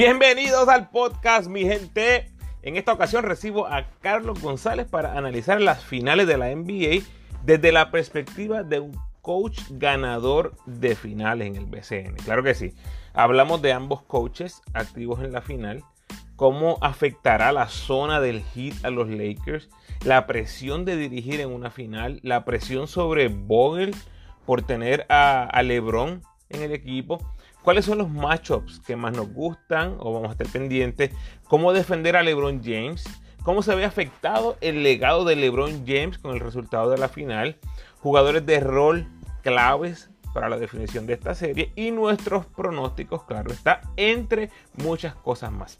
Bienvenidos 0.00 0.66
al 0.68 0.88
podcast, 0.88 1.46
mi 1.50 1.60
gente. 1.60 2.32
En 2.62 2.78
esta 2.78 2.94
ocasión 2.94 3.22
recibo 3.22 3.66
a 3.66 3.84
Carlos 4.00 4.40
González 4.40 4.88
para 4.88 5.18
analizar 5.18 5.60
las 5.60 5.84
finales 5.84 6.26
de 6.26 6.38
la 6.38 6.48
NBA 6.56 7.04
desde 7.44 7.70
la 7.70 7.90
perspectiva 7.90 8.62
de 8.62 8.80
un 8.80 8.98
coach 9.20 9.60
ganador 9.68 10.54
de 10.64 10.96
finales 10.96 11.48
en 11.48 11.56
el 11.56 11.66
BCN. 11.66 12.14
Claro 12.24 12.42
que 12.42 12.54
sí. 12.54 12.72
Hablamos 13.12 13.60
de 13.60 13.74
ambos 13.74 14.00
coaches 14.00 14.62
activos 14.72 15.22
en 15.22 15.32
la 15.32 15.42
final, 15.42 15.84
cómo 16.34 16.78
afectará 16.80 17.52
la 17.52 17.68
zona 17.68 18.20
del 18.20 18.42
hit 18.42 18.82
a 18.82 18.88
los 18.88 19.06
Lakers, 19.06 19.68
la 20.02 20.26
presión 20.26 20.86
de 20.86 20.96
dirigir 20.96 21.42
en 21.42 21.50
una 21.50 21.70
final, 21.70 22.20
la 22.22 22.46
presión 22.46 22.88
sobre 22.88 23.28
Vogel 23.28 23.94
por 24.46 24.62
tener 24.62 25.04
a, 25.10 25.42
a 25.42 25.62
LeBron 25.62 26.22
en 26.48 26.62
el 26.62 26.72
equipo 26.72 27.18
cuáles 27.62 27.84
son 27.84 27.98
los 27.98 28.10
matchups 28.10 28.80
que 28.80 28.96
más 28.96 29.16
nos 29.16 29.32
gustan 29.32 29.96
o 29.98 30.12
vamos 30.12 30.28
a 30.28 30.32
estar 30.32 30.48
pendientes, 30.48 31.10
cómo 31.44 31.72
defender 31.72 32.16
a 32.16 32.22
LeBron 32.22 32.62
James, 32.62 33.04
cómo 33.42 33.62
se 33.62 33.74
ve 33.74 33.84
afectado 33.84 34.56
el 34.60 34.82
legado 34.82 35.24
de 35.24 35.36
LeBron 35.36 35.84
James 35.86 36.18
con 36.18 36.32
el 36.32 36.40
resultado 36.40 36.90
de 36.90 36.98
la 36.98 37.08
final, 37.08 37.56
jugadores 38.00 38.44
de 38.46 38.60
rol 38.60 39.06
claves 39.42 40.10
para 40.32 40.48
la 40.48 40.58
definición 40.58 41.06
de 41.06 41.14
esta 41.14 41.34
serie 41.34 41.72
y 41.74 41.90
nuestros 41.90 42.46
pronósticos, 42.46 43.24
claro 43.24 43.50
está, 43.52 43.80
entre 43.96 44.50
muchas 44.74 45.14
cosas 45.14 45.50
más. 45.50 45.78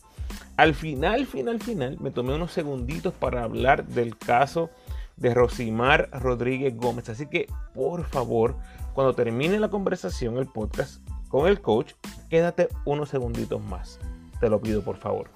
Al 0.57 0.75
final, 0.75 1.27
final, 1.27 1.61
final, 1.61 1.97
me 2.01 2.11
tomé 2.11 2.35
unos 2.35 2.53
segunditos 2.53 3.15
para 3.15 3.45
hablar 3.45 3.87
del 3.87 4.17
caso 4.17 4.71
de 5.17 5.35
Rosimar 5.35 6.09
Rodríguez 6.13 6.77
Gómez. 6.77 7.09
Así 7.09 7.27
que, 7.27 7.47
por 7.75 8.05
favor, 8.05 8.57
cuando 8.95 9.15
termine 9.15 9.59
la 9.59 9.69
conversación, 9.69 10.39
el 10.39 10.47
podcast, 10.47 11.03
con 11.31 11.49
el 11.49 11.63
coach, 11.63 11.95
quédate 12.29 12.69
unos 12.85 13.09
segunditos 13.09 13.63
más. 13.63 13.99
Te 14.41 14.51
lo 14.51 14.61
pido 14.61 14.83
por 14.83 14.99
favor. 14.99 15.31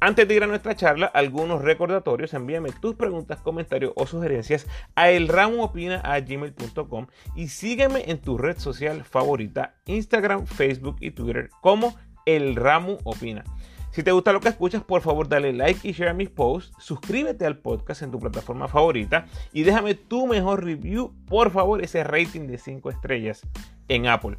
Antes 0.00 0.26
de 0.26 0.34
ir 0.34 0.42
a 0.42 0.48
nuestra 0.48 0.74
charla, 0.74 1.06
algunos 1.06 1.62
recordatorios, 1.62 2.34
envíame 2.34 2.70
tus 2.72 2.96
preguntas, 2.96 3.40
comentarios 3.40 3.92
o 3.94 4.06
sugerencias 4.06 4.66
a 4.96 5.10
elramoopina.gmail.com 5.10 7.06
y 7.36 7.46
sígueme 7.48 8.10
en 8.10 8.18
tu 8.18 8.36
red 8.36 8.58
social 8.58 9.04
favorita, 9.04 9.76
Instagram, 9.86 10.46
Facebook 10.46 10.96
y 10.98 11.12
Twitter 11.12 11.50
como 11.60 11.94
El 12.26 12.56
Ramo 12.56 12.98
Opina. 13.04 13.44
Si 13.92 14.02
te 14.02 14.10
gusta 14.10 14.32
lo 14.32 14.40
que 14.40 14.48
escuchas, 14.48 14.82
por 14.82 15.02
favor 15.02 15.28
dale 15.28 15.52
like 15.52 15.86
y 15.86 15.92
share 15.92 16.08
a 16.08 16.14
mis 16.14 16.30
posts, 16.30 16.72
suscríbete 16.78 17.46
al 17.46 17.58
podcast 17.58 18.02
en 18.02 18.10
tu 18.10 18.18
plataforma 18.18 18.66
favorita 18.66 19.26
y 19.52 19.62
déjame 19.62 19.94
tu 19.94 20.26
mejor 20.26 20.64
review, 20.64 21.14
por 21.28 21.50
favor, 21.52 21.80
ese 21.84 22.02
rating 22.02 22.48
de 22.48 22.58
5 22.58 22.90
estrellas 22.90 23.42
en 23.86 24.08
Apple. 24.08 24.38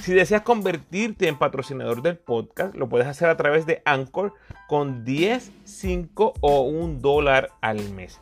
Si 0.00 0.12
deseas 0.12 0.42
convertirte 0.42 1.28
en 1.28 1.38
patrocinador 1.38 2.02
del 2.02 2.16
podcast, 2.16 2.74
lo 2.74 2.88
puedes 2.88 3.06
hacer 3.06 3.28
a 3.28 3.36
través 3.36 3.66
de 3.66 3.82
Anchor 3.84 4.34
con 4.68 5.04
10, 5.04 5.52
5 5.64 6.34
o 6.40 6.62
1 6.62 7.00
dólar 7.00 7.50
al 7.60 7.90
mes. 7.90 8.20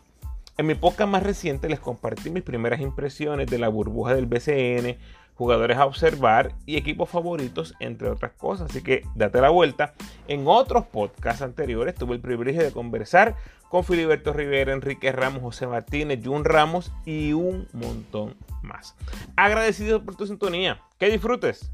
En 0.58 0.66
mi 0.66 0.74
podcast 0.74 1.10
más 1.10 1.22
reciente 1.22 1.70
les 1.70 1.80
compartí 1.80 2.28
mis 2.28 2.42
primeras 2.42 2.80
impresiones 2.80 3.46
de 3.46 3.58
la 3.58 3.68
burbuja 3.68 4.14
del 4.14 4.26
BCN, 4.26 4.98
jugadores 5.40 5.78
a 5.78 5.86
observar 5.86 6.52
y 6.66 6.76
equipos 6.76 7.08
favoritos, 7.08 7.74
entre 7.80 8.10
otras 8.10 8.32
cosas. 8.32 8.68
Así 8.68 8.82
que 8.82 9.04
date 9.14 9.40
la 9.40 9.48
vuelta. 9.48 9.94
En 10.28 10.46
otros 10.46 10.84
podcasts 10.84 11.40
anteriores 11.40 11.94
tuve 11.94 12.16
el 12.16 12.20
privilegio 12.20 12.62
de 12.62 12.72
conversar 12.72 13.36
con 13.70 13.82
Filiberto 13.82 14.34
Rivera, 14.34 14.74
Enrique 14.74 15.10
Ramos, 15.12 15.40
José 15.40 15.66
Martínez, 15.66 16.20
Jun 16.22 16.44
Ramos 16.44 16.92
y 17.06 17.32
un 17.32 17.68
montón 17.72 18.36
más. 18.60 18.94
Agradecido 19.34 20.04
por 20.04 20.14
tu 20.14 20.26
sintonía. 20.26 20.78
Que 20.98 21.08
disfrutes. 21.08 21.70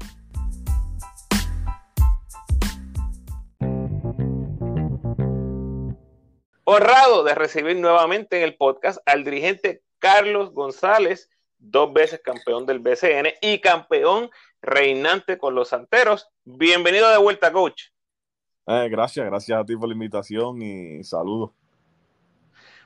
Honrado 6.63 7.25
de 7.25 7.35
recibir 7.35 7.75
nuevamente 7.75 8.37
en 8.37 8.43
el 8.43 8.55
podcast 8.55 8.99
al 9.05 9.25
dirigente 9.25 9.81
Carlos 9.99 10.53
González, 10.53 11.29
dos 11.57 11.93
veces 11.93 12.21
campeón 12.23 12.65
del 12.65 12.79
BCN 12.79 13.33
y 13.41 13.59
campeón 13.59 14.29
reinante 14.61 15.37
con 15.37 15.55
los 15.55 15.69
Santeros. 15.69 16.29
Bienvenido 16.43 17.09
de 17.09 17.17
vuelta, 17.17 17.51
coach. 17.51 17.83
Eh, 18.67 18.87
gracias, 18.89 19.25
gracias 19.25 19.59
a 19.59 19.65
ti 19.65 19.75
por 19.75 19.87
la 19.87 19.93
invitación 19.93 20.61
y 20.61 21.03
saludos. 21.03 21.51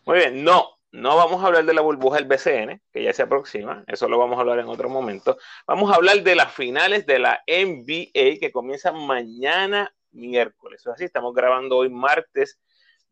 Muy 0.05 0.17
bien, 0.17 0.43
no, 0.43 0.69
no 0.91 1.15
vamos 1.15 1.43
a 1.43 1.47
hablar 1.47 1.65
de 1.65 1.73
la 1.73 1.81
burbuja 1.81 2.17
del 2.17 2.27
BCN, 2.27 2.81
que 2.91 3.03
ya 3.03 3.13
se 3.13 3.23
aproxima, 3.23 3.83
eso 3.87 4.07
lo 4.07 4.17
vamos 4.17 4.37
a 4.37 4.41
hablar 4.41 4.59
en 4.59 4.67
otro 4.67 4.89
momento. 4.89 5.37
Vamos 5.65 5.91
a 5.91 5.95
hablar 5.95 6.21
de 6.21 6.35
las 6.35 6.53
finales 6.53 7.05
de 7.05 7.19
la 7.19 7.43
NBA 7.47 8.39
que 8.39 8.51
comienzan 8.51 9.05
mañana 9.05 9.93
miércoles. 10.11 10.85
Así, 10.87 11.05
estamos 11.05 11.33
grabando 11.33 11.77
hoy 11.77 11.89
martes 11.89 12.59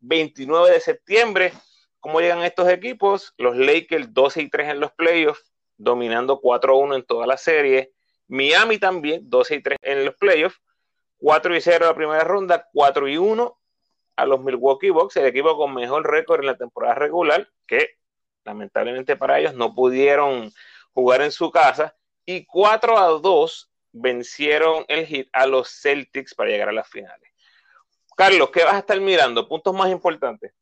29 0.00 0.72
de 0.72 0.80
septiembre. 0.80 1.52
¿Cómo 2.00 2.20
llegan 2.20 2.42
estos 2.42 2.68
equipos? 2.68 3.34
Los 3.36 3.56
Lakers 3.56 4.12
12 4.12 4.42
y 4.42 4.50
3 4.50 4.70
en 4.70 4.80
los 4.80 4.92
playoffs, 4.92 5.52
dominando 5.76 6.40
4-1 6.40 6.96
en 6.96 7.04
toda 7.04 7.26
la 7.26 7.36
serie. 7.36 7.92
Miami 8.26 8.78
también 8.78 9.28
12 9.28 9.54
y 9.56 9.62
3 9.62 9.78
en 9.82 10.04
los 10.06 10.14
playoffs, 10.16 10.60
4 11.18 11.56
y 11.56 11.60
0 11.60 11.86
la 11.86 11.94
primera 11.94 12.24
ronda, 12.24 12.68
4 12.72 13.08
y 13.08 13.18
1 13.18 13.58
a 14.16 14.26
los 14.26 14.40
Milwaukee 14.42 14.90
Bucks, 14.90 15.16
el 15.16 15.26
equipo 15.26 15.56
con 15.56 15.74
mejor 15.74 16.10
récord 16.10 16.40
en 16.40 16.46
la 16.46 16.56
temporada 16.56 16.94
regular, 16.94 17.48
que 17.66 17.96
lamentablemente 18.44 19.16
para 19.16 19.38
ellos 19.38 19.54
no 19.54 19.74
pudieron 19.74 20.52
jugar 20.92 21.22
en 21.22 21.32
su 21.32 21.50
casa, 21.50 21.96
y 22.24 22.46
4 22.46 22.98
a 22.98 23.06
2 23.06 23.70
vencieron 23.92 24.84
el 24.88 25.06
hit 25.06 25.28
a 25.32 25.46
los 25.46 25.68
Celtics 25.80 26.34
para 26.34 26.50
llegar 26.50 26.68
a 26.68 26.72
las 26.72 26.88
finales. 26.88 27.30
Carlos, 28.16 28.50
¿qué 28.50 28.64
vas 28.64 28.74
a 28.74 28.78
estar 28.80 29.00
mirando? 29.00 29.48
Puntos 29.48 29.74
más 29.74 29.90
importantes. 29.90 30.52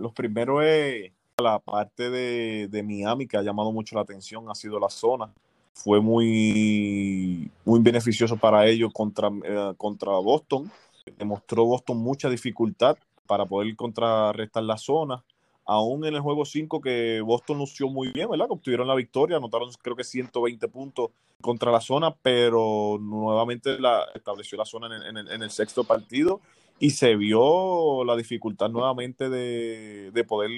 Los 0.00 0.12
primeros 0.12 0.64
es 0.64 1.12
la 1.38 1.58
parte 1.58 2.10
de, 2.10 2.68
de 2.68 2.82
Miami 2.82 3.26
que 3.26 3.36
ha 3.36 3.42
llamado 3.42 3.72
mucho 3.72 3.94
la 3.96 4.02
atención, 4.02 4.48
ha 4.50 4.54
sido 4.54 4.78
la 4.78 4.88
zona 4.88 5.32
fue 5.76 6.00
muy, 6.00 7.50
muy 7.66 7.80
beneficioso 7.80 8.38
para 8.38 8.66
ellos 8.66 8.90
contra, 8.94 9.28
eh, 9.44 9.74
contra 9.76 10.12
Boston 10.12 10.70
demostró 11.18 11.64
Boston 11.64 11.98
mucha 11.98 12.28
dificultad 12.28 12.96
para 13.26 13.44
poder 13.44 13.74
contrarrestar 13.76 14.62
la 14.62 14.78
zona. 14.78 15.22
Aún 15.64 16.04
en 16.06 16.14
el 16.14 16.20
juego 16.20 16.44
5 16.44 16.80
que 16.80 17.20
Boston 17.20 17.58
lució 17.58 17.88
muy 17.88 18.12
bien, 18.12 18.30
¿verdad? 18.30 18.46
Obtuvieron 18.50 18.86
la 18.86 18.94
victoria, 18.94 19.36
anotaron 19.36 19.70
creo 19.82 19.96
que 19.96 20.04
120 20.04 20.66
puntos 20.68 21.10
contra 21.40 21.72
la 21.72 21.80
zona, 21.80 22.14
pero 22.14 22.98
nuevamente 23.00 23.78
la, 23.78 24.04
estableció 24.14 24.56
la 24.56 24.64
zona 24.64 24.88
en, 25.08 25.42
el, 25.42 25.50
sexto 25.50 25.84
partido 25.84 26.40
y 26.78 26.90
se 26.90 27.16
vio 27.16 28.04
la 28.04 28.16
dificultad 28.16 28.68
nuevamente 28.70 29.28
de, 29.28 30.10
de 30.12 30.24
poder 30.24 30.50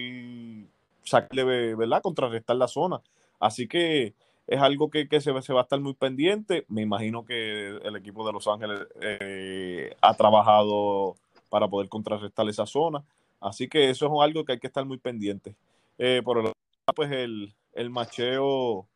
sacarle, 1.05 1.75
¿verdad? 1.75 2.03
Contrarrestar 2.03 2.57
la 2.57 2.69
zona. 2.69 3.01
Así 3.41 3.69
que 3.69 4.15
es 4.47 4.61
algo 4.61 4.91
que, 4.91 5.07
se, 5.21 5.43
se, 5.43 5.53
va 5.53 5.61
a 5.61 5.63
estar 5.63 5.81
muy 5.81 5.95
pendiente. 5.95 6.65
Me 6.69 6.83
imagino 6.83 7.25
que 7.25 7.69
el 7.69 7.97
equipo 7.97 8.27
de 8.27 8.33
Los 8.33 8.49
Ángeles 8.49 8.87
eh, 9.01 9.95
ha 10.01 10.15
trabajado 10.15 11.17
para 11.51 11.69
poder 11.69 11.89
contrarrestar 11.89 12.49
esa 12.49 12.67
zona. 12.67 13.05
Así 13.41 13.69
que 13.69 13.91
eso 13.91 14.07
es 14.07 14.13
algo 14.21 14.45
que 14.45 14.53
hay 14.53 14.59
que 14.59 14.67
estar 14.67 14.85
muy 14.85 14.99
pendiente. 14.99 15.55
Eh, 15.99 16.23
por 16.25 16.39
el 16.39 16.53
pues 16.95 17.11
el, 17.13 17.53
el 17.75 17.91
macheo 17.91 18.87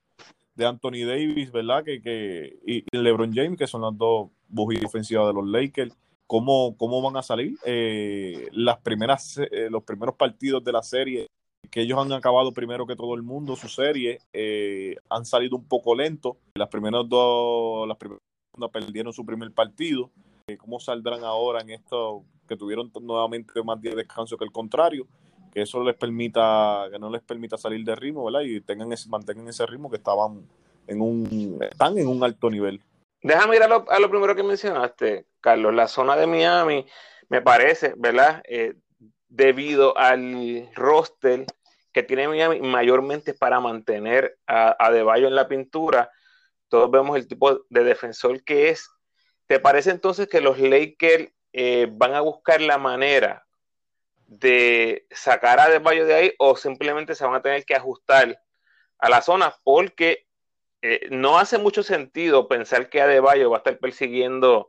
de 0.54 0.66
Anthony 0.66 1.04
Davis, 1.06 1.52
¿verdad? 1.52 1.84
Que, 1.84 2.00
que, 2.00 2.58
y 2.66 2.84
LeBron 2.96 3.32
James, 3.34 3.58
que 3.58 3.66
son 3.66 3.82
las 3.82 3.96
dos 3.96 4.30
bujías 4.48 4.84
ofensivas 4.84 5.26
de 5.26 5.34
los 5.34 5.46
Lakers. 5.46 5.94
¿Cómo, 6.32 6.74
cómo 6.78 7.02
van 7.02 7.18
a 7.18 7.22
salir? 7.22 7.58
Eh, 7.66 8.48
las 8.52 8.78
primeras, 8.78 9.38
los 9.68 9.82
primeros 9.82 10.14
partidos 10.14 10.64
de 10.64 10.72
la 10.72 10.82
serie 10.82 11.28
que 11.72 11.80
ellos 11.80 11.98
han 11.98 12.12
acabado 12.12 12.52
primero 12.52 12.86
que 12.86 12.96
todo 12.96 13.14
el 13.14 13.22
mundo 13.22 13.56
su 13.56 13.66
serie, 13.66 14.20
eh, 14.34 14.96
han 15.08 15.24
salido 15.24 15.56
un 15.56 15.64
poco 15.64 15.94
lentos. 15.94 16.36
Las 16.54 16.68
primeras 16.68 17.08
dos, 17.08 17.88
las 17.88 17.96
primeras 17.96 18.20
perdieron 18.70 19.12
su 19.12 19.24
primer 19.24 19.50
partido. 19.52 20.10
Eh, 20.48 20.58
¿Cómo 20.58 20.78
saldrán 20.80 21.24
ahora 21.24 21.62
en 21.62 21.70
esto 21.70 22.24
que 22.46 22.58
tuvieron 22.58 22.92
nuevamente 23.00 23.62
más 23.62 23.80
días 23.80 23.94
de 23.94 24.02
descanso 24.02 24.36
que 24.36 24.44
el 24.44 24.52
contrario? 24.52 25.06
Que 25.50 25.62
eso 25.62 25.82
les 25.82 25.96
permita, 25.96 26.88
que 26.92 26.98
no 26.98 27.08
les 27.08 27.22
permita 27.22 27.56
salir 27.56 27.82
de 27.84 27.94
ritmo, 27.94 28.26
¿verdad? 28.26 28.42
Y 28.42 28.60
tengan 28.60 28.92
ese, 28.92 29.08
mantengan 29.08 29.48
ese 29.48 29.64
ritmo 29.64 29.88
que 29.88 29.96
estaban 29.96 30.42
en 30.86 31.00
un, 31.00 31.58
están 31.62 31.96
en 31.96 32.06
un 32.06 32.22
alto 32.22 32.50
nivel. 32.50 32.82
Déjame 33.22 33.56
ir 33.56 33.62
a 33.62 33.68
lo, 33.68 34.10
primero 34.10 34.34
que 34.34 34.42
mencionaste, 34.42 35.26
Carlos. 35.40 35.72
La 35.74 35.86
zona 35.86 36.16
de 36.16 36.26
Miami, 36.26 36.86
me 37.28 37.40
parece, 37.40 37.94
¿verdad? 37.96 38.42
Eh, 38.44 38.74
debido 39.28 39.96
al 39.96 40.68
roster 40.74 41.46
que 41.92 42.02
tiene 42.02 42.26
Miami 42.26 42.60
mayormente 42.60 43.34
para 43.34 43.60
mantener 43.60 44.38
a, 44.46 44.76
a 44.78 44.90
De 44.90 45.00
en 45.00 45.34
la 45.34 45.46
pintura. 45.46 46.10
Todos 46.68 46.90
vemos 46.90 47.16
el 47.16 47.28
tipo 47.28 47.64
de 47.68 47.84
defensor 47.84 48.42
que 48.42 48.70
es. 48.70 48.90
¿Te 49.46 49.60
parece 49.60 49.90
entonces 49.90 50.26
que 50.28 50.40
los 50.40 50.58
Lakers 50.58 51.28
eh, 51.52 51.86
van 51.92 52.14
a 52.14 52.20
buscar 52.22 52.60
la 52.60 52.78
manera 52.78 53.46
de 54.26 55.06
sacar 55.10 55.60
a 55.60 55.68
De 55.68 55.78
de 55.78 56.14
ahí 56.14 56.34
o 56.38 56.56
simplemente 56.56 57.14
se 57.14 57.24
van 57.24 57.34
a 57.34 57.42
tener 57.42 57.64
que 57.64 57.74
ajustar 57.74 58.40
a 58.98 59.08
la 59.08 59.20
zona? 59.20 59.54
Porque 59.62 60.26
eh, 60.82 61.08
no 61.10 61.38
hace 61.38 61.58
mucho 61.58 61.82
sentido 61.82 62.48
pensar 62.48 62.90
que 62.90 63.00
Adebayo 63.00 63.50
va 63.50 63.58
a 63.58 63.58
estar 63.58 63.78
persiguiendo 63.78 64.68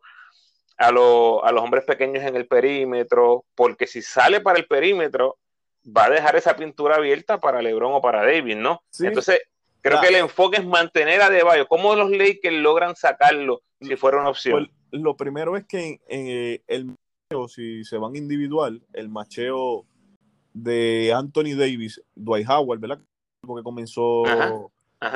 a, 0.78 0.88
a 0.88 0.92
los 0.92 1.64
hombres 1.64 1.86
pequeños 1.86 2.24
en 2.24 2.36
el 2.36 2.48
perímetro, 2.48 3.46
porque 3.56 3.88
si 3.88 4.02
sale 4.02 4.40
para 4.40 4.60
el 4.60 4.68
perímetro, 4.68 5.38
va 5.86 6.06
a 6.06 6.10
dejar 6.10 6.36
esa 6.36 6.56
pintura 6.56 6.96
abierta 6.96 7.40
para 7.40 7.62
LeBron 7.62 7.94
o 7.94 8.02
para 8.02 8.24
David, 8.24 8.58
¿no? 8.58 8.84
Entonces, 9.00 9.42
creo 9.82 10.00
que 10.02 10.08
el 10.08 10.16
enfoque 10.16 10.58
es 10.58 10.66
mantener 10.66 11.22
a 11.22 11.30
Debayo. 11.30 11.68
¿Cómo 11.68 11.96
los 11.96 12.10
Lakers 12.12 12.56
logran 12.56 12.96
sacarlo 12.96 13.62
si 13.82 13.96
fuera 13.96 14.20
una 14.20 14.30
opción? 14.30 14.70
Pues, 14.92 15.02
lo 15.02 15.18
primero 15.18 15.58
es 15.58 15.66
que 15.66 15.84
en, 15.84 16.00
eh, 16.08 16.62
el 16.68 16.86
macheo, 16.86 17.48
si 17.48 17.84
se 17.84 17.98
van 17.98 18.16
individual, 18.16 18.82
el 18.94 19.10
macheo 19.10 19.86
de 20.54 21.12
Anthony 21.14 21.56
Davis, 21.58 22.02
Dwight 22.16 22.48
Howard, 22.48 22.80
¿verdad? 22.80 23.00
Porque 23.42 23.64
comenzó 23.64 24.72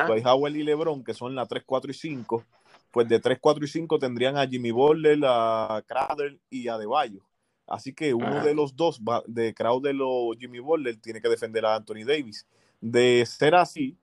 Dwight 0.08 0.26
Howard 0.26 0.56
y 0.56 0.64
LeBron, 0.64 1.04
que 1.04 1.14
son 1.14 1.36
la 1.36 1.46
3, 1.46 1.64
4 1.66 1.92
y 1.92 1.94
5, 1.94 2.44
pues 2.92 3.08
de 3.08 3.20
3, 3.20 3.38
4 3.40 3.66
y 3.66 3.68
5 3.68 4.00
tendrían 4.00 4.38
a 4.38 4.48
Jimmy 4.48 4.72
Butler, 4.72 5.20
a 5.24 5.84
Crowder 5.86 6.38
y 6.50 6.68
a 6.68 6.78
Debayo. 6.78 7.22
Así 7.68 7.94
que 7.94 8.14
uno 8.14 8.44
de 8.44 8.56
los 8.56 8.76
dos, 8.76 9.02
de 9.28 9.54
Crowder 9.54 9.96
o 10.02 10.32
Jimmy 10.40 10.60
Butler, 10.60 10.96
tiene 10.98 11.22
que 11.22 11.28
defender 11.28 11.66
a 11.66 11.76
Anthony 11.76 12.06
Davis. 12.06 12.48
De 12.80 13.26
ser 13.26 13.56
así, 13.56 13.98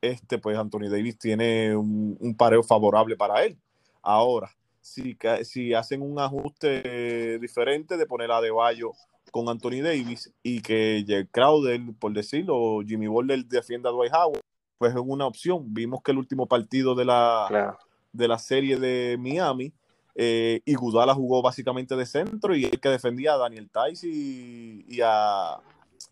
este, 0.00 0.38
pues 0.38 0.56
Anthony 0.56 0.88
Davis 0.88 1.18
tiene 1.18 1.76
un, 1.76 2.34
pareo 2.38 2.62
favorable 2.62 3.16
para 3.16 3.44
él. 3.44 3.58
Ahora, 4.02 4.50
si, 4.80 5.16
si 5.42 5.74
hacen 5.74 6.00
un 6.00 6.18
ajuste 6.18 7.38
diferente 7.38 7.96
de 7.96 8.06
poner 8.06 8.30
a 8.30 8.40
Deballo 8.40 8.92
con 9.30 9.48
Anthony 9.48 9.82
Davis 9.82 10.32
y 10.42 10.62
que 10.62 11.28
Crowder, 11.30 11.80
por 11.98 12.12
decirlo, 12.12 12.80
Jimmy 12.86 13.08
Butler 13.08 13.44
defienda 13.44 13.90
a 13.90 13.92
Dwight 13.92 14.12
Howard, 14.14 14.42
pues 14.78 14.94
es 14.94 15.00
una 15.04 15.26
opción. 15.26 15.72
Vimos 15.72 16.02
que 16.02 16.12
el 16.12 16.18
último 16.18 16.46
partido 16.46 16.94
de 16.94 17.04
la, 17.04 17.78
de 18.12 18.28
la 18.28 18.38
serie 18.38 18.78
de 18.78 19.16
Miami, 19.18 19.72
eh, 20.18 20.62
y 20.64 20.74
Gudala 20.74 21.14
jugó 21.14 21.42
básicamente 21.42 21.94
de 21.94 22.06
centro 22.06 22.56
y 22.56 22.64
el 22.64 22.80
que 22.80 22.88
defendía 22.88 23.34
a 23.34 23.36
Daniel 23.36 23.68
Tice 23.68 24.08
y, 24.08 25.00
a, 25.04 25.58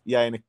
y 0.05 0.13
a 0.13 0.27
Enes 0.27 0.43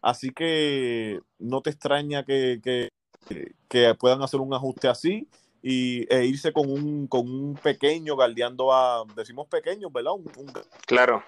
Así 0.00 0.30
que 0.30 1.20
no 1.38 1.60
te 1.60 1.70
extraña 1.70 2.24
que, 2.24 2.60
que, 2.60 3.94
puedan 4.00 4.20
hacer 4.22 4.40
un 4.40 4.52
ajuste 4.52 4.88
así 4.88 5.28
y, 5.62 6.12
e 6.12 6.24
irse 6.24 6.52
con 6.52 6.68
un, 6.68 7.06
con 7.06 7.30
un 7.30 7.54
pequeño 7.54 8.16
galdeando 8.16 8.72
a, 8.74 9.04
decimos 9.14 9.46
pequeño, 9.46 9.88
¿verdad? 9.88 10.14
Un, 10.14 10.52
claro. 10.84 11.22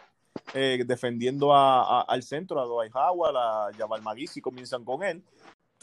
Eh, 0.54 0.82
defendiendo 0.84 1.54
a, 1.54 2.02
al 2.02 2.24
centro, 2.24 2.60
a 2.60 2.64
Dwight 2.64 2.92
Howard, 2.96 3.36
a 3.36 3.70
Jabal 3.78 4.02
Magui, 4.02 4.26
si 4.26 4.40
comienzan 4.40 4.84
con 4.84 5.04
él. 5.04 5.22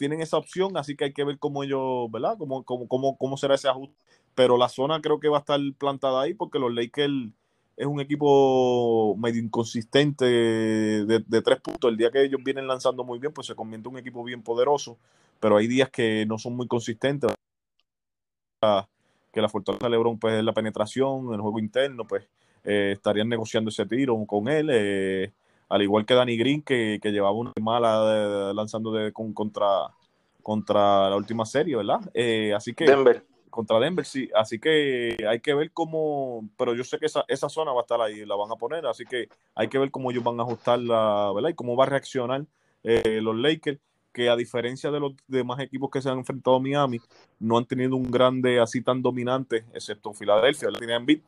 Tienen 0.02 0.20
esa 0.20 0.36
opción, 0.36 0.76
así 0.76 0.96
que 0.96 1.04
hay 1.04 1.12
que 1.12 1.22
ver 1.22 1.38
cómo 1.38 1.62
ellos, 1.62 2.10
¿verdad? 2.10 2.34
Cómo, 2.36 2.64
cómo, 2.64 2.88
cómo, 2.88 3.16
cómo 3.16 3.36
será 3.36 3.54
ese 3.54 3.68
ajuste 3.68 3.94
pero 4.34 4.56
la 4.56 4.68
zona 4.68 5.00
creo 5.00 5.20
que 5.20 5.28
va 5.28 5.38
a 5.38 5.40
estar 5.40 5.60
plantada 5.78 6.22
ahí 6.22 6.34
porque 6.34 6.58
los 6.58 6.72
Lakers 6.72 7.30
es 7.76 7.86
un 7.86 8.00
equipo 8.00 9.16
medio 9.16 9.42
inconsistente 9.42 10.24
de, 10.24 11.42
tres 11.42 11.60
puntos. 11.60 11.90
El 11.90 11.96
día 11.96 12.10
que 12.10 12.22
ellos 12.22 12.40
vienen 12.44 12.66
lanzando 12.66 13.04
muy 13.04 13.18
bien, 13.18 13.32
pues 13.32 13.46
se 13.46 13.54
convierte 13.54 13.88
un 13.88 13.98
equipo 13.98 14.22
bien 14.22 14.42
poderoso, 14.42 14.98
pero 15.40 15.56
hay 15.56 15.66
días 15.66 15.90
que 15.90 16.24
no 16.26 16.38
son 16.38 16.54
muy 16.54 16.66
consistentes. 16.68 17.32
Que 18.60 19.40
la 19.40 19.48
fortaleza 19.48 19.86
de 19.86 19.90
LeBron 19.90 20.18
pues, 20.18 20.34
es 20.34 20.44
la 20.44 20.52
penetración, 20.52 21.32
el 21.32 21.40
juego 21.40 21.58
interno, 21.58 22.06
pues 22.06 22.24
eh, 22.64 22.92
estarían 22.94 23.28
negociando 23.28 23.70
ese 23.70 23.86
tiro 23.86 24.22
con 24.26 24.48
él. 24.48 24.68
Eh, 24.70 25.32
al 25.72 25.80
igual 25.80 26.04
que 26.04 26.14
Danny 26.14 26.36
Green, 26.36 26.62
que, 26.62 27.00
llevaba 27.02 27.32
una 27.32 27.52
mala 27.60 28.52
lanzando 28.52 28.92
de, 28.92 29.10
contra, 29.12 29.88
contra 30.42 31.08
la 31.08 31.16
última 31.16 31.46
serie, 31.46 31.76
¿verdad? 31.76 32.00
Eh, 32.12 32.52
así 32.54 32.74
que. 32.74 32.84
Denver 32.84 33.24
contra 33.48 33.78
Denver, 33.78 34.04
sí. 34.04 34.30
Así 34.34 34.58
que 34.58 35.16
hay 35.28 35.40
que 35.40 35.54
ver 35.54 35.70
cómo, 35.72 36.48
pero 36.56 36.74
yo 36.74 36.84
sé 36.84 36.98
que 36.98 37.06
esa, 37.06 37.24
esa 37.28 37.50
zona 37.50 37.72
va 37.72 37.80
a 37.80 37.82
estar 37.82 38.00
ahí, 38.00 38.24
la 38.24 38.34
van 38.34 38.50
a 38.50 38.56
poner, 38.56 38.86
así 38.86 39.04
que 39.04 39.28
hay 39.54 39.68
que 39.68 39.78
ver 39.78 39.90
cómo 39.90 40.10
ellos 40.10 40.24
van 40.24 40.40
a 40.40 40.42
ajustarla, 40.42 41.30
¿verdad? 41.34 41.50
Y 41.50 41.54
cómo 41.54 41.76
va 41.76 41.84
a 41.84 41.88
reaccionar 41.88 42.46
eh, 42.82 43.20
los 43.22 43.36
Lakers, 43.36 43.78
que 44.12 44.30
a 44.30 44.36
diferencia 44.36 44.90
de 44.90 45.00
los 45.00 45.12
demás 45.26 45.60
equipos 45.60 45.90
que 45.90 46.00
se 46.00 46.08
han 46.08 46.18
enfrentado 46.18 46.56
a 46.56 46.60
Miami, 46.60 46.98
no 47.38 47.58
han 47.58 47.66
tenido 47.66 47.94
un 47.94 48.10
grande 48.10 48.58
así 48.58 48.82
tan 48.82 49.02
dominante, 49.02 49.64
excepto 49.74 50.14
Filadelfia, 50.14 50.70
la 50.70 50.78
tienen 50.78 51.04
beat, 51.06 51.20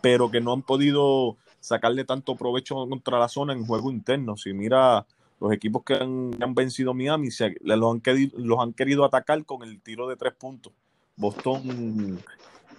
pero 0.00 0.30
que 0.30 0.40
no 0.40 0.52
han 0.52 0.62
podido 0.62 1.38
sacarle 1.62 2.04
tanto 2.04 2.36
provecho 2.36 2.74
contra 2.88 3.18
la 3.18 3.28
zona 3.28 3.54
en 3.54 3.64
juego 3.64 3.90
interno. 3.90 4.36
Si 4.36 4.52
mira 4.52 5.06
los 5.40 5.52
equipos 5.52 5.84
que 5.84 5.94
han, 5.94 6.54
vencido 6.54 6.90
a 6.90 6.94
Miami, 6.94 7.30
se, 7.30 7.56
los, 7.62 7.94
han 7.94 8.02
los 8.36 8.60
han 8.60 8.72
querido 8.74 9.04
atacar 9.04 9.44
con 9.46 9.62
el 9.62 9.80
tiro 9.80 10.08
de 10.08 10.16
tres 10.16 10.34
puntos 10.34 10.72
Boston 11.16 12.20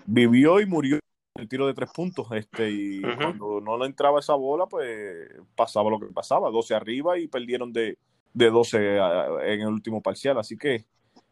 vivió 0.05 0.59
y 0.59 0.65
murió 0.65 0.99
el 1.35 1.47
tiro 1.47 1.67
de 1.67 1.73
tres 1.73 1.89
puntos. 1.91 2.27
Este, 2.31 2.69
y 2.69 3.01
cuando 3.01 3.61
no 3.61 3.77
le 3.77 3.85
entraba 3.85 4.19
esa 4.19 4.35
bola, 4.35 4.65
pues 4.65 5.29
pasaba 5.55 5.89
lo 5.89 5.99
que 5.99 6.07
pasaba, 6.07 6.49
12 6.51 6.75
arriba 6.75 7.17
y 7.17 7.27
perdieron 7.27 7.71
de, 7.71 7.97
de 8.33 8.49
12 8.49 8.97
en 8.97 9.61
el 9.61 9.67
último 9.67 10.01
parcial. 10.01 10.37
Así 10.37 10.57
que 10.57 10.85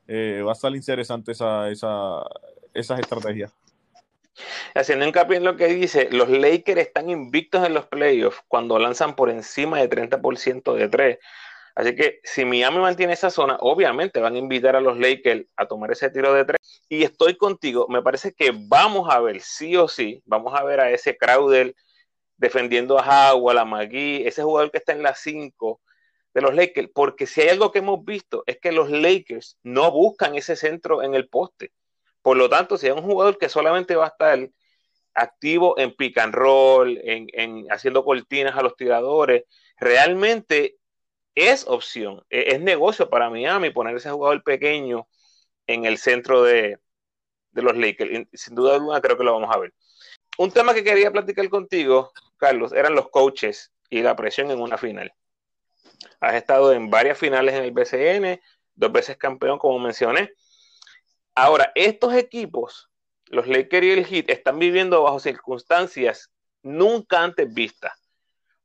eh, 0.08 0.42
va 0.46 0.52
a 0.52 0.54
estar 0.54 0.74
interesante 0.76 1.34
esa, 1.34 1.70
esa, 1.70 2.24
esas 2.74 3.00
estrategias. 3.00 3.54
Haciendo 4.74 5.06
hincapié 5.06 5.38
en 5.38 5.44
lo 5.44 5.58
que 5.58 5.68
dice, 5.68 6.10
los 6.12 6.30
Lakers 6.30 6.82
están 6.82 7.10
invictos 7.10 7.66
en 7.66 7.74
los 7.74 7.88
playoffs 7.88 8.42
cuando 8.48 8.80
lanzan 8.80 9.16
por 9.16 9.30
encima 9.30 9.80
de 9.80 9.90
30% 9.90 10.74
de 10.74 10.90
tres. 10.90 11.20
Así 11.76 11.96
que 11.96 12.20
si 12.24 12.46
Miami 12.46 12.80
mantiene 12.80 13.14
esa 13.14 13.30
zona, 13.30 13.58
obviamente 13.62 14.20
van 14.20 14.36
a 14.36 14.40
invitar 14.40 14.76
a 14.76 14.82
los 14.82 14.98
Lakers 14.98 15.46
a 15.56 15.66
tomar 15.68 15.92
ese 15.92 16.10
tiro 16.10 16.34
de 16.34 16.46
tres. 16.46 16.60
Y 16.90 17.04
estoy 17.04 17.38
contigo, 17.38 17.88
me 17.90 18.02
parece 18.02 18.34
que 18.34 18.52
vamos 18.54 19.10
a 19.10 19.20
ver, 19.20 19.42
sí 19.42 19.76
o 19.78 19.88
sí, 19.88 20.22
vamos 20.26 20.54
a 20.54 20.64
ver 20.64 20.82
a 20.82 20.92
ese 20.92 21.18
Crowder 21.18 21.74
defendiendo 22.38 23.00
a 23.00 23.34
Howard, 23.34 23.60
a 23.60 23.66
McGee, 23.66 24.28
ese 24.28 24.44
jugador 24.44 24.72
que 24.72 24.80
está 24.80 24.94
en 24.94 25.04
la 25.04 25.16
5 25.16 25.80
de 26.34 26.42
los 26.42 26.54
Lakers, 26.56 26.90
porque 26.94 27.28
si 27.28 27.42
hay 27.42 27.50
algo 27.50 27.72
que 27.72 27.80
hemos 27.80 28.04
visto 28.04 28.44
es 28.48 28.58
que 28.60 28.72
los 28.72 28.90
Lakers 28.90 29.58
no 29.64 29.92
buscan 29.92 30.36
ese 30.36 30.56
centro 30.56 31.04
en 31.04 31.14
el 31.14 31.30
poste. 31.30 31.72
Por 32.22 32.38
lo 32.38 32.50
tanto, 32.50 32.78
si 32.78 32.88
hay 32.88 32.94
un 32.94 33.04
jugador 33.04 33.38
que 33.38 33.50
solamente 33.50 33.96
va 33.96 34.06
a 34.06 34.10
estar 34.10 34.50
activo 35.14 35.78
en 35.78 35.96
pick 35.96 36.18
and 36.20 36.34
roll, 36.34 37.00
en, 37.04 37.28
en 37.34 37.68
haciendo 37.72 38.04
cortinas 38.06 38.56
a 38.56 38.62
los 38.62 38.76
tiradores, 38.76 39.44
realmente 39.78 40.78
es 41.36 41.66
opción, 41.68 42.24
e, 42.30 42.56
es, 42.56 42.62
negocio 42.62 43.10
para 43.10 43.30
Miami 43.30 43.70
poner 43.72 43.96
ese 43.96 44.12
jugador 44.12 44.44
pequeño 44.44 45.08
en 45.68 45.86
el 45.86 45.98
centro 45.98 46.44
de, 46.44 46.80
los 47.54 47.76
Lakers. 47.78 48.28
Sin 48.34 48.56
duda 48.56 48.76
alguna 48.76 49.02
creo 49.02 49.18
que 49.18 49.24
lo 49.24 49.34
vamos 49.34 49.54
a 49.56 49.60
ver. 49.60 49.74
Un 50.38 50.52
tema 50.52 50.74
que 50.74 50.84
quería 50.84 51.12
platicar 51.12 51.48
contigo, 51.50 52.12
Carlos, 52.38 52.74
eran 52.74 52.96
los 52.96 53.10
coaches 53.10 53.72
y 53.90 54.02
la 54.02 54.16
presión 54.16 54.52
en 54.52 54.60
una 54.62 54.78
final. 54.78 55.14
Has 56.20 56.36
estado 56.36 56.74
en 56.74 56.90
varias 56.90 57.18
finales 57.18 57.56
en 57.56 57.64
el 57.64 57.72
BCN, 57.72 58.42
dos 58.76 58.92
veces 58.92 59.18
campeón, 59.18 59.60
como 59.60 59.80
mencioné. 59.80 60.32
Ahora, 61.36 61.72
estos 61.76 62.14
equipos, 62.14 62.90
los 63.28 63.48
Lakers 63.48 63.86
y 63.86 63.92
el 63.92 64.06
Heat, 64.06 64.30
están 64.30 64.60
viviendo 64.60 65.04
bajo 65.04 65.20
circunstancias 65.20 66.32
nunca 66.62 67.24
antes 67.24 67.54
vistas. 67.54 67.94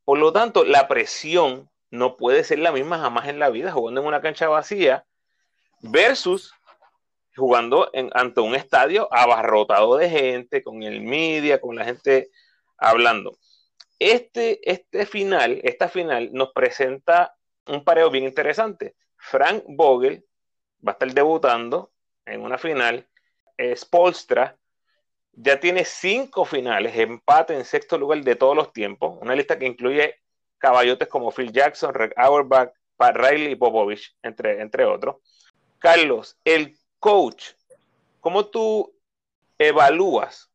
Por 0.04 0.18
lo 0.18 0.32
tanto, 0.32 0.64
la 0.64 0.88
presión 0.88 1.70
no 1.90 2.16
puede 2.16 2.44
ser 2.44 2.58
la 2.58 2.72
misma 2.72 2.98
jamás 2.98 3.28
en 3.28 3.38
la 3.38 3.50
vida 3.50 3.72
jugando 3.72 4.00
en 4.00 4.06
una 4.06 4.20
cancha 4.20 4.48
vacía 4.48 5.04
versus 5.80 6.52
jugando 7.36 7.90
ante 8.14 8.40
un 8.40 8.54
estadio 8.54 9.08
abarrotado 9.12 9.96
de 9.96 10.08
gente, 10.08 10.62
con 10.62 10.82
el 10.82 11.02
media, 11.02 11.60
con 11.60 11.76
la 11.76 11.84
gente 11.84 12.30
hablando. 12.78 13.36
Este, 13.98 14.58
este 14.70 15.06
final, 15.06 15.60
esta 15.62 15.88
final 15.88 16.30
nos 16.32 16.52
presenta 16.52 17.34
un 17.66 17.84
pareo 17.84 18.10
bien 18.10 18.24
interesante. 18.24 18.96
Frank 19.16 19.64
Vogel 19.68 20.24
va 20.86 20.92
a 20.92 20.94
estar 20.94 21.12
debutando 21.12 21.92
en 22.26 22.42
una 22.42 22.58
final. 22.58 23.08
Spolstra 23.74 24.58
ya 25.32 25.60
tiene 25.60 25.84
cinco 25.84 26.44
finales, 26.44 26.96
empate 26.96 27.54
en 27.54 27.64
sexto 27.64 27.98
lugar 27.98 28.22
de 28.22 28.36
todos 28.36 28.56
los 28.56 28.72
tiempos. 28.72 29.18
Una 29.20 29.34
lista 29.34 29.58
que 29.58 29.66
incluye 29.66 30.16
caballotes 30.58 31.08
como 31.08 31.30
Phil 31.30 31.52
Jackson, 31.52 31.94
Rick 31.94 32.12
Auerbach, 32.16 32.72
Pat 32.96 33.16
Riley 33.16 33.52
y 33.52 33.56
Popovich, 33.56 34.16
entre, 34.22 34.60
entre 34.60 34.84
otros. 34.84 35.16
Carlos, 35.78 36.38
el 36.44 36.78
coach, 36.98 37.52
¿cómo 38.20 38.46
tú 38.46 38.94
evalúas 39.58 40.50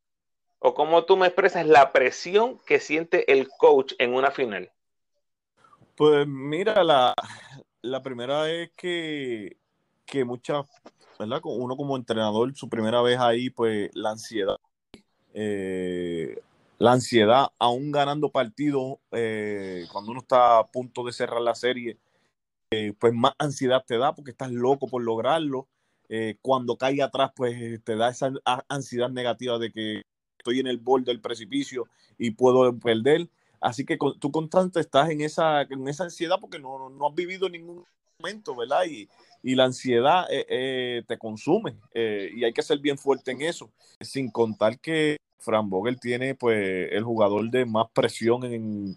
o 0.60 0.74
cómo 0.74 1.06
tú 1.06 1.18
me 1.18 1.28
expresas 1.28 1.66
la 1.66 1.92
presión 1.92 2.60
que 2.66 2.80
siente 2.80 3.32
el 3.32 3.48
coach 3.58 3.94
en 4.00 4.14
una 4.14 4.32
final? 4.32 4.72
Pues 5.96 6.28
mira, 6.28 6.84
la, 6.84 8.04
primera 8.04 8.50
es 8.50 8.72
que, 8.76 9.58
que 10.06 10.26
muchas, 10.26 10.66
¿verdad? 11.22 11.42
Uno 11.44 11.78
como 11.78 11.96
entrenador, 11.96 12.56
su 12.56 12.70
primera 12.70 13.02
vez 13.02 13.20
ahí, 13.20 13.50
pues 13.50 13.90
la 13.94 14.12
ansiedad. 14.12 14.58
Eh, 15.34 16.42
la 16.80 16.94
ansiedad, 16.94 17.50
aún 17.60 17.92
ganando 17.92 18.32
partidos, 18.32 18.98
eh, 19.12 19.86
cuando 19.92 20.12
uno 20.12 20.22
está 20.22 20.60
a 20.60 20.68
punto 20.68 21.04
de 21.06 21.14
cerrar 21.14 21.42
la 21.42 21.54
serie, 21.54 22.00
eh, 22.72 22.94
pues 23.00 23.14
más 23.14 23.34
ansiedad 23.38 23.84
te 23.86 23.98
da 23.98 24.16
porque 24.16 24.32
estás 24.32 24.52
loco 24.52 24.88
por 24.88 25.04
lograrlo. 25.04 25.68
Cuando 26.42 26.76
cae 26.76 27.02
atrás, 27.02 27.32
pues 27.34 27.82
te 27.86 27.96
da 27.96 28.10
esa 28.10 28.34
ansiedad 28.68 29.10
negativa 29.10 29.58
de 29.60 29.72
que 29.72 30.02
estoy 30.38 30.60
en 30.60 30.68
el 30.68 30.78
borde 30.78 31.06
del 31.06 31.22
precipicio 31.22 31.86
y 32.18 32.32
puedo 32.32 32.78
perder. 32.80 33.30
Así 33.62 33.86
que 33.86 33.98
tú 34.20 34.30
constante 34.30 34.82
estás 34.82 35.10
en 35.10 35.22
esa, 35.22 35.62
en 35.62 35.88
esa 35.88 36.04
ansiedad 36.04 36.36
porque 36.42 36.60
no, 36.60 36.90
no 36.90 37.08
has 37.08 37.16
vivido 37.16 37.48
ningún 37.48 37.86
momento, 38.22 38.56
¿verdad? 38.56 38.84
Y, 38.86 39.10
y 39.44 39.56
la 39.56 39.66
ansiedad 39.66 40.26
eh, 40.30 40.46
eh, 40.48 41.04
te 41.08 41.18
consume 41.18 41.76
eh, 41.94 42.30
y 42.34 42.44
hay 42.44 42.54
que 42.54 42.62
ser 42.62 42.80
bien 42.80 42.98
fuerte 42.98 43.32
en 43.32 43.42
eso. 43.42 43.72
Sin 44.00 44.30
contar 44.30 44.80
que 44.80 45.18
Fran 45.40 45.70
Vogel 45.70 46.00
tiene 46.00 46.36
pues 46.36 46.90
el 46.92 47.04
jugador 47.04 47.50
de 47.50 47.66
más 47.66 47.88
presión 47.92 48.44
en, 48.44 48.96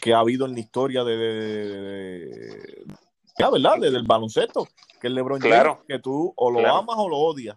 que 0.00 0.14
ha 0.14 0.20
habido 0.20 0.46
en 0.46 0.54
la 0.54 0.60
historia 0.60 1.04
de, 1.04 1.16
de, 1.16 2.84
ya, 3.38 3.50
¿verdad? 3.50 3.76
Desde 3.80 3.96
el 3.96 4.06
baloncesto, 4.06 4.68
que 5.00 5.08
el 5.08 5.14
LeBron 5.14 5.40
claro. 5.40 5.84
que 5.86 5.98
tú 5.98 6.32
o 6.36 6.50
lo 6.50 6.60
amas 6.60 6.96
o 6.98 7.08
lo 7.08 7.18
odias. 7.18 7.56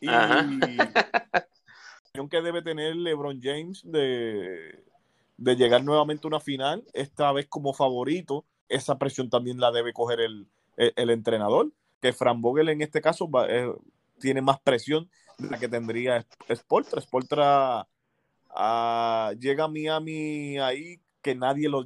Y 0.00 0.06
la 0.06 0.46
que 2.30 2.40
debe 2.40 2.62
tener 2.62 2.96
LeBron 2.96 3.40
James 3.42 3.82
de, 3.84 4.82
de 5.36 5.56
llegar 5.56 5.84
nuevamente 5.84 6.26
a 6.26 6.28
una 6.28 6.40
final, 6.40 6.84
esta 6.92 7.30
vez 7.32 7.46
como 7.46 7.74
favorito, 7.74 8.44
esa 8.68 8.98
presión 8.98 9.30
también 9.30 9.60
la 9.60 9.70
debe 9.70 9.92
coger 9.92 10.20
el, 10.20 10.48
el, 10.76 11.10
entrenador, 11.10 11.72
que 12.00 12.12
Fran 12.12 12.42
Vogel 12.42 12.68
en 12.68 12.82
este 12.82 13.00
caso 13.00 13.28
eh, 13.48 13.72
tiene 14.18 14.42
más 14.42 14.60
presión 14.60 15.08
de 15.38 15.50
la 15.50 15.58
que 15.58 15.68
tendría 15.68 16.26
Spoltra. 16.54 17.00
Spoltra 17.00 17.88
ah, 18.50 19.32
llega 19.38 19.64
a 19.64 19.68
Miami 19.68 20.58
ahí 20.58 21.00
que 21.22 21.34
nadie 21.34 21.68
lo, 21.68 21.84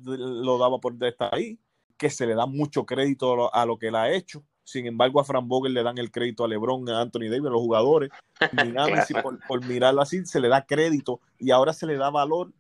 daba 0.59 0.79
por 0.79 1.03
estar 1.05 1.35
ahí, 1.35 1.59
que 1.97 2.11
se 2.11 2.27
le 2.27 2.35
da 2.35 2.47
mucho 2.47 2.85
crédito 2.85 3.53
a 3.55 3.65
lo, 3.67 3.79
que 3.79 3.89
él 3.89 3.97
ha 3.97 4.11
hecho. 4.13 4.45
Sin 4.65 4.87
embargo, 4.87 5.21
a 5.21 5.25
Fran 5.25 5.49
Vogel 5.49 5.75
le 5.75 5.83
dan 5.83 5.99
el 5.99 6.11
crédito 6.11 6.45
a 6.45 6.49
LeBron, 6.49 6.89
a 6.91 7.01
Anthony 7.01 7.31
Davis, 7.31 7.47
a 7.47 7.51
los 7.51 7.61
jugadores. 7.61 8.11
Miami, 8.53 9.01
por, 9.23 9.39
por 9.47 9.65
mirarlo 9.67 10.03
así, 10.03 10.25
se 10.27 10.41
le 10.41 10.49
da 10.49 10.65
crédito 10.65 11.21
y 11.39 11.51
ahora 11.51 11.73
se 11.73 11.87
le 11.87 11.97
da 11.97 12.11
valor 12.11 12.53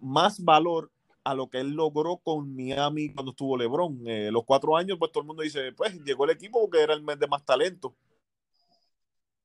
más 0.00 0.42
valor 0.44 0.90
a 1.24 1.34
lo 1.34 1.48
que 1.48 1.58
él 1.58 1.70
logró 1.70 2.18
con 2.18 2.54
Miami 2.54 3.10
cuando 3.10 3.32
estuvo 3.32 3.56
LeBron. 3.56 4.02
Eh, 4.06 4.30
los 4.30 4.44
cuatro 4.44 4.76
años, 4.76 4.98
pues 4.98 5.10
todo 5.10 5.22
el 5.22 5.26
mundo 5.26 5.42
dice, 5.42 5.72
pues 5.72 5.98
llegó 6.04 6.24
el 6.24 6.30
equipo 6.30 6.60
porque 6.60 6.82
era 6.82 6.94
el 6.94 7.02
mes 7.02 7.18
de 7.18 7.26
más 7.26 7.44
talento. 7.44 7.94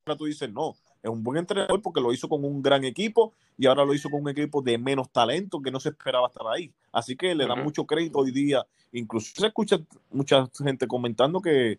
Ahora 0.04 0.18
tú 0.18 0.26
dices, 0.26 0.50
no, 0.50 0.76
es 1.02 1.10
un 1.10 1.22
buen 1.22 1.38
entrenador 1.38 1.80
porque 1.80 2.00
lo 2.00 2.12
hizo 2.12 2.28
con 2.28 2.44
un 2.44 2.62
gran 2.62 2.84
equipo 2.84 3.32
y 3.56 3.66
ahora 3.66 3.84
lo 3.84 3.94
hizo 3.94 4.10
con 4.10 4.20
un 4.20 4.28
equipo 4.28 4.60
de 4.60 4.76
menos 4.76 5.10
talento 5.10 5.60
que 5.62 5.70
no 5.70 5.80
se 5.80 5.88
esperaba 5.90 6.28
estar 6.28 6.46
ahí. 6.46 6.72
Así 6.92 7.16
que 7.16 7.34
le 7.34 7.46
da 7.46 7.56
mucho 7.56 7.86
crédito 7.86 8.18
hoy 8.18 8.30
día. 8.30 8.66
Incluso 8.92 9.32
se 9.34 9.46
escucha 9.46 9.78
mucha 10.10 10.48
gente 10.62 10.86
comentando 10.86 11.40
que 11.40 11.78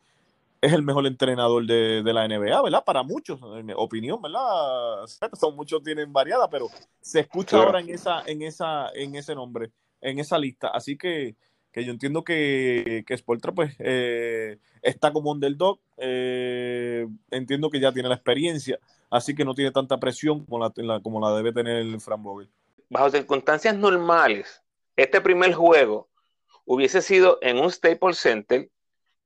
es 0.62 0.74
el 0.74 0.84
mejor 0.84 1.08
entrenador 1.08 1.66
de, 1.66 2.04
la 2.04 2.28
NBA, 2.28 2.62
¿verdad? 2.62 2.84
Para 2.86 3.02
muchos, 3.02 3.40
en 3.58 3.66
mi 3.66 3.74
opinión, 3.76 4.22
¿verdad? 4.22 5.08
Son 5.34 5.56
muchos 5.56 5.82
tienen 5.84 6.14
variada, 6.14 6.48
pero 6.50 6.68
se 7.02 7.22
escucha 7.22 7.58
ahora 7.58 7.80
en 7.80 7.90
esa, 7.90 8.24
en 8.28 8.44
esa, 8.44 8.90
en 8.94 9.16
ese 9.16 9.34
nombre, 9.34 9.72
en 10.02 10.20
esa 10.20 10.38
lista. 10.38 10.68
Así 10.68 10.98
que, 10.98 11.36
que 11.72 11.86
yo 11.86 11.92
entiendo 11.92 12.24
que, 12.24 13.04
que 13.08 13.18
Sportra, 13.18 13.52
pues, 13.52 13.76
eh, 13.80 14.58
está 14.82 15.12
como 15.14 15.32
underdog. 15.32 15.80
Eh, 15.98 17.08
entiendo 17.30 17.70
que 17.70 17.80
ya 17.80 17.92
tiene 17.92 18.10
la 18.10 18.16
experiencia, 18.16 18.80
así 19.10 19.36
que 19.36 19.46
no 19.46 19.54
tiene 19.54 19.72
tanta 19.72 20.00
presión 20.00 20.46
como 20.46 20.60
la, 20.60 21.00
como 21.00 21.20
la 21.22 21.36
debe 21.36 21.54
tener 21.54 21.78
el 21.78 22.00
Fran 22.02 22.24
Vogel. 22.24 22.50
Bajo 22.90 23.10
circunstancias 23.10 23.76
normales, 23.76 24.62
este 24.96 25.22
primer 25.22 25.54
juego 25.54 26.10
hubiese 26.66 27.02
sido 27.02 27.38
en 27.42 27.60
un 27.60 27.72
Staples 27.72 28.18
Center 28.18 28.70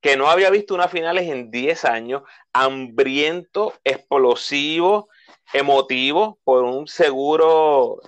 que 0.02 0.18
no 0.18 0.28
había 0.28 0.52
visto 0.52 0.76
unas 0.76 0.92
finales 0.92 1.28
en 1.30 1.50
10 1.50 1.84
años, 1.86 2.22
hambriento, 2.54 3.74
explosivo, 3.84 5.10
emotivo, 5.52 6.38
por 6.44 6.64
un 6.64 6.88
seguro 6.88 8.00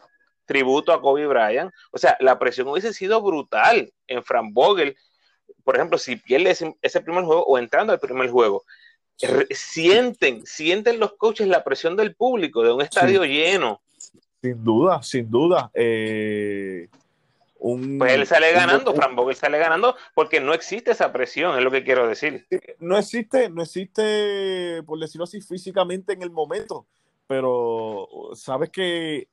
tributo 0.48 0.92
a 0.92 1.00
Kobe 1.00 1.28
Bryant. 1.28 1.72
O 1.92 2.00
sea, 2.00 2.18
la 2.20 2.40
presión 2.40 2.68
hubiese 2.68 2.94
sido 2.94 3.22
brutal 3.22 3.94
en 4.08 4.24
Fran 4.24 4.54
Vogel. 4.54 4.98
Por 5.64 5.76
ejemplo, 5.76 6.00
si 6.00 6.16
pierde 6.16 6.50
ese, 6.82 7.02
primer 7.02 7.26
juego 7.26 7.44
o 7.46 7.60
entrando 7.60 7.94
al 7.94 8.00
primer 8.00 8.32
juego, 8.32 8.64
sienten, 9.52 10.46
sienten 10.46 11.00
los 11.00 11.14
coaches 11.14 11.48
la 11.48 11.64
presión 11.64 11.96
del 11.96 12.16
público, 12.16 12.64
de 12.64 12.74
un 12.74 12.82
estadio 12.82 13.24
lleno. 13.26 13.82
Sin 14.42 14.64
duda, 14.64 15.04
sin 15.04 15.30
duda. 15.30 15.70
Eh, 15.74 16.88
pues 17.60 18.14
él 18.14 18.26
sale 18.28 18.52
ganando, 18.52 18.94
Fran 18.94 19.16
Vogel 19.16 19.36
sale 19.36 19.58
ganando 19.58 19.96
porque 20.14 20.40
no 20.40 20.54
existe 20.54 20.92
esa 20.92 21.12
presión, 21.12 21.58
es 21.58 21.64
lo 21.64 21.72
que 21.72 21.84
quiero 21.84 22.08
decir. 22.08 22.46
No 22.80 22.98
existe, 22.98 23.50
no 23.50 23.64
existe, 23.64 24.84
por 24.86 25.00
decirlo 25.00 25.24
así, 25.24 25.42
físicamente 25.42 26.14
en 26.14 26.22
el 26.22 26.30
momento, 26.30 26.86
pero 27.26 28.08
sabes 28.36 28.70
que 28.70 29.28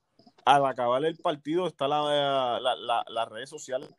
al 0.45 0.67
acabar 0.67 1.05
el 1.05 1.17
partido 1.17 1.67
está 1.67 1.89
la, 1.89 2.61
las 3.09 3.29
redes 3.29 3.49
sociales, 3.49 3.91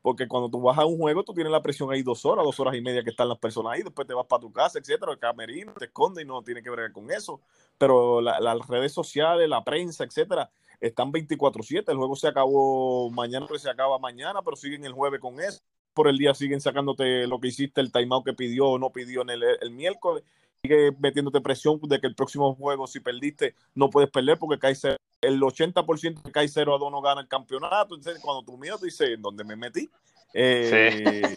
porque 0.00 0.26
cuando 0.26 0.50
tú 0.50 0.60
vas 0.60 0.78
a 0.78 0.84
un 0.84 0.98
juego 0.98 1.22
tú 1.22 1.32
tienes 1.32 1.52
la 1.52 1.62
presión 1.62 1.92
ahí 1.92 2.02
dos 2.02 2.24
horas, 2.24 2.44
dos 2.44 2.58
horas 2.58 2.74
y 2.74 2.80
media 2.80 3.04
que 3.04 3.10
están 3.10 3.28
las 3.28 3.38
personas 3.38 3.74
ahí, 3.74 3.82
después 3.82 4.06
te 4.06 4.14
vas 4.14 4.26
para 4.26 4.40
tu 4.40 4.52
casa, 4.52 4.78
etcétera, 4.78 5.12
el 5.12 5.18
camerino, 5.18 5.72
te 5.74 5.86
esconde 5.86 6.22
y 6.22 6.24
no 6.24 6.42
tiene 6.42 6.62
que 6.62 6.70
ver 6.70 6.92
con 6.92 7.10
eso, 7.10 7.40
pero 7.78 8.20
las 8.20 8.66
redes 8.68 8.92
sociales, 8.92 9.48
la 9.48 9.62
prensa, 9.62 10.04
etcétera, 10.04 10.50
están 10.82 11.12
24-7. 11.12 11.90
El 11.90 11.96
juego 11.96 12.16
se 12.16 12.28
acabó 12.28 13.08
mañana, 13.10 13.46
pues 13.46 13.62
se 13.62 13.70
acaba 13.70 13.98
mañana, 13.98 14.42
pero 14.42 14.56
siguen 14.56 14.84
el 14.84 14.92
jueves 14.92 15.20
con 15.20 15.40
eso. 15.40 15.62
Por 15.94 16.08
el 16.08 16.18
día 16.18 16.34
siguen 16.34 16.60
sacándote 16.60 17.26
lo 17.26 17.38
que 17.38 17.48
hiciste, 17.48 17.80
el 17.80 17.92
timeout 17.92 18.24
que 18.24 18.32
pidió 18.32 18.66
o 18.66 18.78
no 18.78 18.90
pidió 18.90 19.22
en 19.22 19.30
el, 19.30 19.70
miércoles. 19.70 20.24
Sigue 20.64 20.92
metiéndote 21.00 21.40
presión 21.40 21.80
de 21.82 22.00
que 22.00 22.06
el 22.06 22.14
próximo 22.14 22.54
juego, 22.54 22.86
si 22.86 23.00
perdiste, 23.00 23.56
no 23.74 23.90
puedes 23.90 24.08
perder 24.08 24.38
porque 24.38 24.60
cae 24.60 24.76
el 25.20 25.40
80% 25.40 26.22
de 26.22 26.30
cae 26.30 26.46
0 26.46 26.76
a 26.76 26.78
2 26.78 26.92
no 26.92 27.02
gana 27.02 27.20
el 27.20 27.26
campeonato. 27.26 27.96
Entonces, 27.96 28.22
cuando 28.22 28.44
tú 28.44 28.56
miras, 28.56 28.78
tú 28.78 28.84
dices, 28.84 29.08
¿en 29.08 29.22
dónde 29.22 29.42
me 29.42 29.56
metí? 29.56 29.90
Eh, 30.34 31.36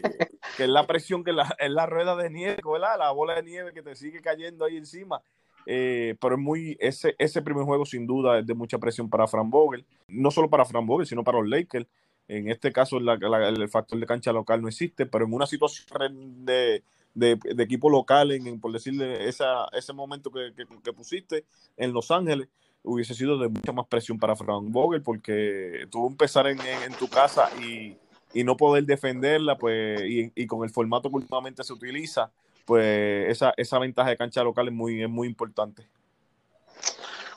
que 0.58 0.64
es 0.64 0.70
la 0.70 0.86
presión, 0.86 1.24
que 1.24 1.34
la, 1.34 1.56
es 1.58 1.72
la 1.72 1.88
rueda 1.88 2.16
de 2.16 2.30
nieve, 2.30 2.58
¿verdad? 2.64 3.00
La 3.00 3.10
bola 3.10 3.34
de 3.34 3.42
nieve 3.44 3.74
que 3.74 3.82
te 3.82 3.96
sigue 3.96 4.22
cayendo 4.22 4.64
ahí 4.64 4.78
encima. 4.78 5.22
Eh, 5.66 6.16
pero 6.22 6.36
es 6.36 6.42
muy, 6.42 6.78
ese, 6.80 7.16
ese 7.18 7.42
primer 7.42 7.64
juego 7.64 7.84
sin 7.84 8.06
duda 8.06 8.38
es 8.38 8.46
de 8.46 8.54
mucha 8.54 8.78
presión 8.78 9.10
para 9.10 9.26
Fran 9.26 9.50
Vogel, 9.50 9.86
no 10.08 10.30
solo 10.30 10.52
para 10.52 10.66
Fran 10.66 10.86
Vogel, 10.86 11.08
sino 11.08 11.24
para 11.24 11.40
los 11.40 11.50
Lakers. 11.50 11.88
En 12.28 12.50
este 12.50 12.72
caso 12.72 12.98
el 12.98 13.70
factor 13.70 14.00
de 14.00 14.06
cancha 14.06 14.32
local 14.32 14.62
no 14.62 14.68
existe, 14.68 15.08
pero 15.08 15.26
en 15.26 15.34
una 15.34 15.48
situación 15.48 16.46
de, 16.46 16.84
de, 17.16 17.40
equipo 17.58 17.90
local, 17.90 18.32
en, 18.32 18.60
por 18.60 18.72
decirle 18.72 19.28
esa, 19.28 19.68
ese 19.72 19.94
momento 19.94 20.30
que, 20.30 20.54
que, 20.84 20.94
pusiste 20.94 21.46
en 21.78 21.94
Los 21.94 22.12
Ángeles, 22.12 22.50
hubiese 22.84 23.16
sido 23.16 23.40
de 23.40 23.48
mucha 23.48 23.72
más 23.72 23.88
presión 23.88 24.20
para 24.20 24.36
Fran 24.36 24.72
Vogel, 24.72 25.02
porque 25.02 25.88
tuvo 25.90 26.08
empezar 26.08 26.46
en, 26.48 26.60
en, 26.60 26.94
tu 26.94 27.08
casa 27.08 27.50
y, 27.60 27.98
y, 28.34 28.44
no 28.44 28.56
poder 28.56 28.84
defenderla, 28.84 29.58
pues, 29.58 30.02
y, 30.02 30.32
y, 30.36 30.46
con 30.46 30.64
el 30.64 30.70
formato 30.70 31.10
que 31.10 31.16
últimamente 31.16 31.64
se 31.64 31.74
utiliza, 31.74 32.30
pues 32.66 33.30
esa, 33.30 33.54
esa 33.58 33.80
ventaja 33.80 34.10
de 34.10 34.18
cancha 34.18 34.44
local 34.44 34.68
es 34.68 34.74
muy, 34.74 35.02
es 35.02 35.10
muy 35.10 35.28
importante. 35.28 35.88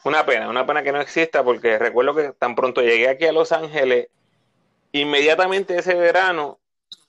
Una 0.04 0.26
pena, 0.26 0.48
una 0.48 0.66
pena 0.66 0.82
que 0.82 0.92
no 0.92 1.00
exista, 1.00 1.44
porque 1.44 1.78
recuerdo 1.78 2.14
que 2.14 2.32
tan 2.32 2.54
pronto 2.54 2.82
llegué 2.82 3.08
aquí 3.08 3.26
a 3.26 3.32
Los 3.32 3.52
Ángeles, 3.52 4.08
inmediatamente 4.92 5.78
ese 5.78 5.94
verano 5.94 6.58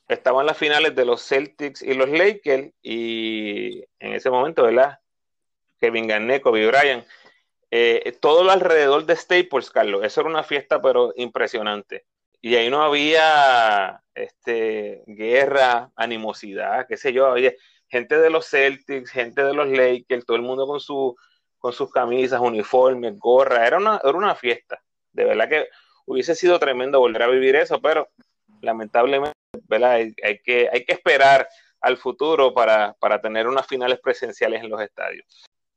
estaban 0.09 0.45
las 0.45 0.57
finales 0.57 0.95
de 0.95 1.05
los 1.05 1.25
Celtics 1.25 1.81
y 1.81 1.93
los 1.93 2.09
Lakers, 2.09 2.73
y 2.81 3.83
en 3.99 4.13
ese 4.13 4.29
momento, 4.29 4.63
¿verdad? 4.63 4.99
Kevin 5.79 6.07
Garnett, 6.07 6.41
Kobe 6.41 6.67
Bryant, 6.67 7.05
eh, 7.71 8.17
todo 8.19 8.43
lo 8.43 8.51
alrededor 8.51 9.05
de 9.05 9.15
Staples, 9.15 9.69
Carlos, 9.69 10.03
eso 10.03 10.21
era 10.21 10.29
una 10.29 10.43
fiesta, 10.43 10.81
pero 10.81 11.13
impresionante. 11.15 12.05
Y 12.41 12.55
ahí 12.55 12.69
no 12.69 12.81
había 12.81 14.01
este, 14.13 15.03
guerra, 15.05 15.91
animosidad, 15.95 16.87
qué 16.87 16.97
sé 16.97 17.13
yo, 17.13 17.27
había, 17.27 17.53
gente 17.89 18.17
de 18.17 18.29
los 18.29 18.47
Celtics, 18.47 19.11
gente 19.11 19.43
de 19.43 19.53
los 19.53 19.67
Lakers, 19.67 20.25
todo 20.25 20.37
el 20.37 20.43
mundo 20.43 20.67
con, 20.67 20.79
su, 20.79 21.15
con 21.57 21.73
sus 21.73 21.91
camisas, 21.91 22.39
uniformes, 22.39 23.17
gorra, 23.17 23.65
era 23.65 23.77
una, 23.77 23.99
era 24.03 24.17
una 24.17 24.35
fiesta. 24.35 24.81
De 25.11 25.25
verdad 25.25 25.49
que 25.49 25.67
hubiese 26.05 26.35
sido 26.35 26.59
tremendo 26.59 26.99
volver 26.99 27.23
a 27.23 27.27
vivir 27.27 27.55
eso, 27.55 27.81
pero 27.81 28.09
lamentablemente 28.61 29.38
Hay, 29.69 30.13
que, 30.43 30.69
hay 30.71 30.85
que 30.85 30.93
esperar 30.93 31.47
al 31.81 31.97
futuro 31.97 32.53
para, 32.53 32.93
para 32.99 33.21
tener 33.21 33.47
unas 33.47 33.67
finales 33.67 33.99
presenciales 33.99 34.63
en 34.63 34.69
los 34.69 34.81
estadios. 34.81 35.25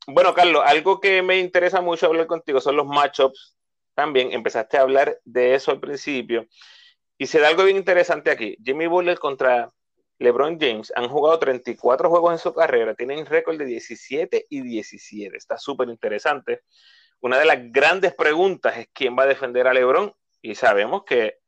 Bueno, 0.07 0.35
Carlos, 0.35 0.63
algo 0.67 1.01
que 1.01 1.23
me 1.23 1.39
interesa 1.39 1.81
mucho 1.81 2.07
hablar 2.07 2.27
contigo 2.27 2.61
son 2.61 2.77
los 2.77 2.87
matchups. 2.87 3.57
También 3.95 4.33
empezaste 4.33 4.77
a 4.77 4.83
hablar 4.83 5.19
de 5.25 5.55
eso 5.55 5.71
al 5.71 5.81
principio. 5.81 6.47
Y 7.19 7.27
se 7.27 7.39
da 7.39 7.49
algo 7.49 7.65
bien 7.65 7.77
interesante 7.77 8.31
aquí. 8.31 8.57
Jimmy 8.65 8.87
Butler 8.87 9.19
contra 9.19 9.71
LeBron 10.19 10.59
James 10.59 10.93
han 10.97 11.09
jugado 11.09 11.39
34 11.39 12.09
juegos 12.09 12.33
en 12.33 12.39
su 12.39 12.55
carrera, 12.55 12.95
tienen 12.95 13.27
récord 13.27 13.59
de 13.59 13.65
17 13.65 14.47
y 14.49 14.63
17. 14.63 15.37
Está 15.37 15.59
súper 15.59 15.89
interesante. 15.89 16.63
Una 17.21 17.39
de 17.39 17.45
las 17.45 17.59
grandes 17.71 18.15
preguntas 18.15 18.77
es 18.77 18.89
quién 18.93 19.17
va 19.17 19.23
a 19.25 19.27
defender 19.27 19.69
a 19.69 19.75
LeBron. 19.75 20.13
Y 20.41 20.57
sabemos 20.57 21.05
que 21.05 21.42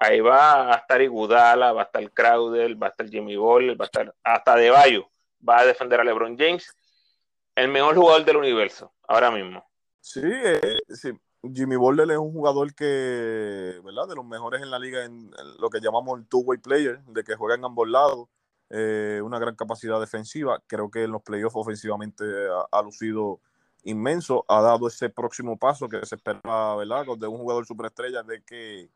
ahí 0.00 0.20
va 0.20 0.72
a 0.72 0.76
estar 0.78 1.00
Igudala, 1.00 1.72
va 1.72 1.82
a 1.82 1.84
estar 1.84 2.10
Crowder, 2.10 2.82
va 2.82 2.88
a 2.88 2.90
estar 2.90 3.08
Jimmy 3.08 3.36
Ball, 3.36 3.80
va 3.80 3.84
a 3.84 3.86
estar 3.86 4.14
hasta 4.24 4.56
De 4.56 4.70
Bayo. 4.70 5.08
Va 5.46 5.60
a 5.60 5.64
defender 5.64 6.00
a 6.00 6.04
LeBron 6.04 6.36
James, 6.36 6.74
el 7.54 7.68
mejor 7.68 7.96
jugador 7.96 8.24
del 8.24 8.36
universo, 8.36 8.92
ahora 9.06 9.30
mismo. 9.30 9.64
Sí, 10.00 10.20
eh, 10.22 10.78
sí. 10.88 11.12
Jimmy 11.42 11.76
Butler 11.76 12.10
es 12.10 12.18
un 12.18 12.32
jugador 12.32 12.74
que, 12.74 13.80
¿verdad? 13.82 14.06
De 14.08 14.14
los 14.14 14.26
mejores 14.26 14.60
en 14.60 14.70
la 14.70 14.78
liga 14.78 15.04
en, 15.04 15.30
lo 15.58 15.70
que 15.70 15.80
llamamos 15.80 16.18
el 16.18 16.26
two-way 16.26 16.58
player, 16.58 17.02
de 17.04 17.24
que 17.24 17.36
juega 17.36 17.54
en 17.54 17.64
ambos 17.64 17.88
lados, 17.88 18.28
eh, 18.68 19.20
una 19.24 19.38
gran 19.38 19.54
capacidad 19.54 19.98
defensiva. 19.98 20.62
Creo 20.66 20.90
que 20.90 21.04
en 21.04 21.12
los 21.12 21.22
playoffs 21.22 21.56
ofensivamente 21.56 22.24
ha, 22.70 22.82
lucido 22.82 23.40
inmenso, 23.84 24.44
ha 24.48 24.60
dado 24.60 24.88
ese 24.88 25.08
próximo 25.08 25.58
paso 25.58 25.88
que 25.88 26.04
se 26.04 26.16
esperaba, 26.16 26.76
¿verdad? 26.76 27.06
De 27.18 27.26
un 27.26 27.38
jugador 27.38 27.64
superestrella, 27.64 28.22
de 28.22 28.42
que 28.42 28.90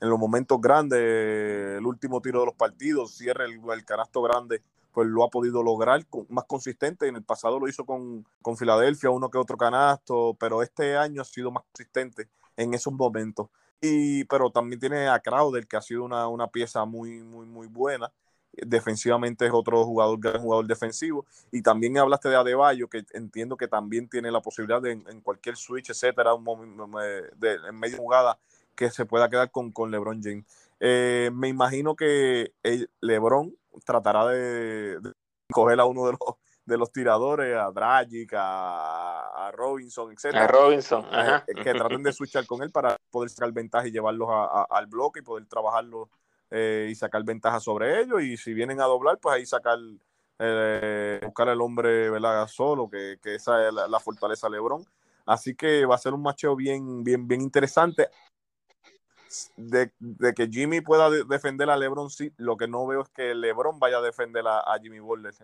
en 0.00 0.08
los 0.08 0.18
momentos 0.18 0.60
grandes, 0.60 0.98
el 1.00 1.86
último 1.86 2.20
tiro 2.20 2.40
de 2.40 2.46
los 2.46 2.54
partidos, 2.54 3.16
cierre 3.16 3.46
el, 3.46 3.60
el 3.72 3.84
canasto 3.84 4.22
grande 4.22 4.62
pues 4.98 5.06
lo 5.06 5.22
ha 5.22 5.30
podido 5.30 5.62
lograr 5.62 6.04
más 6.28 6.44
consistente. 6.46 7.06
En 7.06 7.14
el 7.14 7.22
pasado 7.22 7.60
lo 7.60 7.68
hizo 7.68 7.86
con, 7.86 8.26
con 8.42 8.56
Filadelfia, 8.56 9.10
uno 9.10 9.30
que 9.30 9.38
otro 9.38 9.56
canasto, 9.56 10.36
pero 10.40 10.60
este 10.60 10.96
año 10.96 11.22
ha 11.22 11.24
sido 11.24 11.52
más 11.52 11.62
consistente 11.62 12.28
en 12.56 12.74
esos 12.74 12.92
momentos. 12.92 13.48
Y, 13.80 14.24
pero 14.24 14.50
también 14.50 14.80
tiene 14.80 15.06
a 15.06 15.20
Crowder, 15.20 15.68
que 15.68 15.76
ha 15.76 15.82
sido 15.82 16.02
una, 16.02 16.26
una 16.26 16.48
pieza 16.48 16.84
muy, 16.84 17.22
muy, 17.22 17.46
muy 17.46 17.68
buena. 17.68 18.10
Defensivamente 18.50 19.46
es 19.46 19.52
otro 19.54 19.84
jugador, 19.84 20.18
gran 20.18 20.42
jugador 20.42 20.66
defensivo. 20.66 21.24
Y 21.52 21.62
también 21.62 21.96
hablaste 21.98 22.28
de 22.28 22.34
Adebayo, 22.34 22.88
que 22.88 23.04
entiendo 23.12 23.56
que 23.56 23.68
también 23.68 24.08
tiene 24.08 24.32
la 24.32 24.40
posibilidad 24.40 24.82
de 24.82 24.90
en, 24.90 25.20
cualquier 25.20 25.56
switch, 25.56 25.90
etcétera, 25.90 26.34
un, 26.34 26.44
de, 27.36 27.54
en 27.68 27.78
medio 27.78 27.98
jugada, 27.98 28.36
que 28.78 28.90
se 28.90 29.06
pueda 29.06 29.28
quedar 29.28 29.50
con, 29.50 29.72
con 29.72 29.90
LeBron 29.90 30.22
James. 30.22 30.44
Eh, 30.78 31.30
me 31.34 31.48
imagino 31.48 31.96
que 31.96 32.52
LeBron 33.00 33.52
tratará 33.84 34.24
de, 34.28 35.00
coger 35.50 35.80
a 35.80 35.84
uno 35.84 36.06
de 36.06 36.12
los, 36.12 36.36
de 36.64 36.78
los 36.78 36.92
tiradores, 36.92 37.56
a 37.56 37.72
Dragic, 37.72 38.32
a, 38.36 39.50
Robinson, 39.52 40.12
etc. 40.12 40.36
A 40.36 40.46
Robinson, 40.46 41.04
eh, 41.10 41.42
Que 41.64 41.74
traten 41.74 42.04
de 42.04 42.12
switchar 42.12 42.46
con 42.46 42.62
él 42.62 42.70
para 42.70 42.96
poder 43.10 43.30
sacar 43.30 43.50
ventaja 43.50 43.88
y 43.88 43.90
llevarlos 43.90 44.28
al 44.70 44.86
bloque 44.86 45.20
y 45.20 45.22
poder 45.22 45.46
trabajarlos 45.46 46.08
eh, 46.52 46.86
y 46.88 46.94
sacar 46.94 47.24
ventaja 47.24 47.58
sobre 47.58 48.00
ellos. 48.00 48.22
Y 48.22 48.36
si 48.36 48.54
vienen 48.54 48.80
a 48.80 48.84
doblar, 48.84 49.18
pues 49.18 49.34
ahí 49.34 49.44
sacar, 49.44 49.78
eh, 50.38 51.20
buscar 51.24 51.48
al 51.48 51.60
hombre 51.60 52.10
¿verdad? 52.10 52.46
solo, 52.46 52.88
que, 52.88 53.18
esa 53.24 53.66
es 53.66 53.74
la, 53.74 53.98
fortaleza 53.98 54.46
de 54.46 54.52
Lebron. 54.52 54.84
Así 55.26 55.56
que 55.56 55.84
va 55.84 55.96
a 55.96 55.98
ser 55.98 56.14
un 56.14 56.22
macheo 56.22 56.54
bien, 56.54 57.02
bien, 57.02 57.26
bien 57.26 57.40
interesante 57.40 58.08
de, 59.56 59.90
que 60.34 60.48
Jimmy 60.48 60.80
pueda 60.80 61.10
defender 61.10 61.70
a 61.70 61.76
LeBron, 61.76 62.10
sí, 62.10 62.32
lo 62.36 62.56
que 62.56 62.68
no 62.68 62.86
veo 62.86 63.02
es 63.02 63.08
que 63.10 63.34
LeBron 63.34 63.78
vaya 63.78 63.98
a 63.98 64.02
defender 64.02 64.44
a, 64.46 64.78
Jimmy 64.82 65.00
Butler. 65.00 65.34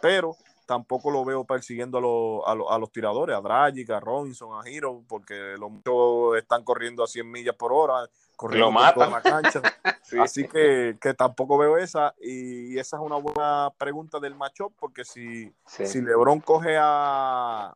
Pero 0.00 0.36
tampoco 0.66 1.10
lo 1.10 1.24
veo 1.24 1.44
persiguiendo 1.44 2.44
a, 2.46 2.52
a, 2.52 2.78
los 2.78 2.92
tiradores, 2.92 3.36
a 3.36 3.40
Dragic, 3.40 3.90
a 3.90 4.00
Robinson, 4.00 4.50
a 4.54 4.68
Hero, 4.68 5.02
porque 5.08 5.56
los 5.58 5.70
muchos 5.70 6.36
están 6.36 6.62
corriendo 6.62 7.02
a 7.02 7.08
100 7.08 7.30
millas 7.30 7.56
por 7.56 7.72
hora, 7.72 8.08
corriendo 8.36 8.72
por 8.72 8.94
toda 8.94 9.10
la 9.10 9.22
cancha. 9.22 9.62
Así 10.20 10.46
que, 10.46 10.96
tampoco 11.16 11.58
veo 11.58 11.76
esa. 11.76 12.14
Y 12.20 12.78
esa 12.78 12.96
es 12.96 13.02
una 13.02 13.16
buena 13.16 13.70
pregunta 13.76 14.20
del 14.20 14.34
matchup, 14.34 14.72
porque 14.78 15.04
si, 15.04 15.52
si 15.66 16.00
LeBron 16.00 16.40
coge 16.40 16.76
a, 16.78 17.74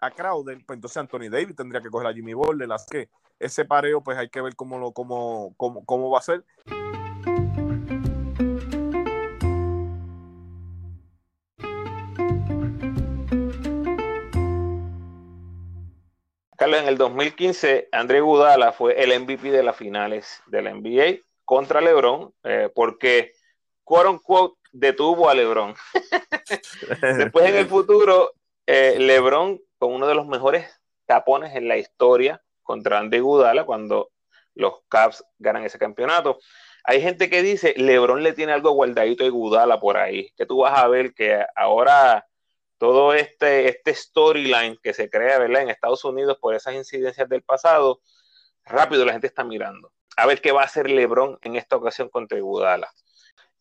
a 0.00 0.10
Crowder, 0.10 0.62
pues 0.66 0.76
entonces 0.76 0.96
Anthony 0.98 1.30
Davis 1.30 1.56
tendría 1.56 1.80
que 1.80 1.90
coger 1.90 2.08
a 2.08 2.12
Jimmy 2.12 2.34
Butler. 2.34 2.70
Así 2.72 2.86
que 2.90 3.08
ese 3.44 3.64
pareo, 3.64 4.02
pues 4.02 4.16
hay 4.18 4.28
que 4.28 4.40
ver 4.40 4.56
cómo, 4.56 4.78
lo, 4.78 4.92
cómo, 4.92 5.54
cómo, 5.56 5.84
cómo 5.84 6.10
va 6.10 6.18
a 6.18 6.22
ser. 6.22 6.44
Carlos, 16.56 16.80
en 16.80 16.88
el 16.88 16.96
2015, 16.96 17.88
André 17.92 18.20
Gudala 18.20 18.72
fue 18.72 19.02
el 19.02 19.20
MVP 19.20 19.50
de 19.50 19.62
las 19.62 19.76
finales 19.76 20.40
de 20.46 20.62
la 20.62 20.72
NBA 20.72 21.18
contra 21.44 21.80
LeBron, 21.82 22.32
eh, 22.44 22.70
porque, 22.74 23.32
quote 23.82 24.08
unquote, 24.08 24.56
detuvo 24.72 25.28
a 25.28 25.34
LeBron. 25.34 25.74
Después, 27.18 27.44
en 27.46 27.56
el 27.56 27.66
futuro, 27.66 28.32
eh, 28.66 28.96
LeBron, 28.98 29.60
con 29.78 29.92
uno 29.92 30.06
de 30.06 30.14
los 30.14 30.26
mejores 30.26 30.80
tapones 31.04 31.54
en 31.54 31.68
la 31.68 31.76
historia, 31.76 32.43
contra 32.64 32.98
Andy 32.98 33.20
Gudala 33.20 33.64
cuando 33.64 34.10
los 34.54 34.80
Cavs 34.88 35.24
ganan 35.38 35.64
ese 35.64 35.78
campeonato. 35.78 36.38
Hay 36.82 37.00
gente 37.00 37.30
que 37.30 37.42
dice, 37.42 37.74
LeBron 37.76 38.22
le 38.22 38.32
tiene 38.32 38.52
algo 38.52 38.72
guardadito 38.72 39.24
de 39.24 39.30
Gudala 39.30 39.78
por 39.80 39.96
ahí, 39.96 40.30
que 40.36 40.46
tú 40.46 40.58
vas 40.58 40.78
a 40.78 40.88
ver 40.88 41.14
que 41.14 41.44
ahora 41.54 42.26
todo 42.78 43.14
este, 43.14 43.68
este 43.68 43.94
storyline 43.94 44.78
que 44.82 44.92
se 44.92 45.08
crea 45.08 45.38
¿verdad? 45.38 45.62
en 45.62 45.70
Estados 45.70 46.04
Unidos 46.04 46.36
por 46.40 46.54
esas 46.54 46.74
incidencias 46.74 47.28
del 47.28 47.42
pasado, 47.42 48.00
rápido 48.64 49.04
la 49.04 49.12
gente 49.12 49.26
está 49.26 49.44
mirando. 49.44 49.92
A 50.16 50.26
ver 50.26 50.40
qué 50.40 50.52
va 50.52 50.62
a 50.62 50.66
hacer 50.66 50.90
LeBron 50.90 51.38
en 51.42 51.56
esta 51.56 51.76
ocasión 51.76 52.08
contra 52.08 52.38
Gudala. 52.38 52.92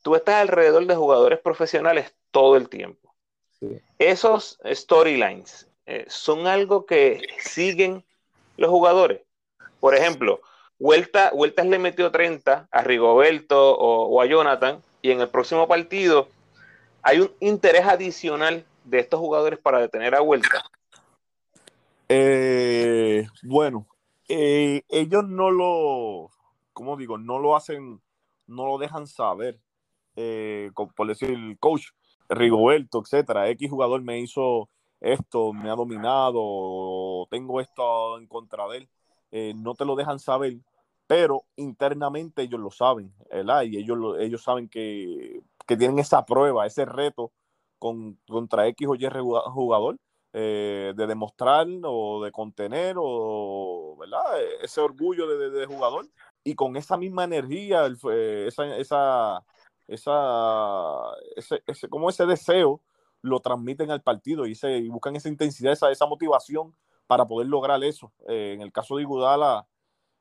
Tú 0.02 0.16
estás 0.16 0.36
alrededor 0.36 0.86
de 0.86 0.96
jugadores 0.96 1.40
profesionales 1.40 2.14
todo 2.32 2.58
el 2.58 2.68
tiempo. 2.68 3.16
Esos 3.98 4.60
storylines 4.66 5.70
eh, 5.86 6.06
son 6.10 6.48
algo 6.48 6.86
que 6.86 7.26
siguen 7.40 8.04
los 8.58 8.70
jugadores. 8.70 9.22
Por 9.80 9.96
ejemplo, 9.96 10.42
Vuelta, 10.80 11.32
Vueltas 11.34 11.66
le 11.66 11.80
metió 11.80 12.12
30 12.12 12.68
a 12.72 12.82
Rigoberto 12.84 13.78
o, 13.78 14.22
a 14.22 14.26
Jonathan 14.26 14.82
y 15.02 15.12
en 15.12 15.22
el 15.22 15.30
próximo 15.30 15.68
partido 15.68 16.28
hay 17.02 17.20
un 17.20 17.32
interés 17.40 17.86
adicional 17.86 18.66
de 18.86 19.00
estos 19.00 19.20
jugadores 19.20 19.60
para 19.60 19.80
detener 19.80 20.16
a 20.16 20.22
Vuelta. 20.22 20.64
Eh, 22.10 23.28
bueno, 23.44 23.88
eh, 24.28 24.84
ellos 24.90 25.26
no 25.28 25.52
lo, 25.52 26.30
¿cómo 26.74 26.98
digo? 26.98 27.18
No 27.18 27.40
lo 27.40 27.56
hacen, 27.56 28.02
no 28.48 28.66
lo 28.66 28.78
dejan 28.78 29.08
saber. 29.08 29.60
Eh, 30.16 30.72
por 30.96 31.08
decir, 31.08 31.32
el 31.32 31.58
coach 31.60 31.88
Rigoberto, 32.30 33.02
etcétera, 33.02 33.50
X 33.50 33.70
jugador 33.70 34.02
me 34.02 34.20
hizo 34.20 34.70
esto 35.04 35.52
me 35.54 35.70
ha 35.70 35.76
dominado, 35.76 37.28
tengo 37.30 37.60
esto 37.60 38.18
en 38.18 38.26
contra 38.28 38.68
de 38.70 38.78
él, 38.78 38.90
eh, 39.32 39.54
no 39.56 39.76
te 39.76 39.86
lo 39.86 39.96
dejan 39.96 40.20
saber, 40.20 40.58
pero 41.08 41.44
internamente 41.58 42.44
ellos 42.44 42.60
lo 42.60 42.72
saben, 42.72 43.14
¿verdad? 43.30 43.64
Y 43.64 43.78
ellos, 43.78 43.98
ellos 44.20 44.42
saben 44.42 44.70
que, 44.70 45.42
tienen 45.68 46.00
esa 46.00 46.26
prueba, 46.26 46.66
ese 46.66 46.86
reto 46.86 47.32
con, 47.80 48.18
contra 48.28 48.68
X 48.68 48.88
o 48.88 48.96
Y 48.96 49.08
jugador, 49.52 49.98
eh, 50.34 50.94
de 50.96 51.08
demostrar 51.08 51.68
o 51.84 52.24
de 52.24 52.32
contener, 52.32 52.96
o, 52.98 53.98
¿verdad? 54.00 54.24
Ese 54.62 54.82
orgullo 54.82 55.28
de, 55.28 55.66
jugador. 55.66 56.08
Y 56.44 56.56
con 56.56 56.78
esa 56.78 56.98
misma 56.98 57.26
energía, 57.26 57.88
esa, 57.88 58.78
esa, 58.78 59.44
esa, 59.88 61.12
ese, 61.36 61.64
ese, 61.68 61.90
como 61.90 62.10
ese 62.10 62.26
deseo 62.26 62.82
lo 63.24 63.40
transmiten 63.40 63.90
al 63.90 64.04
partido 64.04 64.46
y, 64.46 64.54
se, 64.54 64.82
buscan 64.90 65.16
esa 65.16 65.30
intensidad, 65.30 65.74
esa, 65.74 65.90
esa 65.90 66.06
motivación 66.06 66.76
para 67.08 67.26
poder 67.26 67.48
lograr 67.48 67.84
eso. 67.84 68.12
Eh, 68.28 68.52
en 68.54 68.62
el 68.62 68.72
caso 68.72 68.98
de 68.98 69.04
Igudala, 69.04 69.66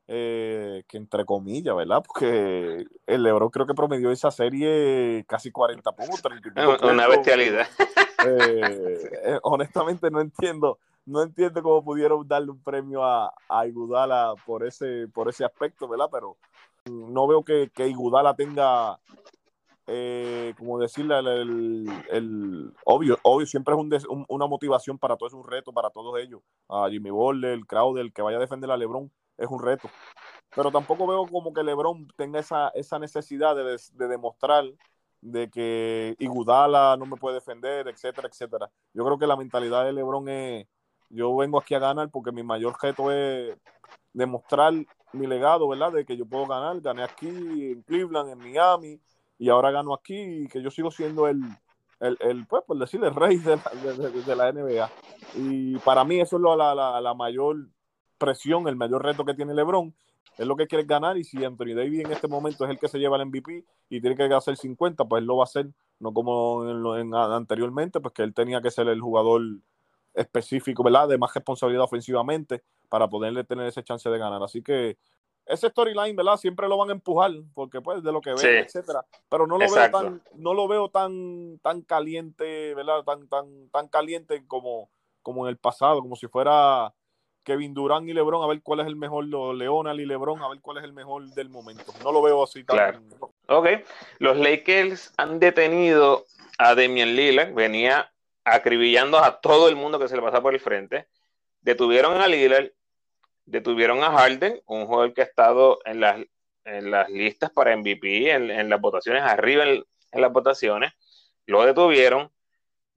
eh, 0.07 0.85
que 0.88 0.97
entre 0.97 1.25
comillas, 1.25 1.77
¿verdad? 1.77 2.03
Porque 2.07 2.87
el 3.07 3.23
Lebron 3.23 3.51
creo 3.51 3.67
que 3.67 3.75
promedió 3.75 4.11
esa 4.11 4.31
serie 4.31 5.25
casi 5.29 5.51
40 5.51 5.93
puntos. 5.93 6.33
Una 6.83 7.09
bestialidad. 7.09 7.67
Eh, 8.25 9.41
honestamente 9.43 10.09
no 10.09 10.21
entiendo, 10.21 10.79
no 11.07 11.23
entiendo 11.25 11.61
cómo 11.61 11.83
pudieron 11.83 12.29
darle 12.29 12.53
un 12.53 12.62
premio 12.62 13.03
a, 13.03 13.35
a 13.49 13.67
Igudala 13.67 14.35
por 14.47 14.65
ese, 14.65 15.09
por 15.12 15.29
ese 15.29 15.45
aspecto, 15.45 15.88
¿verdad? 15.88 16.09
Pero 16.12 16.37
no 16.85 17.27
veo 17.27 17.43
que, 17.43 17.73
que 17.75 17.88
Igudala 17.88 18.37
tenga 18.37 19.01
eh, 19.87 20.55
como 20.57 20.79
decirle, 20.79 21.18
el, 21.18 22.73
obvio, 22.85 23.18
obvio, 23.23 23.47
siempre 23.47 23.75
es 23.97 24.05
un 24.07 24.25
una 24.29 24.47
motivación 24.47 24.99
para 24.99 25.16
todos, 25.16 25.33
es 25.33 25.38
un 25.38 25.49
reto 25.49 25.73
para 25.73 25.90
todos 25.90 26.18
ellos. 26.21 26.40
A 26.68 26.88
Jimmy 26.90 27.11
Butler, 27.11 27.53
el 27.53 27.66
Crowder, 27.66 28.05
el 28.05 28.12
que 28.12 28.23
vaya 28.23 28.37
a 28.37 28.40
defender 28.40 28.71
a 28.71 28.77
LeBron, 28.77 29.11
es 29.38 29.49
un 29.49 29.61
reto. 29.62 29.88
Pero 30.55 30.71
tampoco 30.71 31.07
veo 31.07 31.27
como 31.27 31.53
que 31.53 31.62
LeBron 31.62 32.09
tenga 32.16 32.38
esa, 32.40 32.68
esa 32.71 32.99
necesidad 32.99 33.57
de, 33.57 34.07
demostrar 34.09 34.64
de 35.21 35.51
que 35.51 36.14
Igudala 36.18 36.97
no 36.99 37.07
me 37.07 37.16
puede 37.16 37.37
defender, 37.37 37.88
etcétera, 37.88 38.29
etcétera. 38.29 38.71
Yo 38.92 39.05
creo 39.05 39.18
que 39.18 39.27
la 39.27 39.37
mentalidad 39.37 39.85
de 39.85 39.92
LeBron 39.92 40.29
es, 40.29 40.66
yo 41.09 41.37
vengo 41.37 41.59
aquí 41.59 41.75
a 41.75 41.79
ganar 41.79 42.11
porque 42.11 42.33
mi 42.33 42.42
mayor 42.42 42.77
reto 42.81 43.11
es 43.11 43.57
demostrar 44.12 44.75
mi 45.12 45.27
legado, 45.27 45.68
¿verdad? 45.68 45.92
De 45.92 46.05
que 46.05 46.16
yo 46.16 46.27
puedo 46.27 46.47
ganar. 46.47 46.81
Gané 46.81 47.03
aquí 47.03 47.29
en 47.29 47.83
Cleveland, 47.83 48.31
en 48.31 48.38
Miami, 48.38 49.01
y 49.38 49.49
ahora 49.49 49.71
gano 49.71 49.95
aquí 49.95 50.16
y 50.16 50.49
que 50.49 50.62
yo 50.62 50.71
sigo 50.71 50.90
siendo 50.90 51.29
el, 51.29 51.40
el, 52.01 52.16
el 52.21 52.47
pues, 52.47 52.62
por 52.66 52.79
decirle, 52.79 53.09
el 53.09 53.14
rey 53.14 53.38
de 53.38 54.37
la, 54.37 54.53
NBA. 54.53 54.90
Y 55.37 55.79
para 55.79 56.05
mí 56.05 56.21
eso 56.21 56.37
es 56.37 56.42
la, 56.42 56.75
la, 56.75 57.01
la, 57.01 57.14
mayor 57.14 57.68
presión, 58.18 58.68
el 58.68 58.77
mayor 58.77 59.05
reto 59.05 59.25
que 59.25 59.35
tiene 59.35 59.55
LeBron. 59.55 59.95
Es 60.38 60.47
lo 60.47 60.57
que 60.57 60.66
quiere 60.66 60.85
ganar 60.85 61.18
y 61.18 61.25
si 61.25 61.45
Anthony 61.45 61.75
Davis 61.75 62.05
en 62.05 62.12
este 62.12 62.27
momento 62.27 62.64
es 62.64 62.71
el 62.71 62.79
que 62.79 62.88
se 62.88 62.99
lleva 62.99 63.16
el 63.16 63.27
MVP 63.27 63.64
y 63.90 64.01
tiene 64.01 64.16
que 64.16 64.25
hacer 64.33 64.57
50, 64.57 65.05
pues 65.05 65.21
él 65.21 65.27
lo 65.27 65.37
va 65.37 65.42
a 65.42 65.45
hacer, 65.45 65.68
no 65.99 66.12
como 66.14 66.97
en, 66.97 67.14
anteriormente, 67.14 68.01
pues 68.01 68.14
que 68.14 68.23
él 68.23 68.33
tenía 68.33 68.62
que 68.62 68.71
ser 68.71 68.88
el 68.88 69.01
jugador 69.01 69.42
específico, 70.14 70.83
¿verdad? 70.83 71.09
De 71.09 71.18
más 71.18 71.35
responsabilidad 71.35 71.85
ofensivamente, 71.85 72.62
para 72.88 73.09
poderle 73.09 73.45
tener 73.45 73.66
ese 73.66 73.83
chance 73.83 74.09
de 74.09 74.18
ganar. 74.18 74.42
Así 74.42 74.62
que 74.62 74.99
ese 75.53 75.69
storyline, 75.69 76.17
¿verdad? 76.17 76.37
Siempre 76.37 76.69
lo 76.69 76.79
van 76.79 76.91
a 76.91 76.93
empujar, 76.93 77.31
porque 77.55 77.81
pues 77.81 78.03
de 78.03 78.11
lo 78.11 78.21
que 78.21 78.33
ven, 78.33 78.65
etcétera. 78.65 79.05
Pero 79.29 79.47
no 79.47 79.59
lo 79.59 79.71
veo 79.71 79.91
tan, 79.91 80.23
no 80.35 80.55
lo 80.55 80.67
veo 80.67 80.88
tan, 80.88 81.59
tan 81.62 81.83
caliente, 81.83 82.75
¿verdad? 82.75 83.03
Tan, 83.05 83.29
tan, 83.29 83.69
tan 83.71 83.88
caliente 83.88 84.45
como, 84.47 84.91
como 85.23 85.45
en 85.45 85.51
el 85.51 85.59
pasado, 85.59 86.01
como 86.01 86.17
si 86.17 86.27
fuera 86.27 86.95
Kevin 87.45 87.75
Durán 87.75 88.09
y 88.09 88.12
LeBron, 88.12 88.43
a 88.43 88.47
ver 88.47 88.62
cuál 88.62 88.81
es 88.81 88.87
el 88.87 88.97
mejor, 88.97 89.27
Leonal 89.27 90.01
y 90.01 90.07
LeBron, 90.07 90.43
a 90.43 90.49
ver 90.49 90.61
cuál 90.61 90.79
es 90.79 90.85
el 90.85 90.93
mejor 90.93 91.27
del 91.31 91.49
momento. 91.49 91.93
No 92.03 92.12
lo 92.12 92.23
veo 92.23 92.43
así 92.43 92.65
tan. 92.65 92.77
Claro. 92.77 93.01
Ok. 93.49 93.69
Los 94.19 94.37
Lakers 94.37 95.12
han 95.17 95.38
detenido 95.38 96.25
a 96.59 96.75
Demian 96.75 97.15
Lillard, 97.15 97.53
venía 97.53 98.12
acribillando 98.45 99.19
a 99.19 99.41
todo 99.41 99.69
el 99.69 99.77
mundo 99.77 99.99
que 99.99 100.09
se 100.09 100.17
le 100.17 100.23
pasaba 100.23 100.43
por 100.43 100.55
el 100.55 100.61
frente. 100.61 101.09
Detuvieron 101.61 102.21
a 102.21 102.27
Lillard, 102.27 102.73
detuvieron 103.44 104.02
a 104.02 104.11
Harden, 104.12 104.61
un 104.66 104.87
jugador 104.87 105.14
que 105.14 105.22
ha 105.22 105.24
estado 105.24 105.81
en 105.85 106.00
las, 106.00 106.20
en 106.64 106.90
las 106.90 107.11
listas 107.11 107.50
para 107.50 107.76
MVP, 107.76 108.31
en, 108.31 108.68
las 108.68 108.81
votaciones, 108.81 109.22
arriba 109.22 109.64
en, 109.64 109.85
las 110.12 110.33
votaciones. 110.33 110.92
Lo 111.46 111.64
detuvieron. 111.64 112.31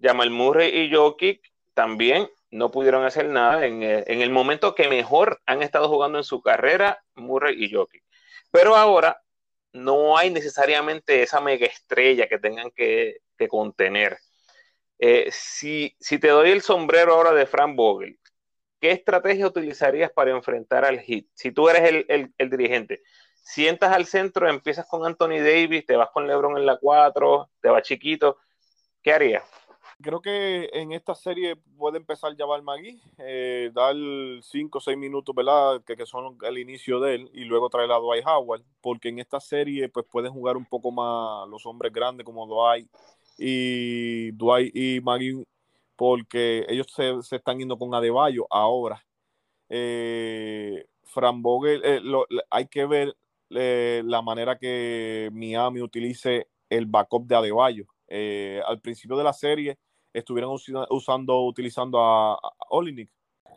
Jamal 0.02 0.30
Murray 0.30 0.70
y 0.78 0.94
Jokic 0.94 1.42
también 1.74 2.30
no 2.52 2.70
pudieron 2.70 3.06
hacer 3.06 3.28
nada 3.28 3.66
en 3.66 3.82
el, 3.82 4.30
momento 4.30 4.76
que 4.76 4.90
mejor 4.90 5.42
han 5.46 5.62
estado 5.62 5.90
jugando 5.90 6.18
en 6.18 6.24
su 6.24 6.42
carrera, 6.42 7.04
Murray 7.16 7.64
y 7.64 7.74
Jokic. 7.74 8.04
Pero 8.52 8.76
ahora 8.76 9.22
no 9.74 10.18
hay 10.18 10.30
necesariamente 10.32 11.24
esa 11.24 11.42
mega 11.42 11.66
estrella 11.66 12.28
que 12.28 12.40
tengan 12.40 12.72
que, 12.72 13.18
contener. 13.50 14.18
Eh, 14.98 15.28
si, 15.32 15.96
si, 16.00 16.20
te 16.20 16.30
doy 16.30 16.52
el 16.52 16.62
sombrero 16.62 17.14
ahora 17.14 17.34
de 17.34 17.46
Frank 17.46 17.76
Vogel, 17.76 18.18
¿qué 18.80 18.92
estrategia 18.92 19.48
utilizarías 19.48 20.12
para 20.12 20.32
enfrentar 20.32 20.86
al 20.86 21.00
hit? 21.00 21.30
Si 21.34 21.52
tú 21.52 21.70
eres 21.70 22.06
el, 22.08 22.50
dirigente, 22.50 23.02
sientas 23.36 23.94
al 23.94 24.06
centro, 24.06 24.50
empiezas 24.50 24.88
con 24.88 25.06
Anthony 25.06 25.40
Davis, 25.40 25.86
te 25.86 25.96
vas 25.96 26.10
con 26.12 26.28
LeBron 26.28 26.58
en 26.58 26.66
la 26.66 26.78
4, 26.78 27.50
te 27.62 27.70
vas 27.70 27.84
chiquito, 27.84 28.38
¿qué 29.02 29.14
harías? 29.14 29.44
Creo 30.02 30.22
que 30.22 30.70
en 30.74 30.92
esta 30.92 31.16
serie 31.16 31.56
puede 31.78 31.98
empezar 31.98 32.36
Jabal 32.36 32.64
Magui, 32.64 33.02
eh, 33.18 33.72
dar 33.74 33.96
5 34.42 34.78
o 34.78 34.82
6 34.82 34.98
minutos, 34.98 35.34
¿verdad? 35.34 35.82
Que, 35.86 36.06
son 36.06 36.38
el 36.42 36.58
inicio 36.58 37.00
de 37.00 37.16
él, 37.16 37.32
y 37.34 37.46
luego 37.46 37.70
traer 37.70 37.92
a 37.92 38.00
Dwight 38.00 38.26
Howard, 38.28 38.64
porque 38.82 39.08
en 39.10 39.20
esta 39.20 39.40
serie 39.40 39.88
pues 39.88 40.06
pueden 40.12 40.34
jugar 40.34 40.58
un 40.58 40.66
poco 40.66 40.92
más 40.92 41.48
los 41.48 41.66
hombres 41.66 41.94
grandes 41.94 42.26
como 42.26 42.46
Dwight 42.46 42.90
y 43.38 44.32
Dwight 44.32 44.76
y 44.76 45.00
Magui 45.02 45.46
porque 45.96 46.66
ellos 46.68 46.88
se, 46.94 47.36
están 47.36 47.60
yendo 47.60 47.78
con 47.78 47.94
Adebayo 47.94 48.48
ahora. 48.50 49.06
Eh, 49.70 50.86
Fran 51.04 51.42
Vogel, 51.42 51.82
eh, 51.84 52.02
hay 52.50 52.68
que 52.68 52.86
ver 52.86 53.16
eh, 53.50 54.02
la 54.06 54.22
manera 54.22 54.58
que 54.58 55.30
Miami 55.32 55.82
utilice 55.82 56.48
el 56.70 56.86
backup 56.86 57.28
de 57.28 57.36
Adebayo. 57.36 57.86
Eh, 58.08 58.62
al 58.66 58.82
principio 58.82 59.18
de 59.18 59.24
la 59.24 59.34
serie 59.34 59.78
estuvieron 60.14 60.56
usando, 60.90 61.42
utilizando 61.42 62.00
a, 62.00 62.34
a 62.34 62.40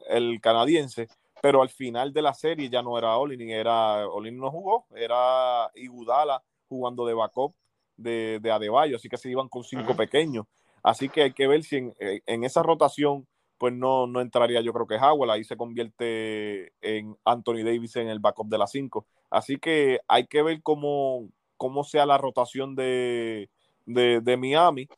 el 0.09 0.41
canadiense, 0.41 1.09
pero 1.41 1.63
al 1.63 1.69
final 1.69 2.13
de 2.13 2.23
la 2.23 2.35
serie 2.35 2.69
ya 2.69 2.83
no 2.83 2.99
era 2.99 3.17
Olinik, 3.17 3.51
era 3.51 4.09
Olinik 4.09 4.41
no 4.41 4.51
jugó, 4.51 4.87
era 4.95 5.71
Igudala 5.75 6.43
jugando 6.69 7.07
de 7.07 7.15
backup 7.15 7.55
de, 7.97 8.39
de 8.41 8.51
Adebayo, 8.51 8.97
así 8.97 9.09
que 9.09 9.17
se 9.17 9.31
iban 9.31 9.49
con 9.49 9.65
cinco 9.65 9.95
pequeños. 9.97 10.47
Así 10.83 11.09
que 11.09 11.23
hay 11.23 11.33
que 11.33 11.47
ver 11.47 11.63
si 11.63 11.77
en, 11.77 11.95
eh, 12.01 12.23
esa 12.27 12.63
rotación 12.63 13.27
pues 13.59 13.75
no, 13.75 14.07
no 14.07 14.21
entraría 14.21 14.61
yo 14.61 14.73
creo 14.73 14.87
que 14.87 14.97
Howell, 14.97 15.31
ahí 15.31 15.45
se 15.45 15.57
convierte 15.57 16.73
en 16.81 17.17
Anthony 17.25 17.65
Davis 17.65 17.97
en 17.97 18.09
el 18.09 18.21
backup 18.21 18.49
de 18.49 18.59
las 18.59 18.71
5. 18.71 19.05
Así 19.31 19.59
que 19.59 20.01
hay 20.09 20.27
que 20.27 20.43
ver 20.43 20.63
cómo, 20.63 21.29
cómo 21.57 21.85
sea 21.85 22.07
la 22.07 22.19
rotación 22.19 22.77
de, 22.77 23.51
de, 23.85 24.37
Miami, 24.37 24.89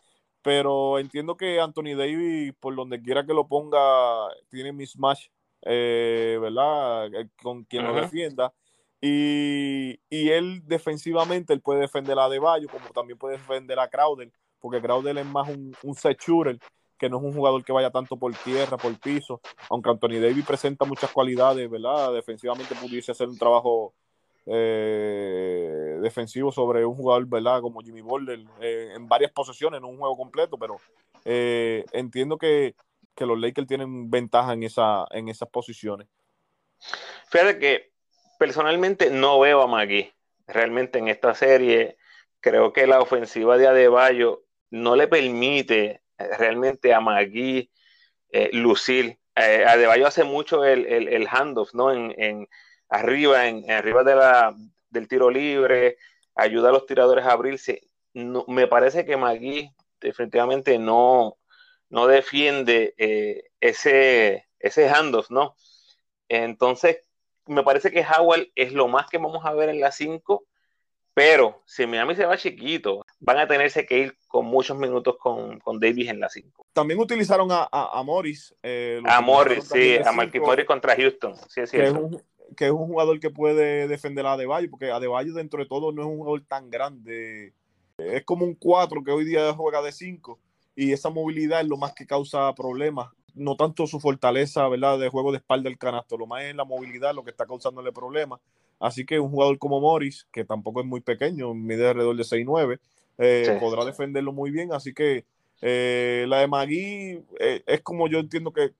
pero 0.42 0.98
entiendo 0.98 1.36
que 1.36 1.58
Anthony 1.58 1.96
Davis, 1.96 2.52
por 2.60 2.76
donde 2.76 3.00
quiera 3.00 3.24
que 3.24 3.34
lo 3.34 3.48
ponga, 3.48 3.80
tiene 4.50 4.72
mismatch, 4.72 5.28
eh, 5.62 6.38
¿verdad? 6.40 7.06
Eh, 7.14 7.28
con 7.42 7.64
quien 7.64 7.84
lo 7.84 7.94
defienda. 7.94 8.52
Y, 9.00 9.98
y, 10.10 10.28
él 10.28 10.62
defensivamente, 10.66 11.54
él 11.54 11.62
puede 11.62 11.80
defender 11.80 12.18
a 12.18 12.28
Deballo, 12.28 12.68
como 12.68 12.90
también 12.90 13.18
puede 13.18 13.38
defender 13.38 13.78
a 13.78 13.88
Crowder 13.88 14.30
porque 14.60 14.80
Crowder 14.80 15.16
es 15.18 15.26
más 15.26 15.48
un, 15.48 15.74
un 15.82 15.94
set 15.94 16.18
que 16.98 17.08
no 17.08 17.16
es 17.16 17.24
un 17.24 17.32
jugador 17.32 17.64
que 17.64 17.72
vaya 17.72 17.90
tanto 17.90 18.16
por 18.16 18.34
tierra, 18.34 18.76
por 18.76 18.96
piso, 19.00 19.40
aunque 19.70 19.88
Anthony 19.88 20.20
Davis 20.20 20.44
presenta 20.44 20.84
muchas 20.84 21.10
cualidades, 21.10 21.68
¿verdad? 21.68 22.12
Defensivamente 22.12 22.74
pudiese 22.74 23.12
hacer 23.12 23.26
un 23.26 23.38
trabajo 23.38 23.94
eh, 24.44 25.98
defensivo 26.02 26.52
sobre 26.52 26.84
un 26.84 26.96
jugador, 26.96 27.26
¿verdad? 27.26 27.62
Como 27.62 27.80
Jimmy 27.80 28.02
Boulder, 28.02 28.40
eh, 28.60 28.92
en 28.94 29.08
varias 29.08 29.32
posesiones, 29.32 29.80
no 29.80 29.88
un 29.88 29.98
juego 29.98 30.16
completo, 30.16 30.58
pero 30.58 30.76
eh, 31.24 31.86
entiendo 31.92 32.36
que, 32.36 32.74
que, 33.14 33.24
los 33.24 33.38
Lakers 33.38 33.66
tienen 33.66 34.10
ventaja 34.10 34.52
en, 34.52 34.62
esa, 34.62 35.06
en 35.10 35.28
esas 35.28 35.48
posiciones. 35.48 36.06
Fíjate 37.30 37.58
que 37.58 37.92
personalmente 38.38 39.10
no 39.10 39.40
veo 39.40 39.62
a 39.62 39.66
Magui 39.66 40.12
realmente 40.46 40.98
en 40.98 41.08
esta 41.08 41.34
serie. 41.34 41.96
Creo 42.40 42.74
que 42.74 42.86
la 42.86 43.00
ofensiva 43.00 43.56
de 43.56 43.68
Adebayo 43.68 44.42
no 44.70 44.96
le 44.96 45.08
permite 45.08 46.02
eh, 46.18 46.36
realmente 46.38 46.94
a 46.94 47.00
Magui 47.00 47.70
eh, 48.30 48.50
lucir. 48.52 49.18
Eh, 49.36 49.64
Adebayo 49.66 50.06
hace 50.06 50.24
mucho 50.24 50.64
el, 50.64 50.86
el, 50.86 51.28
handoff, 51.28 51.74
¿no? 51.74 51.92
En, 51.92 52.48
arriba, 52.88 53.46
en, 53.48 53.70
arriba 53.70 54.04
de 54.04 54.14
la, 54.16 54.54
del 54.90 55.08
tiro 55.08 55.30
libre, 55.30 55.96
ayuda 56.34 56.70
a 56.70 56.72
los 56.72 56.86
tiradores 56.86 57.24
a 57.24 57.32
abrirse. 57.32 57.82
me 58.14 58.66
parece 58.66 59.04
que 59.04 59.16
Magui 59.16 59.70
definitivamente 60.00 60.78
no, 60.78 61.38
no 61.88 62.06
defiende 62.06 62.94
ese, 63.60 64.48
ese 64.58 64.88
handoff, 64.88 65.30
¿no? 65.30 65.56
Entonces, 66.28 66.98
me 67.46 67.62
parece 67.62 67.90
que 67.90 68.04
Howard 68.04 68.48
es 68.54 68.72
lo 68.72 68.88
más 68.88 69.08
que 69.08 69.18
vamos 69.18 69.44
a 69.44 69.52
ver 69.54 69.68
en 69.68 69.80
la 69.80 69.92
5 69.92 70.46
pero 71.14 71.62
si 71.66 71.86
Miami 71.86 72.14
se 72.14 72.26
va 72.26 72.36
chiquito, 72.36 73.04
van 73.20 73.38
a 73.38 73.46
tenerse 73.46 73.86
que 73.86 73.98
ir 73.98 74.16
con 74.26 74.46
muchos 74.46 74.76
minutos 74.76 75.16
con, 75.18 75.60
con 75.60 75.78
Davis 75.78 76.08
en 76.08 76.20
la 76.20 76.28
5. 76.28 76.66
También 76.72 76.98
utilizaron 76.98 77.48
a, 77.52 77.68
a, 77.70 78.02
Morris. 78.02 78.54
Eh, 78.62 79.00
a 79.04 79.20
Morris, 79.20 79.64
sí, 79.64 79.96
a 80.04 80.10
Marquis 80.12 80.40
Morris 80.40 80.66
contra 80.66 80.96
Houston. 80.96 81.34
Sí, 81.48 81.60
es 81.60 81.70
que, 81.70 81.84
es 81.84 81.92
un, 81.92 82.22
que 82.56 82.66
es 82.66 82.70
un 82.70 82.86
jugador 82.86 83.20
que 83.20 83.30
puede 83.30 83.86
defender 83.88 84.26
a 84.26 84.32
Adebayo, 84.32 84.70
porque 84.70 84.90
Adebayo 84.90 85.34
dentro 85.34 85.60
de 85.62 85.68
todo 85.68 85.92
no 85.92 86.02
es 86.02 86.08
un 86.08 86.16
jugador 86.16 86.42
tan 86.48 86.70
grande. 86.70 87.54
Es 87.98 88.24
como 88.24 88.46
un 88.46 88.54
4 88.54 89.04
que 89.04 89.12
hoy 89.12 89.24
día 89.24 89.52
juega 89.52 89.82
de 89.82 89.92
5 89.92 90.38
y 90.74 90.92
esa 90.92 91.10
movilidad 91.10 91.60
es 91.60 91.68
lo 91.68 91.76
más 91.76 91.92
que 91.92 92.06
causa 92.06 92.52
problemas. 92.54 93.10
No 93.34 93.54
tanto 93.56 93.86
su 93.86 94.00
fortaleza, 94.00 94.66
¿verdad? 94.68 94.98
De 94.98 95.10
juego 95.10 95.30
de 95.30 95.38
espalda 95.38 95.68
del 95.68 95.78
canasto, 95.78 96.16
lo 96.16 96.26
más 96.26 96.42
es 96.44 96.54
la 96.54 96.64
movilidad 96.64 97.14
lo 97.14 97.22
que 97.22 97.30
está 97.30 97.46
causándole 97.46 97.92
problemas. 97.92 98.40
Así 98.78 99.04
que 99.04 99.20
un 99.20 99.30
jugador 99.30 99.58
como 99.58 99.78
Morris, 99.78 100.26
que 100.32 100.44
tampoco 100.44 100.80
es 100.80 100.86
muy 100.86 101.02
pequeño, 101.02 101.52
mide 101.52 101.88
alrededor 101.88 102.16
de 102.16 102.22
6'9, 102.22 102.80
eh, 103.20 103.58
podrá 103.60 103.84
defenderlo 103.84 104.32
muy 104.32 104.50
bien. 104.50 104.72
Así 104.72 104.94
que 104.94 105.24
eh, 105.62 106.24
la 106.26 106.38
de 106.38 106.48
Magui 106.48 107.22
eh, 107.38 107.62
es 107.66 107.82
como 107.82 108.08
yo 108.08 108.18
entiendo 108.18 108.50
que, 108.52 108.72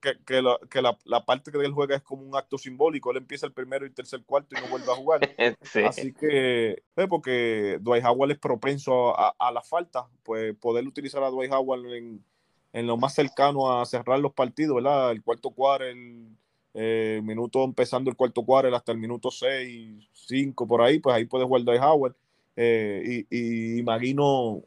la, 1.05 1.24
parte 1.26 1.53
que 1.53 1.59
él 1.59 1.72
juega 1.72 1.96
es 1.96 2.03
como 2.03 2.22
un 2.22 2.35
acto 2.35 2.57
simbólico. 2.57 3.11
Él 3.11 3.18
empieza 3.18 3.46
el 3.46 3.53
primero 3.53 3.85
y 3.85 3.90
tercer 3.90 4.22
cuarto 4.24 4.57
y 4.57 4.61
no 4.62 4.68
vuelve 4.68 4.90
a 4.90 4.96
jugar. 4.96 5.20
Así 5.87 6.12
que, 6.12 6.83
porque 7.09 7.79
Dwight 7.81 8.05
Howard 8.05 8.33
es 8.33 8.38
propenso 8.38 9.14
a, 9.16 9.53
la 9.53 9.62
falta, 9.62 10.09
pues 10.22 10.57
poder 10.57 10.87
utilizar 10.87 11.22
a 11.22 11.31
Dwight 11.31 11.53
Howard 11.53 11.94
en, 11.94 12.24
en, 12.72 12.87
lo 12.87 12.96
más 12.96 13.14
cercano 13.14 13.79
a 13.79 13.85
cerrar 13.85 14.18
los 14.20 14.33
partidos, 14.33 14.76
¿verdad? 14.76 15.12
El 15.12 15.22
cuarto 15.22 15.50
cuarto, 15.50 15.85
el 15.85 16.35
eh, 16.72 17.20
minuto 17.24 17.64
empezando 17.64 18.11
el 18.11 18.16
cuarto 18.16 18.44
cuarto 18.44 18.74
hasta 18.74 18.92
el 18.92 18.98
minuto 18.98 19.31
6, 19.31 20.09
5 20.12 20.66
por 20.66 20.81
ahí, 20.81 20.98
pues 20.98 21.14
ahí 21.14 21.26
puede 21.26 21.44
jugar 21.44 21.62
Dwight 21.64 21.83
Howard. 21.83 22.14
Eh, 22.57 23.25
y, 23.31 23.79
y 23.79 23.83
Magui 23.83 24.15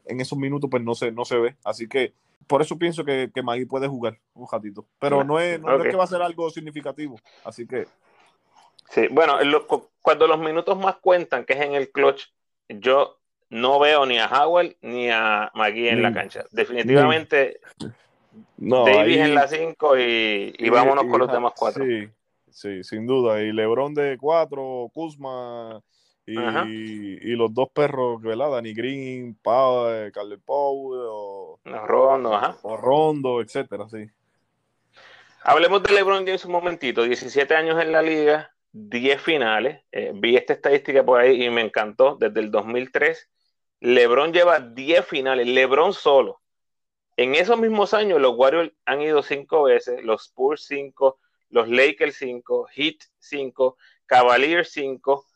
en 0.06 0.20
esos 0.20 0.38
minutos 0.38 0.68
pues 0.70 0.82
no 0.82 0.94
se, 0.94 1.12
no 1.12 1.24
se 1.24 1.38
ve. 1.38 1.56
Así 1.64 1.88
que 1.88 2.12
por 2.46 2.62
eso 2.62 2.78
pienso 2.78 3.04
que, 3.04 3.30
que 3.34 3.42
Magui 3.42 3.64
puede 3.64 3.88
jugar 3.88 4.18
un 4.34 4.46
ratito. 4.50 4.86
Pero 4.98 5.24
no 5.24 5.38
es, 5.40 5.60
no, 5.60 5.76
es 5.76 5.90
que 5.90 5.96
va 5.96 6.04
a 6.04 6.08
ser 6.08 6.22
algo 6.22 6.50
significativo. 6.50 7.18
Así 7.44 7.66
que. 7.66 7.86
Sí, 8.90 9.08
bueno, 9.10 9.38
cuando 10.02 10.26
los 10.26 10.38
minutos 10.38 10.78
más 10.78 10.96
cuentan, 10.96 11.44
que 11.44 11.54
es 11.54 11.60
en 11.60 11.74
el 11.74 11.90
clutch, 11.90 12.26
yo 12.68 13.18
no 13.48 13.78
veo 13.78 14.04
ni 14.06 14.18
a 14.18 14.26
Howard 14.26 14.76
ni 14.82 15.10
a 15.10 15.50
Magui 15.54 15.88
en 15.88 16.02
la 16.02 16.12
cancha. 16.12 16.44
Definitivamente 16.50 17.60
Davis 18.56 19.18
en 19.18 19.34
la 19.34 19.48
5 19.48 19.98
y, 19.98 20.68
vámonos 20.70 21.06
con 21.06 21.20
los 21.20 21.32
demás 21.32 21.52
cuatro. 21.56 21.84
Sí, 21.84 22.08
sí, 22.50 22.84
sin 22.84 23.06
duda. 23.06 23.40
Y 23.42 23.52
Lebron 23.52 23.94
de 23.94 24.16
4, 24.18 24.90
Kuzma 24.92 25.80
y, 26.26 27.34
los 27.36 27.52
dos 27.52 27.68
perros, 27.70 28.22
¿verdad? 28.22 28.52
Danny 28.52 28.72
Green, 28.72 29.38
Pau, 29.42 29.88
eh, 29.90 30.10
Carl 30.12 30.40
Pau, 30.40 30.92
o, 30.94 31.60
Rondo, 31.64 32.34
ajá. 32.34 32.56
o 32.62 32.76
Rondo, 32.76 33.40
etcétera, 33.40 33.88
sí. 33.88 34.06
Hablemos 35.42 35.82
de 35.82 35.92
LeBron 35.92 36.24
James 36.24 36.44
un 36.46 36.52
momentito. 36.52 37.02
17 37.02 37.54
años 37.54 37.80
en 37.82 37.92
la 37.92 38.00
liga, 38.00 38.54
10 38.72 39.20
finales. 39.20 39.82
Eh, 39.92 40.12
vi 40.14 40.36
esta 40.36 40.54
estadística 40.54 41.04
por 41.04 41.20
ahí 41.20 41.44
y 41.44 41.50
me 41.50 41.60
encantó. 41.60 42.16
Desde 42.18 42.40
el 42.40 42.50
2003, 42.50 43.30
LeBron 43.80 44.32
lleva 44.32 44.60
10 44.60 45.06
finales. 45.06 45.46
LeBron 45.46 45.92
solo. 45.92 46.40
En 47.16 47.34
esos 47.34 47.58
mismos 47.58 47.92
años, 47.92 48.20
los 48.20 48.34
Warriors 48.36 48.72
han 48.86 49.02
ido 49.02 49.22
5 49.22 49.64
veces, 49.64 50.02
los 50.02 50.24
Spurs 50.24 50.64
5, 50.66 51.18
los 51.50 51.68
Lakers 51.68 52.16
5, 52.16 52.66
Heat 52.74 52.96
5, 53.18 53.76
Cavaliers 54.06 54.72
5, 54.72 55.26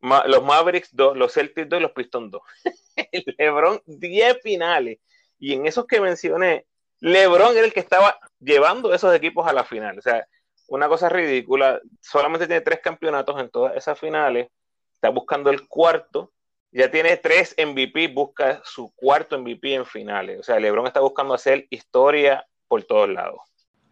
los 0.00 0.44
Mavericks 0.44 0.94
2, 0.94 1.16
los 1.16 1.32
Celtics 1.32 1.68
2 1.68 1.78
y 1.78 1.82
los 1.82 1.92
Pistons 1.92 2.30
2. 2.30 2.42
LeBron 3.38 3.82
10 3.86 4.38
finales. 4.42 4.98
Y 5.38 5.54
en 5.54 5.66
esos 5.66 5.86
que 5.86 6.00
mencioné, 6.00 6.66
LeBron 7.00 7.56
era 7.56 7.66
el 7.66 7.72
que 7.72 7.80
estaba 7.80 8.18
llevando 8.40 8.92
esos 8.92 9.14
equipos 9.14 9.46
a 9.46 9.52
la 9.52 9.64
final. 9.64 9.98
O 9.98 10.02
sea, 10.02 10.26
una 10.68 10.88
cosa 10.88 11.08
ridícula. 11.08 11.80
Solamente 12.00 12.46
tiene 12.46 12.60
tres 12.60 12.80
campeonatos 12.80 13.40
en 13.40 13.50
todas 13.50 13.76
esas 13.76 13.98
finales. 13.98 14.48
Está 14.94 15.10
buscando 15.10 15.50
el 15.50 15.66
cuarto. 15.66 16.32
Ya 16.70 16.90
tiene 16.90 17.16
tres 17.16 17.54
MVP, 17.56 18.08
busca 18.08 18.60
su 18.64 18.92
cuarto 18.94 19.38
MVP 19.38 19.74
en 19.74 19.86
finales. 19.86 20.40
O 20.40 20.42
sea, 20.42 20.60
LeBron 20.60 20.86
está 20.86 21.00
buscando 21.00 21.34
hacer 21.34 21.66
historia 21.70 22.46
por 22.68 22.84
todos 22.84 23.08
lados. 23.08 23.40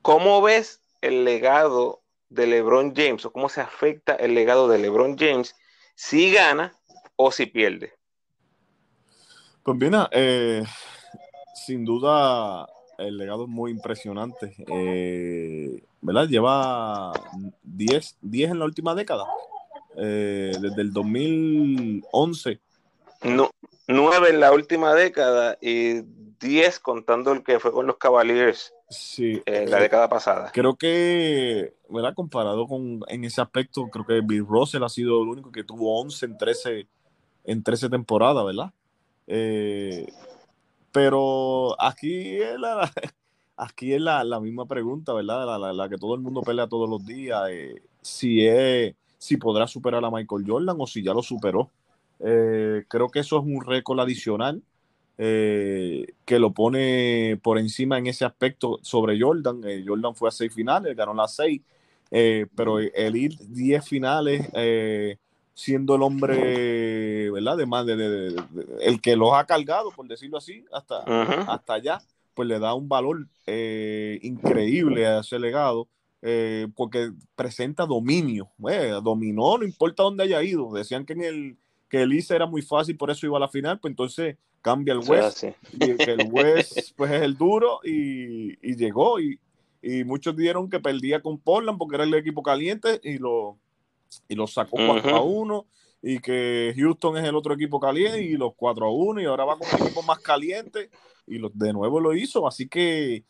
¿Cómo 0.03 0.43
ves 0.43 0.83
el 1.01 1.25
legado 1.25 2.03
de 2.29 2.47
LeBron 2.47 2.95
James 2.95 3.25
o 3.25 3.33
cómo 3.33 3.49
se 3.49 3.61
afecta 3.61 4.15
el 4.15 4.35
legado 4.35 4.69
de 4.69 4.79
LeBron 4.79 5.17
James 5.17 5.55
si 5.97 6.31
gana 6.31 6.73
o 7.17 7.33
si 7.33 7.47
pierde? 7.47 7.93
Pues 9.65 9.79
bien, 9.79 9.95
eh, 10.13 10.63
sin 11.67 11.85
duda 11.85 12.69
el 12.99 13.17
legado 13.17 13.45
es 13.45 13.49
muy 13.49 13.73
impresionante. 13.73 14.55
Eh, 14.69 15.83
¿Verdad? 16.01 16.29
Lleva 16.29 17.13
10, 17.65 18.19
10 18.21 18.51
en 18.53 18.59
la 18.61 18.65
última 18.65 18.95
década. 18.95 19.25
Eh, 19.97 20.53
desde 20.61 20.83
el 20.83 20.93
2011. 20.93 22.61
No, 23.23 23.51
9 23.89 24.29
en 24.31 24.41
la 24.41 24.53
última 24.53 24.95
década 24.95 25.57
y 25.61 26.03
10 26.41 26.79
contando 26.81 27.33
el 27.33 27.43
que 27.43 27.59
fue 27.59 27.73
con 27.73 27.87
los 27.87 27.97
Cavaliers 27.97 28.73
sí, 28.89 29.43
en 29.47 29.71
la 29.71 29.81
década 29.81 30.09
pasada. 30.09 30.51
Creo 30.53 30.77
que, 30.77 31.75
¿verdad? 31.89 32.15
Comparado 32.15 32.67
con 32.67 33.01
en 33.09 33.25
ese 33.25 33.41
aspecto, 33.41 33.89
creo 33.89 34.07
que 34.07 34.21
Bill 34.21 34.47
Russell 34.47 34.85
ha 34.85 34.89
sido 34.89 35.23
el 35.23 35.29
único 35.29 35.53
que 35.53 35.65
tuvo 35.65 36.01
11 36.01 36.27
en 36.27 36.39
13, 36.39 36.89
en 37.45 37.63
13 37.63 37.89
temporadas, 37.89 38.45
¿verdad? 38.45 38.73
Eh, 39.27 40.07
pero 40.93 41.81
aquí 41.81 42.37
es 42.37 42.59
la, 42.59 42.91
aquí 43.57 43.93
es 43.93 44.01
la, 44.01 44.41
misma 44.41 44.67
pregunta, 44.67 45.13
¿verdad? 45.13 45.75
La, 45.75 45.89
que 45.89 45.99
todo 45.99 46.15
el 46.15 46.21
mundo 46.21 46.43
pelea 46.43 46.69
todos 46.69 46.89
los 46.89 47.05
días. 47.05 47.43
Eh, 47.51 47.83
si, 48.01 48.47
es, 48.47 48.95
si 49.19 49.37
podrá 49.37 49.67
superar 49.67 50.05
a 50.05 50.11
Michael 50.11 50.45
Jordan 50.47 50.77
o 50.79 50.87
si 50.87 51.03
ya 51.03 51.13
lo 51.13 51.23
superó. 51.23 51.71
Eh, 52.21 52.85
creo 52.89 53.11
que 53.11 53.19
eso 53.19 53.39
es 53.39 53.45
un 53.45 53.63
récord 53.63 54.01
adicional 54.01 54.63
eh, 55.19 56.07
que 56.25 56.39
lo 56.39 56.53
pone 56.53 57.39
por 57.43 57.59
encima 57.59 57.99
en 57.99 58.07
ese 58.07 58.25
aspecto 58.25 58.79
sobre 58.83 59.21
Jordan. 59.21 59.63
Jordan 59.87 60.15
fue 60.15 60.29
a 60.29 60.33
seis 60.33 60.53
finales, 60.55 60.97
ganó 60.97 61.15
las 61.15 61.35
seis, 61.35 61.61
pero 62.11 62.79
el 62.79 63.17
ir 63.17 63.37
diez 63.49 63.85
finales 63.87 64.49
siendo 65.57 65.95
el 65.95 66.03
hombre, 66.03 67.31
¿verdad? 67.31 67.57
De 67.57 67.65
más 67.65 67.87
de, 67.87 68.37
el 68.83 69.01
que 69.01 69.17
los 69.17 69.33
ha 69.33 69.47
cargado, 69.47 69.91
por 69.91 70.07
decirlo 70.07 70.37
así, 70.37 70.65
hasta, 70.71 70.99
hasta 71.51 71.73
allá, 71.73 71.99
pues 72.35 72.47
le 72.47 72.59
da 72.59 72.75
un 72.75 72.89
valor 72.91 73.27
eh, 73.47 74.19
increíble 74.23 75.07
a 75.07 75.21
ese 75.21 75.39
legado, 75.39 75.89
eh, 76.21 76.69
porque 76.77 77.11
presenta 77.35 77.87
dominio, 77.87 78.51
eh, 78.69 78.93
dominó, 79.03 79.57
no 79.57 79.65
importa 79.65 80.03
dónde 80.03 80.25
haya 80.25 80.43
ido. 80.43 80.71
Decían 80.75 81.07
que 81.07 81.15
en 81.15 81.23
el 81.23 81.57
que 81.89 82.03
el 82.03 82.13
ICE 82.13 82.37
era 82.37 82.47
muy 82.47 82.61
fácil, 82.61 82.99
por 82.99 83.11
eso 83.11 83.25
iba 83.25 83.39
a 83.39 83.41
la 83.41 83.49
final, 83.49 83.79
pues 83.81 83.93
entonces 83.93 84.37
cambia 84.67 84.95
el 84.95 85.09
West, 85.09 85.45
y 85.45 85.91
el 85.91 86.29
West 86.33 86.91
pues 86.97 87.13
es 87.13 87.23
el 87.23 87.37
duro 87.37 87.79
y, 87.85 88.59
y 88.69 88.75
llegó 88.75 89.21
y, 89.21 89.39
y 89.81 90.03
muchos 90.03 90.35
dijeron 90.37 90.69
que 90.69 90.81
perdía 90.81 91.23
con 91.23 91.39
Portland 91.39 91.79
porque 91.79 91.95
era 91.95 92.03
el 92.03 92.13
equipo 92.15 92.43
caliente 92.43 93.01
y 93.05 93.19
lo 93.19 93.59
y 94.27 94.35
los 94.35 94.53
sacó 94.53 94.77
4 94.77 95.15
a 95.15 95.23
1 95.23 95.67
y 96.03 96.19
que 96.19 96.75
Houston 96.77 97.17
es 97.17 97.25
el 97.25 97.37
otro 97.37 97.55
equipo 97.55 97.79
caliente 97.79 98.21
y 98.25 98.37
los 98.37 98.55
4 98.57 98.87
a 98.87 98.91
1 98.91 99.21
y 99.21 99.25
ahora 99.27 99.45
va 99.45 99.57
con 99.57 99.69
un 99.73 99.87
equipo 99.87 100.03
más 100.03 100.19
caliente 100.19 100.91
y 101.29 101.39
de 101.39 101.73
nuevo 101.73 102.01
lo 102.01 102.13
hizo, 102.13 102.49
así 102.49 102.67
que 102.67 103.23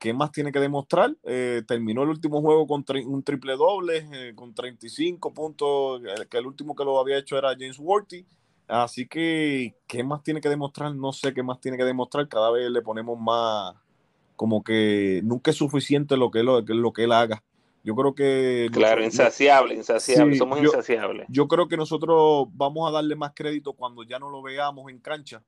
¿qué 0.00 0.12
más 0.12 0.32
tiene 0.32 0.50
que 0.50 0.58
demostrar? 0.58 1.14
Eh, 1.22 1.62
terminó 1.68 2.02
el 2.02 2.08
último 2.08 2.40
juego 2.40 2.66
con 2.66 2.84
un 3.06 3.22
triple 3.22 3.52
doble, 3.52 4.08
eh, 4.12 4.32
con 4.34 4.52
35 4.52 5.32
puntos, 5.32 6.02
que 6.28 6.36
el 6.36 6.46
último 6.46 6.74
que 6.74 6.84
lo 6.84 6.98
había 6.98 7.18
hecho 7.18 7.38
era 7.38 7.50
James 7.50 7.78
Worthy, 7.78 8.26
así 8.68 9.06
que 9.06 9.74
¿qué 9.86 10.04
más 10.04 10.22
tiene 10.22 10.40
que 10.40 10.48
demostrar? 10.48 10.94
No 10.94 11.12
sé 11.12 11.34
qué 11.34 11.42
más 11.42 11.60
tiene 11.60 11.76
que 11.76 11.84
demostrar, 11.84 12.28
cada 12.28 12.50
vez 12.50 12.70
le 12.70 12.82
ponemos 12.82 13.18
más, 13.18 13.74
como 14.36 14.62
que 14.64 15.20
nunca 15.24 15.50
es 15.50 15.56
suficiente 15.56 16.16
lo 16.16 16.30
que, 16.30 16.42
lo, 16.42 16.60
lo 16.60 16.92
que 16.92 17.04
él 17.04 17.12
haga 17.12 17.42
yo 17.84 17.94
creo 17.94 18.14
que... 18.14 18.70
Claro, 18.72 19.04
insaciable, 19.04 19.74
insaciable, 19.74 20.36
somos 20.36 20.58
insaciables. 20.58 21.26
Yo 21.28 21.46
creo 21.46 21.68
que 21.68 21.76
nosotros 21.76 22.48
vamos 22.54 22.88
a 22.88 22.92
darle 22.92 23.14
más 23.14 23.32
crédito 23.34 23.74
cuando 23.74 24.02
ya 24.04 24.18
no 24.18 24.30
lo 24.30 24.42
veamos 24.42 24.90
en 24.90 24.98
cancha 24.98 25.42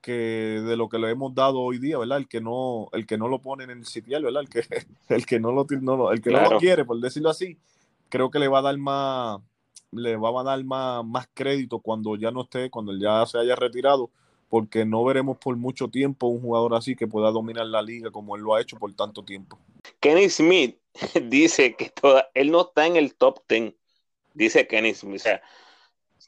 que 0.00 0.12
de 0.12 0.76
lo 0.76 0.88
que 0.88 0.98
le 0.98 1.10
hemos 1.10 1.32
dado 1.32 1.60
hoy 1.60 1.78
día, 1.78 1.96
¿verdad? 1.96 2.18
El 2.18 2.26
que 2.26 2.40
no, 2.40 2.88
el 2.92 3.06
que 3.06 3.16
no 3.16 3.28
lo 3.28 3.38
pone 3.38 3.62
en 3.62 3.70
el 3.70 3.86
sitial, 3.86 4.24
¿verdad? 4.24 4.42
El 4.42 4.48
que, 4.48 4.64
el 5.08 5.24
que 5.24 5.38
no 5.38 5.52
lo, 5.52 5.64
el 6.10 6.20
que 6.20 6.30
no 6.32 6.50
lo 6.50 6.58
quiere, 6.58 6.84
por 6.84 6.98
decirlo 6.98 7.30
así, 7.30 7.56
creo 8.08 8.28
que 8.28 8.40
le 8.40 8.48
va 8.48 8.58
a 8.58 8.62
dar 8.62 8.76
más, 8.78 9.40
le 9.92 10.16
va 10.16 10.40
a 10.40 10.44
dar 10.44 10.64
más, 10.64 11.04
más 11.04 11.28
crédito 11.32 11.78
cuando 11.78 12.16
ya 12.16 12.30
no 12.30 12.42
esté, 12.42 12.70
cuando 12.70 12.96
ya 12.96 13.24
se 13.26 13.38
haya 13.38 13.54
retirado, 13.54 14.10
porque 14.48 14.84
no 14.84 15.04
veremos 15.04 15.38
por 15.38 15.56
mucho 15.56 15.88
tiempo 15.88 16.26
un 16.26 16.40
jugador 16.40 16.74
así 16.74 16.96
que 16.96 17.06
pueda 17.06 17.30
dominar 17.30 17.66
la 17.66 17.82
liga 17.82 18.10
como 18.10 18.36
él 18.36 18.42
lo 18.42 18.54
ha 18.54 18.60
hecho 18.60 18.78
por 18.78 18.92
tanto 18.94 19.22
tiempo. 19.22 19.58
Kenny 20.00 20.28
Smith 20.28 20.78
dice 21.28 21.74
que 21.76 21.92
él 22.34 22.50
no 22.50 22.62
está 22.62 22.86
en 22.86 22.96
el 22.96 23.14
top 23.14 23.40
10, 23.48 23.74
dice 24.34 24.66
Kenny 24.66 24.94
Smith. 24.94 25.20
O 25.20 25.24
sea, 25.24 25.42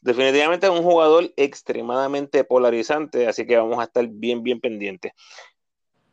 definitivamente 0.03 0.66
es 0.66 0.72
un 0.72 0.83
jugador 0.83 1.33
extremadamente 1.37 2.44
polarizante, 2.44 3.27
así 3.27 3.46
que 3.46 3.57
vamos 3.57 3.79
a 3.79 3.85
estar 3.85 4.07
bien, 4.07 4.42
bien 4.42 4.61
pendientes. 4.61 5.12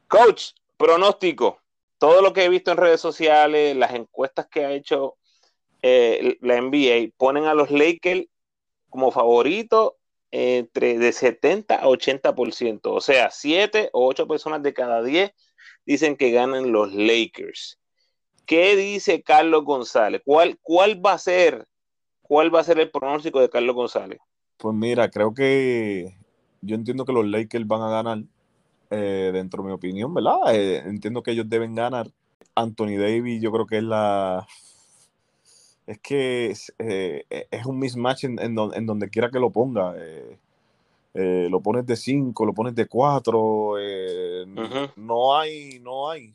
Coach, 0.07 0.51
pronóstico. 0.77 1.59
Todo 1.97 2.21
lo 2.21 2.33
que 2.33 2.43
he 2.43 2.49
visto 2.49 2.71
en 2.71 2.77
redes 2.77 2.99
sociales, 2.99 3.75
las 3.75 3.93
encuestas 3.93 4.47
que 4.47 4.65
ha 4.65 4.71
hecho 4.71 5.17
eh, 5.81 6.37
la 6.41 6.61
NBA, 6.61 7.13
ponen 7.17 7.45
a 7.45 7.53
los 7.53 7.71
Lakers 7.71 8.25
como 8.89 9.11
favoritos 9.11 9.93
entre 10.31 10.97
de 10.97 11.11
70 11.11 11.75
a 11.75 11.85
80%. 11.85 12.79
O 12.83 13.01
sea, 13.01 13.31
7 13.31 13.89
o 13.93 14.07
8 14.07 14.27
personas 14.27 14.63
de 14.63 14.73
cada 14.73 15.03
10 15.03 15.31
dicen 15.85 16.15
que 16.15 16.31
ganan 16.31 16.71
los 16.71 16.93
Lakers. 16.93 17.79
¿Qué 18.45 18.75
dice 18.75 19.21
Carlos 19.21 19.63
González? 19.63 20.21
¿Cuál, 20.25 20.57
cuál 20.61 21.05
va 21.05 21.13
a 21.13 21.17
ser 21.17 21.67
cuál 22.31 22.53
va 22.53 22.61
a 22.61 22.63
ser 22.63 22.79
el 22.79 22.89
pronóstico 22.89 23.41
de 23.41 23.49
Carlos 23.49 23.75
González? 23.75 24.17
Pues 24.55 24.73
mira, 24.73 25.09
creo 25.09 25.33
que 25.33 26.15
yo 26.61 26.75
entiendo 26.75 27.03
que 27.03 27.11
los 27.11 27.25
Lakers 27.25 27.67
van 27.67 27.81
a 27.81 27.89
ganar, 27.89 28.23
eh, 28.89 29.31
dentro 29.33 29.61
de 29.61 29.67
mi 29.67 29.73
opinión, 29.73 30.13
¿verdad? 30.13 30.55
Eh, 30.55 30.77
entiendo 30.85 31.23
que 31.23 31.31
ellos 31.31 31.49
deben 31.49 31.75
ganar. 31.75 32.07
Anthony 32.55 32.97
Davis, 32.97 33.41
yo 33.41 33.51
creo 33.51 33.65
que 33.65 33.79
es 33.79 33.83
la. 33.83 34.47
Es 35.87 35.99
que 35.99 36.51
es, 36.51 36.73
eh, 36.79 37.25
un 37.65 37.79
mismatch 37.79 38.25
en, 38.25 38.55
donde 38.55 39.09
quiera 39.09 39.29
que 39.29 39.39
lo 39.39 39.49
ponga. 39.49 39.95
lo 41.13 41.61
pones 41.61 41.85
de 41.85 41.95
5, 41.95 42.45
lo 42.45 42.53
pones 42.53 42.75
de 42.75 42.85
4. 42.85 43.73
No 44.95 45.37
hay, 45.37 45.79
no 45.79 46.09
hay, 46.09 46.33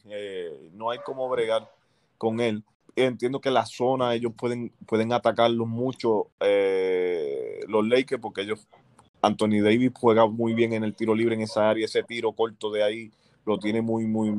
no 0.73 0.91
hay 0.91 0.99
cómo 1.05 1.29
bregar 1.29 1.71
con 2.19 2.41
él. 2.41 2.63
Entiendo 2.95 3.41
que 3.41 3.51
la 3.51 3.67
zona 3.67 4.15
ellos 4.15 4.33
pueden, 4.35 4.73
pueden 4.87 5.13
atacarlos 5.13 5.69
mucho 5.69 6.29
eh, 6.41 7.61
los 7.69 7.87
Lakers 7.87 8.23
porque 8.23 8.41
ellos, 8.41 8.67
Anthony 9.21 9.61
Davis 9.63 9.93
juega 9.95 10.27
muy 10.27 10.55
bien 10.55 10.73
en 10.73 10.83
el 10.83 10.95
tiro 10.95 11.15
libre 11.15 11.35
en 11.35 11.43
esa 11.43 11.69
área, 11.69 11.85
ese 11.85 12.03
tiro 12.03 12.33
corto 12.33 12.71
de 12.71 12.83
ahí 12.83 13.11
lo 13.45 13.59
tiene 13.59 13.83
muy, 13.83 14.07
muy, 14.07 14.35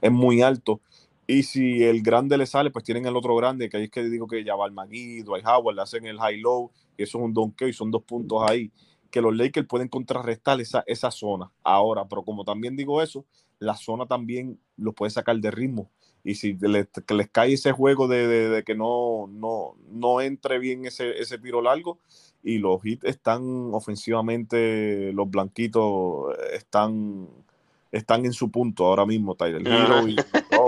es 0.00 0.10
muy 0.10 0.40
alto. 0.40 0.80
Y 1.26 1.44
si 1.44 1.82
el 1.84 2.02
grande 2.02 2.36
le 2.36 2.46
sale, 2.46 2.70
pues 2.70 2.84
tienen 2.84 3.06
el 3.06 3.16
otro 3.16 3.36
grande, 3.36 3.68
que 3.68 3.76
ahí 3.76 3.84
es 3.84 3.90
que 3.90 4.02
digo 4.04 4.26
que 4.26 4.44
ya 4.44 4.56
va 4.56 4.66
el 4.66 4.72
Magui, 4.72 5.22
Dwight 5.22 5.46
Howard, 5.46 5.76
le 5.76 5.82
hacen 5.82 6.04
el 6.06 6.18
high-low, 6.18 6.70
que 6.96 7.04
eso 7.04 7.18
es 7.18 7.24
un 7.24 7.32
donkey, 7.32 7.70
y 7.70 7.72
son 7.72 7.90
dos 7.90 8.02
puntos 8.02 8.42
ahí, 8.48 8.70
que 9.10 9.20
los 9.20 9.34
Lakers 9.34 9.66
pueden 9.66 9.88
contrarrestar 9.88 10.60
esa, 10.60 10.82
esa 10.86 11.10
zona. 11.10 11.50
Ahora, 11.62 12.06
pero 12.08 12.24
como 12.24 12.44
también 12.44 12.76
digo 12.76 13.00
eso, 13.00 13.24
la 13.58 13.76
zona 13.76 14.06
también 14.06 14.58
lo 14.76 14.92
puede 14.92 15.10
sacar 15.10 15.38
de 15.38 15.50
ritmo 15.50 15.88
y 16.24 16.34
si 16.36 16.54
les, 16.54 16.86
les 17.08 17.30
cae 17.30 17.54
ese 17.54 17.72
juego 17.72 18.06
de, 18.06 18.62
que 18.64 18.74
no, 18.74 19.28
no, 19.28 19.74
no 19.90 20.20
entre 20.20 20.58
bien 20.58 20.86
ese, 20.86 21.20
ese 21.20 21.38
tiro 21.38 21.60
largo 21.62 21.98
y 22.42 22.58
los 22.58 22.84
hits 22.84 23.04
están 23.04 23.70
ofensivamente, 23.72 25.12
los 25.12 25.30
blanquitos 25.30 26.36
están, 26.52 27.28
están 27.90 28.24
en 28.24 28.32
su 28.32 28.50
punto 28.50 28.86
ahora 28.86 29.06
mismo, 29.06 29.34
Tyler 29.34 29.66
Hero 29.66 30.08
y 30.08 30.16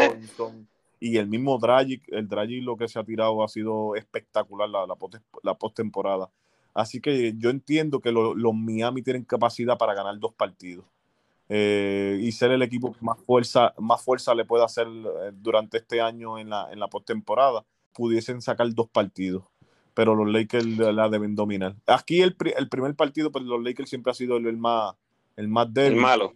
Robinson 0.08 0.68
y 1.04 1.18
el 1.18 1.26
mismo 1.26 1.58
Dragic, 1.58 2.02
el 2.08 2.26
Dragic 2.26 2.64
lo 2.64 2.78
que 2.78 2.88
se 2.88 2.98
ha 2.98 3.04
tirado 3.04 3.44
ha 3.44 3.48
sido 3.48 3.94
espectacular 3.94 4.70
la, 4.70 4.86
la, 5.42 5.54
postemporada. 5.54 6.30
Así 6.72 6.98
que 6.98 7.34
yo 7.36 7.50
entiendo 7.50 8.00
que 8.00 8.10
los 8.10 8.54
Miami 8.54 9.02
tienen 9.02 9.24
capacidad 9.24 9.76
para 9.76 9.92
ganar 9.92 10.18
dos 10.18 10.32
partidos. 10.32 10.86
Eh, 11.50 12.18
y 12.22 12.32
ser 12.32 12.52
el 12.52 12.62
equipo 12.62 12.94
que 12.94 13.04
más 13.04 13.20
fuerza, 13.20 13.74
más 13.76 14.02
fuerza 14.02 14.34
le 14.34 14.46
puede 14.46 14.64
hacer 14.64 14.86
eh, 14.88 15.30
durante 15.34 15.76
este 15.76 16.00
año 16.00 16.38
en 16.38 16.48
la, 16.48 16.72
en 16.72 16.80
la 16.80 16.88
postemporada, 16.88 17.66
pudiesen 17.92 18.40
sacar 18.40 18.72
dos 18.72 18.88
partidos. 18.88 19.44
Pero 19.92 20.14
los 20.14 20.32
Lakers 20.32 20.64
la 20.64 21.10
deben 21.10 21.36
dominar. 21.36 21.76
Aquí 21.86 22.22
el, 22.22 22.34
el 22.56 22.68
primer 22.70 22.96
partido, 22.96 23.30
pues 23.30 23.44
los 23.44 23.62
Lakers 23.62 23.90
siempre 23.90 24.10
ha 24.10 24.14
sido 24.14 24.38
el, 24.38 24.56
más, 24.56 24.94
el 25.36 25.48
más 25.48 25.72
débil. 25.72 25.98
El 25.98 26.02
malo. 26.02 26.32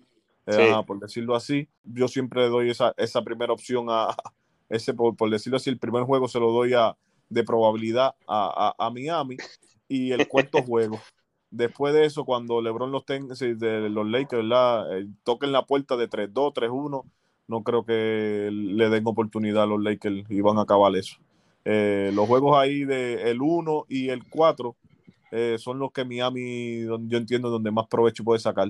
Por 0.86 1.00
decirlo 1.00 1.34
así. 1.34 1.68
Yo 1.84 2.08
siempre 2.08 2.48
doy 2.48 2.70
esa, 2.70 2.94
esa 2.96 3.22
primera 3.22 3.52
opción 3.52 3.86
a, 3.88 4.14
ese, 4.68 4.94
por, 4.94 5.30
decirlo 5.30 5.56
así, 5.56 5.70
el 5.70 5.78
primer 5.78 6.04
juego 6.04 6.28
se 6.28 6.40
lo 6.40 6.50
doy 6.52 6.74
a, 6.74 6.96
de 7.28 7.44
probabilidad 7.44 8.14
a, 8.26 8.74
a, 8.78 8.90
Miami 8.90 9.36
y 9.88 10.12
el 10.12 10.26
cuarto 10.28 10.62
juego. 10.62 10.98
Después 11.50 11.94
de 11.94 12.04
eso, 12.04 12.24
cuando 12.24 12.60
LeBron 12.60 12.92
los 12.92 13.06
tenga, 13.06 13.34
de 13.34 13.88
los 13.88 14.06
Lakers. 14.06 14.46
Eh, 14.90 15.06
toquen 15.24 15.52
la 15.52 15.64
puerta 15.64 15.96
de 15.96 16.08
3-2, 16.08 16.52
3-1, 16.52 17.04
no 17.48 17.62
creo 17.62 17.84
que 17.84 18.50
le 18.52 18.90
den 18.90 19.06
oportunidad 19.06 19.62
a 19.62 19.66
los 19.66 19.82
Lakers 19.82 20.30
y 20.30 20.40
van 20.42 20.58
a 20.58 20.62
acabar 20.62 20.94
eso. 20.94 21.16
Eh, 21.64 22.10
los 22.14 22.26
juegos 22.26 22.56
ahí 22.56 22.84
de 22.84 23.30
el 23.30 23.40
1 23.40 23.86
y 23.88 24.10
el 24.10 24.28
4 24.28 24.76
eh, 25.32 25.56
son 25.58 25.78
los 25.78 25.92
que 25.92 26.04
Miami, 26.04 26.84
yo 26.84 27.18
entiendo, 27.18 27.50
donde 27.50 27.70
más 27.70 27.86
provecho 27.86 28.24
puede 28.24 28.40
sacar. 28.40 28.68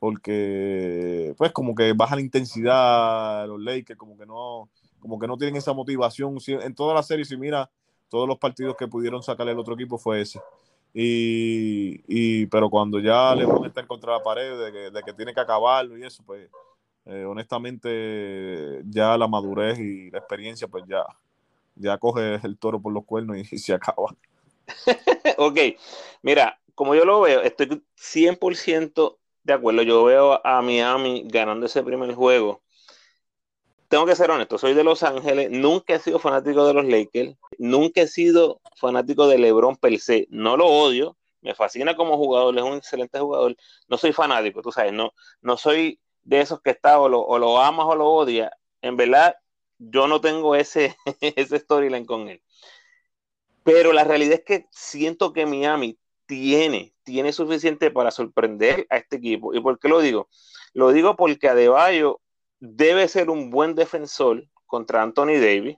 Porque, 0.00 1.34
pues, 1.36 1.52
como 1.52 1.74
que 1.74 1.92
baja 1.92 2.16
la 2.16 2.22
intensidad 2.22 3.46
los 3.46 3.60
Lakers, 3.60 3.98
como 3.98 4.16
que 4.18 4.26
no, 4.26 4.68
como 4.98 5.18
que 5.18 5.28
no 5.28 5.36
tienen 5.36 5.56
esa 5.56 5.72
motivación. 5.72 6.38
En 6.48 6.74
toda 6.74 6.94
la 6.94 7.02
serie, 7.02 7.24
si 7.24 7.36
mira, 7.36 7.70
todos 8.08 8.26
los 8.26 8.38
partidos 8.38 8.76
que 8.76 8.88
pudieron 8.88 9.22
sacar 9.22 9.48
el 9.48 9.58
otro 9.58 9.74
equipo 9.74 9.98
fue 9.98 10.22
ese. 10.22 10.40
Y, 10.92 12.02
y, 12.08 12.46
pero 12.46 12.68
cuando 12.68 12.98
ya 12.98 13.34
le 13.34 13.44
van 13.44 13.62
a 13.62 13.68
estar 13.68 13.86
contra 13.86 14.14
la 14.14 14.22
pared 14.22 14.90
de 14.90 15.02
que, 15.04 15.12
tiene 15.12 15.32
que 15.32 15.40
acabarlo 15.40 15.96
y 15.96 16.02
eso, 16.02 16.22
pues 16.26 16.48
eh, 17.06 17.24
honestamente 17.24 18.82
ya 18.86 19.16
la 19.16 19.28
madurez 19.28 19.78
y 19.78 20.10
la 20.10 20.18
experiencia, 20.18 20.66
pues 20.66 20.84
ya, 20.88 21.04
ya 21.76 21.96
coge 21.98 22.40
el 22.42 22.58
toro 22.58 22.80
por 22.80 22.92
los 22.92 23.04
cuernos 23.04 23.36
y, 23.36 23.44
se 23.58 23.72
acaba. 23.72 24.16
ok, 25.38 25.58
mira, 26.22 26.58
como 26.74 26.94
yo 26.94 27.04
lo 27.04 27.20
veo, 27.20 27.42
estoy 27.42 27.82
100% 27.96 29.19
de 29.42 29.52
acuerdo. 29.52 29.82
Yo 29.82 30.04
veo 30.04 30.44
a 30.46 30.62
Miami 30.62 31.24
ganando 31.26 31.66
ese 31.66 31.82
primer 31.82 32.14
juego 32.14 32.62
tengo 33.90 34.06
que 34.06 34.14
ser 34.14 34.30
honesto, 34.30 34.56
soy 34.56 34.72
de 34.74 34.84
Los 34.84 35.02
Ángeles, 35.02 35.50
nunca 35.50 35.94
he 35.94 35.98
sido 35.98 36.20
fanático 36.20 36.64
de 36.64 36.74
los 36.74 36.84
Lakers, 36.84 37.36
nunca 37.58 38.02
he 38.02 38.06
sido 38.06 38.60
fanático 38.76 39.26
de 39.26 39.36
LeBron 39.36 39.76
per 39.76 39.98
se, 39.98 40.28
no 40.30 40.56
lo 40.56 40.68
odio, 40.68 41.16
me 41.40 41.56
fascina 41.56 41.96
como 41.96 42.16
jugador, 42.16 42.56
es 42.56 42.62
un 42.62 42.74
excelente 42.74 43.18
jugador, 43.18 43.56
no 43.88 43.98
soy 43.98 44.12
fanático, 44.12 44.62
tú 44.62 44.70
sabes, 44.70 44.92
no, 44.92 45.12
no 45.42 45.56
soy 45.56 45.98
de 46.22 46.40
esos 46.40 46.60
que 46.60 46.70
está 46.70 47.00
o 47.00 47.08
lo, 47.08 47.20
o 47.20 47.36
lo 47.40 47.60
amas 47.60 47.84
o 47.86 47.96
lo 47.96 48.06
odias, 48.06 48.52
en 48.80 48.96
verdad 48.96 49.34
yo 49.78 50.06
no 50.06 50.20
tengo 50.20 50.54
ese, 50.54 50.94
ese 51.20 51.58
storyline 51.58 52.06
con 52.06 52.28
él. 52.28 52.40
Pero 53.64 53.92
la 53.92 54.04
realidad 54.04 54.34
es 54.34 54.44
que 54.44 54.66
siento 54.70 55.32
que 55.32 55.46
Miami 55.46 55.98
tiene, 56.26 56.94
tiene 57.10 57.32
suficiente 57.32 57.90
para 57.90 58.10
sorprender 58.10 58.86
a 58.90 58.96
este 58.96 59.16
equipo. 59.16 59.54
¿Y 59.54 59.60
por 59.60 59.78
qué 59.78 59.88
lo 59.88 60.00
digo? 60.00 60.28
Lo 60.72 60.92
digo 60.92 61.16
porque 61.16 61.48
Adebayo 61.48 62.20
debe 62.60 63.08
ser 63.08 63.30
un 63.30 63.50
buen 63.50 63.74
defensor 63.74 64.46
contra 64.66 65.02
Anthony 65.02 65.40
Davis 65.40 65.76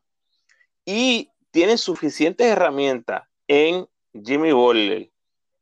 y 0.84 1.30
tiene 1.50 1.78
suficientes 1.78 2.46
herramientas 2.46 3.24
en 3.46 3.86
Jimmy 4.12 4.52
Butler, 4.52 5.10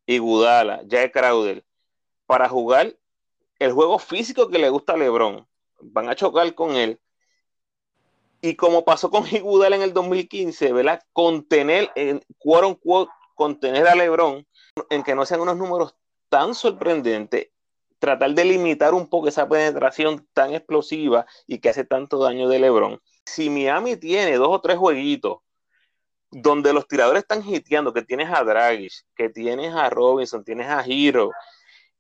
Gudala, 0.09 0.83
Jay 0.89 1.11
Crowder 1.11 1.65
para 2.27 2.49
jugar 2.49 2.97
el 3.59 3.73
juego 3.73 3.99
físico 3.99 4.49
que 4.49 4.59
le 4.59 4.71
gusta 4.71 4.95
a 4.95 4.97
LeBron. 4.97 5.47
Van 5.81 6.09
a 6.09 6.17
chocar 6.17 6.53
con 6.55 6.75
él. 6.77 6.99
Y 8.41 8.57
como 8.57 8.85
pasó 8.85 9.11
con 9.11 9.27
Iguodala 9.27 9.77
en 9.77 9.83
el 9.83 9.93
2015, 9.93 10.73
¿verdad? 10.73 11.03
Contener, 11.13 11.91
en, 11.95 12.23
contener 13.35 13.87
a 13.87 13.95
LeBron 13.95 14.47
en 14.91 15.03
que 15.03 15.15
no 15.15 15.27
sean 15.27 15.41
unos 15.41 15.57
números 15.57 15.95
tan 16.29 16.55
sorprendentes 16.55 17.49
tratar 18.01 18.33
de 18.35 18.45
limitar 18.45 18.95
un 18.95 19.09
poco 19.09 19.29
esa 19.29 19.49
penetración 19.49 20.27
tan 20.33 20.55
explosiva 20.55 21.27
y 21.47 21.59
que 21.59 21.69
hace 21.69 21.85
tanto 21.85 22.19
daño 22.19 22.49
de 22.49 22.59
LeBron. 22.59 23.01
Si 23.25 23.51
Miami 23.51 23.97
tiene 23.97 24.37
dos 24.37 24.49
o 24.49 24.61
tres 24.61 24.79
jueguitos 24.79 25.39
donde 26.31 26.73
los 26.73 26.89
tiradores 26.89 27.23
están 27.23 27.47
hiteando, 27.47 27.93
que 27.93 28.03
tienes 28.03 28.31
a 28.33 28.43
Dragic, 28.43 28.93
que 29.15 29.29
tienes 29.29 29.75
a 29.75 29.91
Robinson, 29.91 30.45
tienes 30.45 30.69
a 30.69 30.83
Hero, 30.87 31.31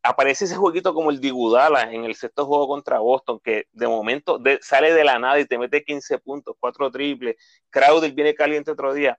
aparece 0.03 0.47
ese 0.47 0.57
jueguito 0.57 0.95
como 0.95 1.11
el 1.11 1.21
Digudala 1.21 1.93
en 1.93 2.05
el 2.05 2.15
sexto 2.15 2.47
juego 2.47 2.69
contra 2.69 3.01
Boston, 3.01 3.41
que 3.43 3.67
de 3.73 3.89
momento 3.89 4.41
sale 4.63 4.95
de 4.95 5.05
la 5.05 5.19
nada 5.19 5.39
y 5.39 5.47
te 5.47 5.59
mete 5.59 5.85
15 5.85 6.19
puntos, 6.21 6.57
4 6.59 6.91
triples, 6.91 7.37
Crowder 7.69 8.13
viene 8.13 8.35
caliente 8.35 8.71
otro 8.71 8.95
día 8.95 9.19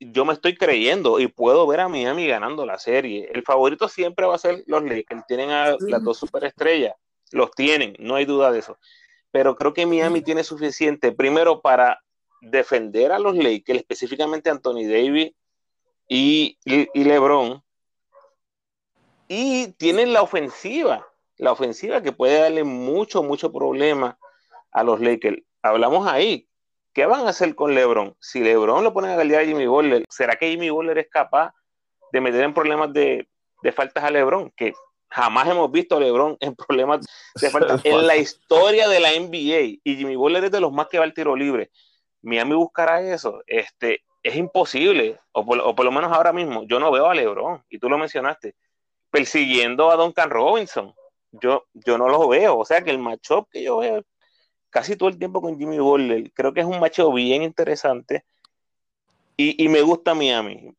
yo 0.00 0.24
me 0.24 0.32
estoy 0.32 0.56
creyendo 0.56 1.20
y 1.20 1.28
puedo 1.28 1.66
ver 1.66 1.80
a 1.80 1.88
Miami 1.88 2.26
ganando 2.26 2.64
la 2.64 2.78
serie. 2.78 3.30
El 3.32 3.42
favorito 3.42 3.88
siempre 3.88 4.26
va 4.26 4.34
a 4.34 4.38
ser 4.38 4.64
los 4.66 4.82
Lakers. 4.82 5.26
Tienen 5.26 5.50
a 5.50 5.76
las 5.78 6.02
dos 6.02 6.18
superestrellas. 6.18 6.94
Los 7.32 7.50
tienen, 7.52 7.94
no 7.98 8.16
hay 8.16 8.24
duda 8.24 8.50
de 8.50 8.60
eso. 8.60 8.78
Pero 9.30 9.56
creo 9.56 9.74
que 9.74 9.86
Miami 9.86 10.22
tiene 10.22 10.42
suficiente, 10.42 11.12
primero, 11.12 11.60
para 11.60 12.00
defender 12.40 13.12
a 13.12 13.18
los 13.18 13.36
Lakers, 13.36 13.80
específicamente 13.80 14.50
Anthony 14.50 14.88
Davis 14.88 15.32
y, 16.08 16.58
y 16.64 17.04
LeBron. 17.04 17.62
Y 19.28 19.68
tienen 19.72 20.12
la 20.12 20.22
ofensiva, 20.22 21.06
la 21.36 21.52
ofensiva 21.52 22.02
que 22.02 22.10
puede 22.10 22.40
darle 22.40 22.64
mucho, 22.64 23.22
mucho 23.22 23.52
problema 23.52 24.18
a 24.72 24.82
los 24.82 25.00
Lakers. 25.00 25.42
Hablamos 25.62 26.08
ahí, 26.08 26.48
¿Qué 26.92 27.06
van 27.06 27.26
a 27.26 27.30
hacer 27.30 27.54
con 27.54 27.74
LeBron? 27.74 28.16
Si 28.20 28.40
LeBron 28.40 28.82
lo 28.82 28.92
ponen 28.92 29.12
a 29.12 29.16
galear 29.16 29.42
a 29.42 29.46
Jimmy 29.46 29.66
Butler, 29.66 30.04
¿será 30.08 30.36
que 30.36 30.50
Jimmy 30.50 30.70
Butler 30.70 30.98
es 30.98 31.08
capaz 31.08 31.54
de 32.12 32.20
meter 32.20 32.42
en 32.42 32.52
problemas 32.52 32.92
de, 32.92 33.28
faltas 33.74 34.02
a 34.02 34.10
LeBron? 34.10 34.50
Que 34.56 34.72
jamás 35.08 35.48
hemos 35.48 35.70
visto 35.70 35.96
a 35.96 36.00
LeBron 36.00 36.36
en 36.40 36.56
problemas 36.56 37.06
de 37.40 37.50
faltas 37.50 37.80
en 37.84 38.06
la 38.06 38.16
historia 38.16 38.88
de 38.88 38.98
la 38.98 39.10
NBA. 39.10 39.78
Y 39.84 39.96
Jimmy 39.96 40.16
Butler 40.16 40.44
es 40.44 40.50
de 40.50 40.60
los 40.60 40.72
más 40.72 40.88
que 40.88 40.98
va 40.98 41.04
al 41.04 41.14
tiro 41.14 41.36
libre. 41.36 41.70
Miami 42.22 42.54
buscará 42.54 43.00
eso. 43.00 43.40
Este, 43.46 44.02
es 44.22 44.34
imposible, 44.34 45.18
o 45.32 45.44
por, 45.46 45.84
lo 45.84 45.92
menos 45.92 46.12
ahora 46.12 46.32
mismo, 46.32 46.64
yo 46.64 46.80
no 46.80 46.90
veo 46.90 47.06
a 47.06 47.14
LeBron, 47.14 47.64
y 47.70 47.78
tú 47.78 47.88
lo 47.88 47.96
mencionaste, 47.96 48.54
persiguiendo 49.10 49.90
a 49.90 49.96
Duncan 49.96 50.28
Robinson. 50.28 50.92
Yo, 51.32 51.66
yo 51.72 51.96
no 51.96 52.08
lo 52.08 52.26
veo. 52.26 52.58
O 52.58 52.64
sea 52.64 52.82
que 52.82 52.90
el 52.90 52.98
matchup 52.98 53.48
que 53.48 53.62
yo 53.62 53.78
veo 53.78 54.02
casi 54.70 54.96
todo 54.96 55.08
el 55.08 55.18
tiempo 55.18 55.42
con 55.42 55.58
Jimmy 55.58 55.78
Butler. 55.78 56.32
Creo 56.32 56.54
que 56.54 56.60
es 56.60 56.66
un 56.66 56.80
macho 56.80 57.12
bien 57.12 57.42
interesante 57.42 58.24
y, 59.36 59.68
me 59.68 59.80
gusta 59.80 60.14
Miami. 60.14 60.74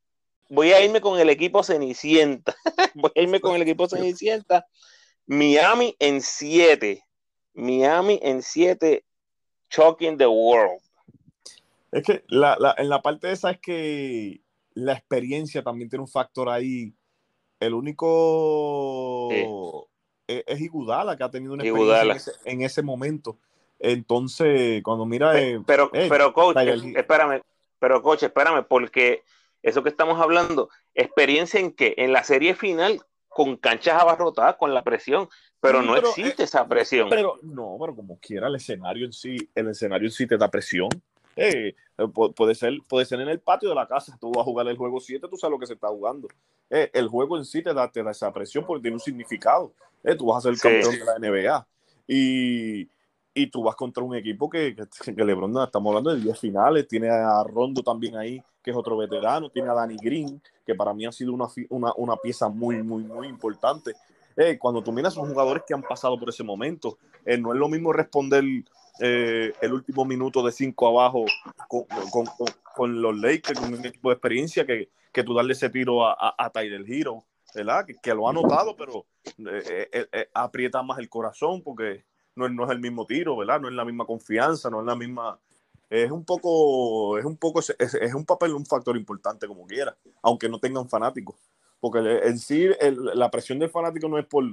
Voy 0.50 0.72
a 0.72 0.84
irme 0.84 1.02
con 1.02 1.20
el 1.20 1.30
equipo 1.30 1.64
Cenicienta. 1.64 2.56
Voy 2.94 3.12
a 3.16 3.22
irme 3.22 3.40
con 3.40 3.56
el 3.56 3.64
equipo 3.64 3.90
Cenicienta. 3.90 4.68
Miami 5.26 5.96
en 5.98 6.22
7. 6.22 7.04
Miami 7.56 8.20
en 8.22 8.44
7. 8.44 9.04
Choking 9.70 10.18
the 10.18 10.28
world. 10.28 10.80
Es 11.92 12.04
que 12.04 12.24
en 12.30 12.90
la 12.90 13.02
parte 13.02 13.28
de 13.28 13.34
esa 13.34 13.52
es 13.52 13.60
que 13.60 14.42
la 14.74 14.94
experiencia 14.94 15.64
también 15.64 15.90
tiene 15.90 16.04
un 16.04 16.10
factor 16.10 16.48
ahí. 16.50 16.94
El 17.60 17.74
único 17.74 19.30
es, 20.28 20.44
es, 20.46 20.62
Igudala 20.62 21.18
que 21.18 21.24
ha 21.24 21.32
tenido 21.32 21.54
una 21.54 21.64
experiencia 21.64 22.34
en 22.46 22.62
ese 22.62 22.82
momento. 22.82 23.40
Entonces, 23.82 24.84
cuando 24.84 25.06
mira. 25.06 25.34
pero, 25.66 25.90
pero, 25.92 26.34
coach, 26.34 26.58
espérame, 26.58 27.42
pero, 27.80 28.02
coach, 28.04 28.24
espérame, 28.24 28.64
porque 28.64 29.24
eso 29.64 29.82
que 29.82 29.90
estamos 29.90 30.22
hablando, 30.22 30.70
experiencia 30.94 31.60
en 31.60 31.72
que 31.72 31.96
en 31.98 32.14
la 32.14 32.24
serie 32.24 32.54
final, 32.54 33.02
con 33.28 33.58
canchas 33.58 34.00
abarrotadas, 34.00 34.58
con 34.58 34.74
la 34.74 34.84
presión, 34.84 35.30
pero 35.60 35.82
no 35.82 35.96
existe 35.96 36.44
eh, 36.44 36.46
esa 36.46 36.68
presión. 36.68 37.10
Pero, 37.10 37.40
no, 37.42 37.78
pero 37.80 37.96
como 37.96 38.20
quiera, 38.20 38.48
el 38.48 38.56
escenario 38.56 39.06
en 39.06 39.14
sí, 39.14 39.38
el 39.56 39.70
escenario 39.70 40.08
en 40.08 40.12
sí 40.12 40.28
te 40.28 40.38
da 40.38 40.50
presión. 40.50 40.90
Eh, 41.36 41.74
eh, 41.98 42.08
puede, 42.36 42.54
ser, 42.54 42.74
puede 42.90 43.06
ser 43.06 43.22
en 43.22 43.30
el 43.30 43.40
patio 43.40 43.70
de 43.70 43.76
la 43.76 43.88
casa, 43.88 44.18
tú 44.20 44.32
vas 44.32 44.42
a 44.42 44.44
jugar 44.44 44.68
el 44.68 44.78
juego 44.78 45.00
7, 45.00 45.28
tú 45.30 45.38
sabes 45.38 45.52
lo 45.52 45.60
que 45.60 45.68
se 45.68 45.74
está 45.74 45.88
jugando. 45.88 46.28
el 46.70 47.08
juego 47.08 47.38
en 47.38 47.46
sí 47.46 47.64
te 47.64 47.74
da, 47.74 47.90
te 47.90 48.04
da 48.04 48.12
esa 48.12 48.32
presión 48.32 48.66
porque 48.66 48.84
tiene 48.84 48.96
un 48.96 49.00
significado. 49.00 49.74
tú 50.18 50.28
vas 50.28 50.40
a 50.40 50.42
ser 50.42 50.52
el 50.54 50.60
campeón 50.60 51.00
de 51.00 51.06
la 51.06 51.18
NBA. 51.20 51.68
Y, 52.08 52.90
y 53.34 53.48
tú 53.48 53.64
vas 53.64 53.76
contra 53.76 54.04
un 54.04 54.16
equipo 54.16 54.50
que, 54.50 54.76
que, 54.76 55.24
LeBron, 55.24 55.64
estamos 55.64 55.90
hablando 55.92 56.14
de 56.14 56.22
10 56.22 56.40
finales, 56.40 56.88
tiene 56.88 57.10
a 57.10 57.44
Rondo 57.44 57.82
también 57.82 58.18
ahí, 58.18 58.42
que 58.62 58.72
es 58.72 58.78
otro 58.78 58.98
veterano, 58.98 59.50
tiene 59.50 59.70
a 59.70 59.74
Danny 59.74 59.98
Green, 59.98 60.42
que 60.66 60.76
para 60.76 60.94
mí 60.94 61.06
ha 61.06 61.12
sido 61.12 61.34
una, 61.34 61.48
una, 61.70 61.94
una 61.96 62.16
pieza 62.18 62.50
muy, 62.50 62.84
muy, 62.84 63.04
muy 63.04 63.28
importante. 63.28 63.94
eh, 64.36 64.58
cuando 64.58 64.84
tú 64.84 64.92
miras 64.92 65.14
son 65.14 65.30
jugadores 65.30 65.64
que 65.66 65.74
han 65.74 65.82
pasado 65.82 66.18
por 66.20 66.30
ese 66.30 66.44
momento. 66.44 66.98
Eh, 67.26 67.38
no 67.38 67.54
es 67.54 67.60
lo 67.60 67.68
mismo 67.68 67.94
responder 67.94 68.44
eh, 69.00 69.54
el 69.62 69.74
último 69.74 70.06
minuto 70.06 70.44
de 70.44 70.52
cinco 70.52 70.88
abajo 70.88 71.26
con, 71.68 71.86
con, 72.12 72.26
con, 72.76 73.02
los 73.02 73.18
Lakers, 73.18 73.60
con 73.60 73.74
un 73.74 73.86
equipo 73.86 74.10
de 74.10 74.14
experiencia, 74.14 74.66
que, 74.66 74.90
que 75.12 75.24
tú 75.24 75.34
darle 75.34 75.54
ese 75.54 75.70
tiro 75.70 76.06
a, 76.06 76.14
a, 76.14 76.36
a 76.38 76.50
Tyler 76.50 76.84
Hero, 76.88 77.24
¿verdad? 77.56 77.86
Que, 77.86 77.96
que, 77.96 78.14
lo 78.14 78.28
ha 78.28 78.34
notado, 78.34 78.76
pero 78.76 79.06
aprieta 80.34 80.82
más 80.84 81.00
el 81.00 81.10
corazón 81.10 81.62
porque 81.62 82.04
no, 82.50 82.66
es 82.66 82.72
el 82.72 82.80
mismo 82.80 83.06
tiro, 83.06 83.38
¿verdad? 83.38 83.62
No 83.62 83.68
es 83.68 83.74
la 83.74 83.86
misma 83.86 84.06
confianza, 84.06 84.70
no 84.70 84.80
es 84.82 84.86
la 84.86 84.96
misma 84.96 85.40
es 85.92 86.10
un 86.10 86.24
poco, 86.24 87.18
es 87.18 87.26
un 87.26 87.36
poco, 87.36 87.60
es, 87.60 88.14
un 88.14 88.26
papel, 88.26 88.54
un 88.54 88.66
factor 88.66 88.96
importante 88.96 89.46
como 89.46 89.68
quiera, 89.68 89.94
aunque 90.22 90.48
no 90.48 90.58
tengan 90.58 90.88
fanáticos. 90.88 91.36
Porque 91.82 92.00
en 92.00 92.40
sí 92.40 92.70
la 93.14 93.30
presión 93.30 93.60
del 93.60 93.70
fanático 93.70 94.08
no 94.08 94.18
es 94.18 94.26
por 94.26 94.46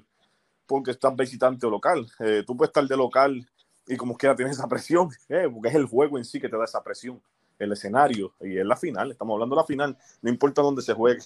porque 0.66 0.90
estás 0.90 1.14
visitante 1.16 1.64
o 1.66 1.70
local. 1.70 2.06
Eh, 2.18 2.42
tú 2.44 2.56
puedes 2.56 2.70
estar 2.70 2.84
de 2.84 2.96
local 2.96 3.48
y 3.86 3.96
como 3.96 4.16
quiera 4.16 4.34
tienes 4.34 4.58
esa 4.58 4.68
presión, 4.68 5.10
eh, 5.28 5.48
porque 5.50 5.68
es 5.68 5.74
el 5.76 5.86
juego 5.86 6.18
en 6.18 6.24
sí 6.24 6.40
que 6.40 6.48
te 6.48 6.56
da 6.56 6.64
esa 6.64 6.82
presión, 6.82 7.22
el 7.58 7.72
escenario, 7.72 8.34
y 8.40 8.58
es 8.58 8.66
la 8.66 8.76
final, 8.76 9.10
estamos 9.10 9.34
hablando 9.34 9.56
de 9.56 9.62
la 9.62 9.66
final, 9.66 9.96
no 10.20 10.30
importa 10.30 10.60
dónde 10.60 10.82
se 10.82 10.92
juegue. 10.92 11.20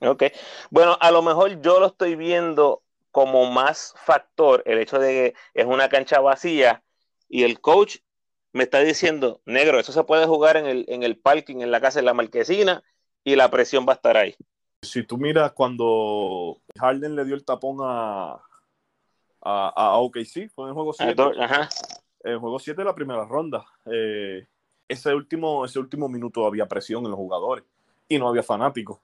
Ok, 0.00 0.24
bueno, 0.70 0.96
a 0.98 1.10
lo 1.10 1.22
mejor 1.22 1.60
yo 1.60 1.78
lo 1.78 1.86
estoy 1.86 2.16
viendo 2.16 2.82
como 3.10 3.50
más 3.50 3.94
factor 3.96 4.62
el 4.66 4.78
hecho 4.78 4.98
de 4.98 5.08
que 5.08 5.60
es 5.60 5.66
una 5.66 5.88
cancha 5.88 6.20
vacía 6.20 6.82
y 7.28 7.44
el 7.44 7.60
coach 7.60 7.98
me 8.52 8.64
está 8.64 8.80
diciendo, 8.80 9.40
negro, 9.44 9.78
eso 9.78 9.92
se 9.92 10.04
puede 10.04 10.26
jugar 10.26 10.56
en 10.56 10.66
el, 10.66 10.84
en 10.88 11.02
el 11.02 11.16
parking, 11.16 11.60
en 11.60 11.70
la 11.70 11.80
casa, 11.80 12.00
en 12.00 12.04
la 12.04 12.14
marquesina, 12.14 12.82
y 13.22 13.36
la 13.36 13.50
presión 13.50 13.86
va 13.86 13.92
a 13.92 13.96
estar 13.96 14.16
ahí. 14.16 14.34
Si 14.82 15.04
tú 15.04 15.18
miras 15.18 15.52
cuando 15.52 16.60
Harden 16.78 17.14
le 17.14 17.24
dio 17.24 17.34
el 17.34 17.44
tapón 17.44 17.78
a, 17.82 18.40
a, 19.42 19.68
a 19.68 19.98
OKC, 19.98 20.50
fue 20.52 20.64
en 20.64 20.68
el 20.68 20.74
juego 20.74 20.92
7. 20.92 21.22
En 22.22 22.32
el 22.32 22.38
juego 22.38 22.58
7 22.58 22.80
de 22.80 22.84
la 22.84 22.94
primera 22.94 23.24
ronda. 23.24 23.64
Eh, 23.86 24.46
ese, 24.88 25.14
último, 25.14 25.64
ese 25.64 25.78
último 25.78 26.08
minuto 26.08 26.46
había 26.46 26.66
presión 26.66 27.04
en 27.04 27.10
los 27.10 27.18
jugadores 27.18 27.64
y 28.08 28.18
no 28.18 28.28
había 28.28 28.42
fanáticos. 28.42 28.98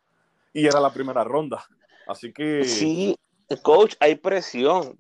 Y 0.53 0.67
era 0.67 0.81
la 0.81 0.93
primera 0.93 1.23
ronda. 1.25 1.65
Así 2.07 2.33
que. 2.33 2.65
Sí, 2.65 3.17
coach, 3.63 3.95
hay 4.01 4.17
presión. 4.17 4.99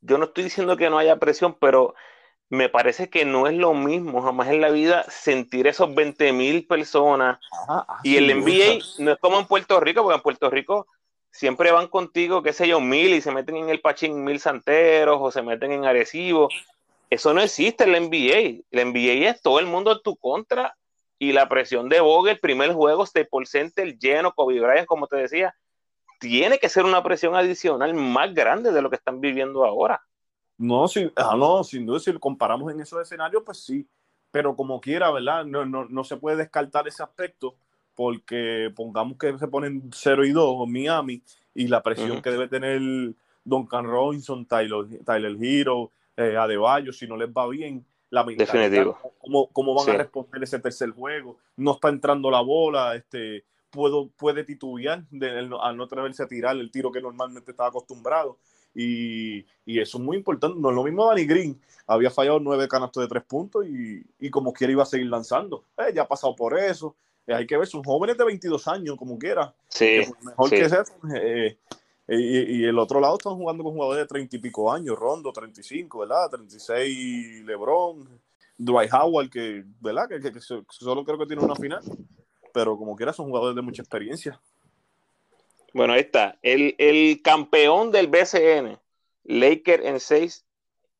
Yo 0.00 0.18
no 0.18 0.26
estoy 0.26 0.44
diciendo 0.44 0.76
que 0.76 0.90
no 0.90 0.98
haya 0.98 1.16
presión, 1.16 1.56
pero 1.58 1.94
me 2.50 2.68
parece 2.68 3.10
que 3.10 3.24
no 3.24 3.46
es 3.46 3.54
lo 3.54 3.74
mismo 3.74 4.22
jamás 4.22 4.48
en 4.48 4.60
la 4.60 4.70
vida 4.70 5.04
sentir 5.08 5.66
esos 5.66 5.94
20 5.94 6.32
mil 6.32 6.66
personas 6.66 7.38
y 8.02 8.16
el 8.16 8.26
NBA 8.26 8.78
no 8.98 9.12
es 9.12 9.18
como 9.18 9.38
en 9.38 9.46
Puerto 9.46 9.80
Rico, 9.80 10.02
porque 10.02 10.16
en 10.16 10.22
Puerto 10.22 10.48
Rico 10.48 10.86
siempre 11.30 11.72
van 11.72 11.88
contigo, 11.88 12.42
qué 12.42 12.52
sé 12.52 12.66
yo, 12.66 12.80
mil 12.80 13.12
y 13.12 13.20
se 13.20 13.32
meten 13.32 13.56
en 13.56 13.68
el 13.68 13.80
Pachín 13.80 14.24
mil 14.24 14.40
santeros 14.40 15.18
o 15.20 15.30
se 15.30 15.42
meten 15.42 15.72
en 15.72 15.84
Arecibo. 15.84 16.48
Eso 17.10 17.34
no 17.34 17.42
existe 17.42 17.84
en 17.84 17.92
la 17.92 18.00
NBA. 18.00 18.64
La 18.70 18.84
NBA 18.84 19.30
es 19.30 19.42
todo 19.42 19.58
el 19.58 19.66
mundo 19.66 19.92
en 19.92 20.02
tu 20.02 20.16
contra 20.16 20.74
y 21.18 21.32
la 21.32 21.48
presión 21.48 21.88
de 21.88 22.00
Bogue, 22.00 22.32
el 22.32 22.38
primer 22.38 22.72
juego, 22.72 23.04
por 23.30 23.46
Center 23.46 23.98
lleno, 23.98 24.32
Kobe 24.32 24.60
Bryant, 24.60 24.86
como 24.86 25.06
te 25.06 25.16
decía, 25.16 25.54
tiene 26.18 26.58
que 26.58 26.68
ser 26.68 26.84
una 26.84 27.02
presión 27.02 27.34
adicional 27.34 27.94
más 27.94 28.34
grande 28.34 28.72
de 28.72 28.82
lo 28.82 28.90
que 28.90 28.96
están 28.96 29.20
viviendo 29.20 29.64
ahora. 29.64 30.02
No, 30.56 30.88
sin, 30.88 31.12
ah, 31.16 31.36
no, 31.36 31.62
sin 31.62 31.86
duda, 31.86 32.00
si 32.00 32.12
lo 32.12 32.18
comparamos 32.18 32.72
en 32.72 32.80
esos 32.80 33.00
escenarios, 33.00 33.42
pues 33.46 33.58
sí, 33.58 33.86
pero 34.30 34.56
como 34.56 34.80
quiera, 34.80 35.10
¿verdad? 35.10 35.44
No, 35.44 35.64
no, 35.64 35.84
no 35.84 36.04
se 36.04 36.16
puede 36.16 36.36
descartar 36.36 36.86
ese 36.88 37.02
aspecto 37.02 37.56
porque 37.94 38.72
pongamos 38.74 39.18
que 39.18 39.38
se 39.38 39.48
ponen 39.48 39.90
0 39.92 40.24
y 40.24 40.32
2 40.32 40.68
Miami 40.68 41.22
y 41.54 41.66
la 41.66 41.82
presión 41.82 42.22
que 42.22 42.30
debe 42.30 42.48
tener 42.48 42.80
Duncan 43.44 43.84
Robinson, 43.84 44.46
Tyler, 44.46 45.04
Tyler 45.04 45.36
Hero, 45.40 45.90
eh, 46.16 46.36
Adebayo, 46.36 46.92
si 46.92 47.06
no 47.06 47.16
les 47.16 47.28
va 47.28 47.48
bien, 47.48 47.84
la 48.10 48.24
Definitivo. 48.24 48.98
¿cómo, 49.18 49.48
cómo 49.48 49.74
van 49.74 49.90
a 49.90 49.98
responder 49.98 50.42
ese 50.42 50.58
tercer 50.58 50.90
juego? 50.90 51.38
No 51.56 51.72
está 51.72 51.88
entrando 51.88 52.30
la 52.30 52.40
bola, 52.40 52.94
este, 52.94 53.44
puedo, 53.70 54.08
puede 54.16 54.44
titubear 54.44 55.04
de, 55.10 55.48
al 55.60 55.76
no 55.76 55.84
atreverse 55.84 56.22
a 56.22 56.28
tirar 56.28 56.56
el 56.56 56.70
tiro 56.70 56.90
que 56.90 57.00
normalmente 57.00 57.50
estaba 57.50 57.68
acostumbrado. 57.68 58.38
Y, 58.74 59.46
y, 59.64 59.80
eso 59.80 59.98
es 59.98 60.04
muy 60.04 60.16
importante. 60.16 60.58
No 60.60 60.70
es 60.70 60.76
lo 60.76 60.84
mismo 60.84 61.06
Danny 61.06 61.24
Green. 61.24 61.60
Había 61.86 62.10
fallado 62.10 62.38
nueve 62.38 62.68
canastos 62.68 63.02
de 63.02 63.08
tres 63.08 63.24
puntos 63.24 63.66
y, 63.66 64.04
y 64.20 64.30
como 64.30 64.52
quiera 64.52 64.72
iba 64.72 64.82
a 64.82 64.86
seguir 64.86 65.08
lanzando. 65.08 65.64
Eh, 65.78 65.92
ya 65.94 66.02
ha 66.02 66.08
pasado 66.08 66.36
por 66.36 66.58
eso. 66.58 66.94
Eh, 67.26 67.34
hay 67.34 67.46
que 67.46 67.56
ver, 67.56 67.66
son 67.66 67.82
jóvenes 67.82 68.16
de 68.16 68.24
22 68.24 68.68
años, 68.68 68.96
como 68.96 69.18
quiera. 69.18 69.54
Sí. 69.68 70.02
mejor 70.22 70.50
que 70.50 70.60
eso. 70.62 70.84
Eh, 71.14 71.58
y, 72.08 72.60
y, 72.60 72.64
el 72.64 72.78
otro 72.78 73.00
lado 73.00 73.18
están 73.18 73.34
jugando 73.34 73.62
con 73.62 73.74
jugadores 73.74 74.04
de 74.04 74.08
30 74.08 74.36
y 74.36 74.38
pico 74.38 74.72
años. 74.72 74.96
Rondo, 74.98 75.32
35, 75.32 75.98
¿verdad? 75.98 76.30
36 76.30 77.44
LeBron. 77.44 78.08
Dwight 78.58 78.92
Howard, 78.92 79.30
que, 79.30 79.64
¿verdad? 79.80 80.08
Que, 80.08 80.20
que, 80.20 80.32
que 80.32 80.40
solo 80.40 81.04
creo 81.04 81.18
que 81.18 81.26
tiene 81.26 81.44
una 81.44 81.54
final. 81.54 81.80
Pero 82.58 82.76
como 82.76 82.96
quiera, 82.96 83.12
son 83.12 83.26
jugadores 83.26 83.54
de 83.54 83.62
mucha 83.62 83.82
experiencia. 83.82 84.40
Bueno, 85.72 85.92
ahí 85.92 86.00
está. 86.00 86.40
El, 86.42 86.74
el 86.78 87.22
campeón 87.22 87.92
del 87.92 88.08
BCN, 88.08 88.80
Laker 89.22 89.86
en 89.86 90.00
6 90.00 90.44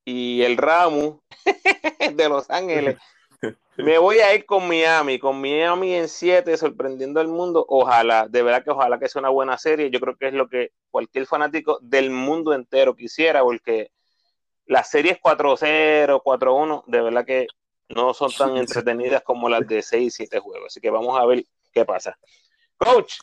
y 0.04 0.42
el 0.42 0.56
Ramu 0.56 1.20
de 2.14 2.28
Los 2.28 2.48
Ángeles. 2.48 2.96
Me 3.76 3.98
voy 3.98 4.20
a 4.20 4.36
ir 4.36 4.46
con 4.46 4.68
Miami, 4.68 5.18
con 5.18 5.40
Miami 5.40 5.94
en 5.94 6.06
7, 6.06 6.56
sorprendiendo 6.56 7.18
al 7.18 7.26
mundo. 7.26 7.66
Ojalá, 7.68 8.28
de 8.28 8.42
verdad 8.44 8.62
que 8.62 8.70
ojalá 8.70 9.00
que 9.00 9.08
sea 9.08 9.18
una 9.18 9.30
buena 9.30 9.58
serie. 9.58 9.90
Yo 9.90 9.98
creo 9.98 10.16
que 10.16 10.28
es 10.28 10.34
lo 10.34 10.48
que 10.48 10.70
cualquier 10.92 11.26
fanático 11.26 11.80
del 11.82 12.10
mundo 12.10 12.54
entero 12.54 12.94
quisiera, 12.94 13.42
porque 13.42 13.90
las 14.64 14.88
series 14.88 15.18
4-0, 15.20 16.22
4-1, 16.22 16.84
de 16.86 17.00
verdad 17.00 17.26
que 17.26 17.48
no 17.88 18.14
son 18.14 18.30
tan 18.32 18.56
entretenidas 18.56 19.22
como 19.22 19.48
las 19.48 19.66
de 19.66 19.82
6 19.82 20.06
y 20.06 20.10
7 20.10 20.38
juegos. 20.40 20.66
Así 20.68 20.80
que 20.80 20.90
vamos 20.90 21.18
a 21.18 21.24
ver 21.26 21.44
qué 21.72 21.84
pasa. 21.84 22.18
Coach, 22.76 23.14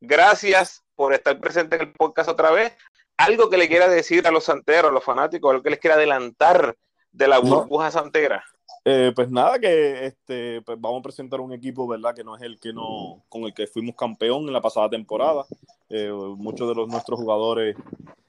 gracias 0.00 0.84
por 0.94 1.14
estar 1.14 1.38
presente 1.40 1.76
en 1.76 1.82
el 1.82 1.92
podcast 1.92 2.28
otra 2.28 2.50
vez. 2.50 2.72
Algo 3.16 3.50
que 3.50 3.56
le 3.56 3.68
quiera 3.68 3.88
decir 3.88 4.26
a 4.26 4.30
los 4.30 4.44
santeros, 4.44 4.90
a 4.90 4.94
los 4.94 5.04
fanáticos, 5.04 5.50
algo 5.50 5.62
que 5.62 5.70
les 5.70 5.80
quiera 5.80 5.96
adelantar 5.96 6.76
de 7.10 7.28
la 7.28 7.38
burbuja 7.38 7.90
santera. 7.90 8.44
Eh, 8.84 9.12
pues 9.14 9.30
nada, 9.30 9.58
que 9.58 10.06
este, 10.06 10.62
pues 10.62 10.80
vamos 10.80 11.00
a 11.00 11.02
presentar 11.02 11.40
un 11.40 11.52
equipo, 11.52 11.86
¿verdad? 11.86 12.14
Que 12.14 12.24
no 12.24 12.36
es 12.36 12.42
el 12.42 12.58
que 12.60 12.72
no, 12.72 13.24
con 13.28 13.42
el 13.42 13.52
que 13.52 13.66
fuimos 13.66 13.96
campeón 13.96 14.44
en 14.44 14.52
la 14.52 14.60
pasada 14.60 14.88
temporada. 14.88 15.44
Eh, 15.88 16.10
muchos 16.10 16.68
de 16.68 16.74
los 16.74 16.88
nuestros 16.88 17.18
jugadores 17.18 17.76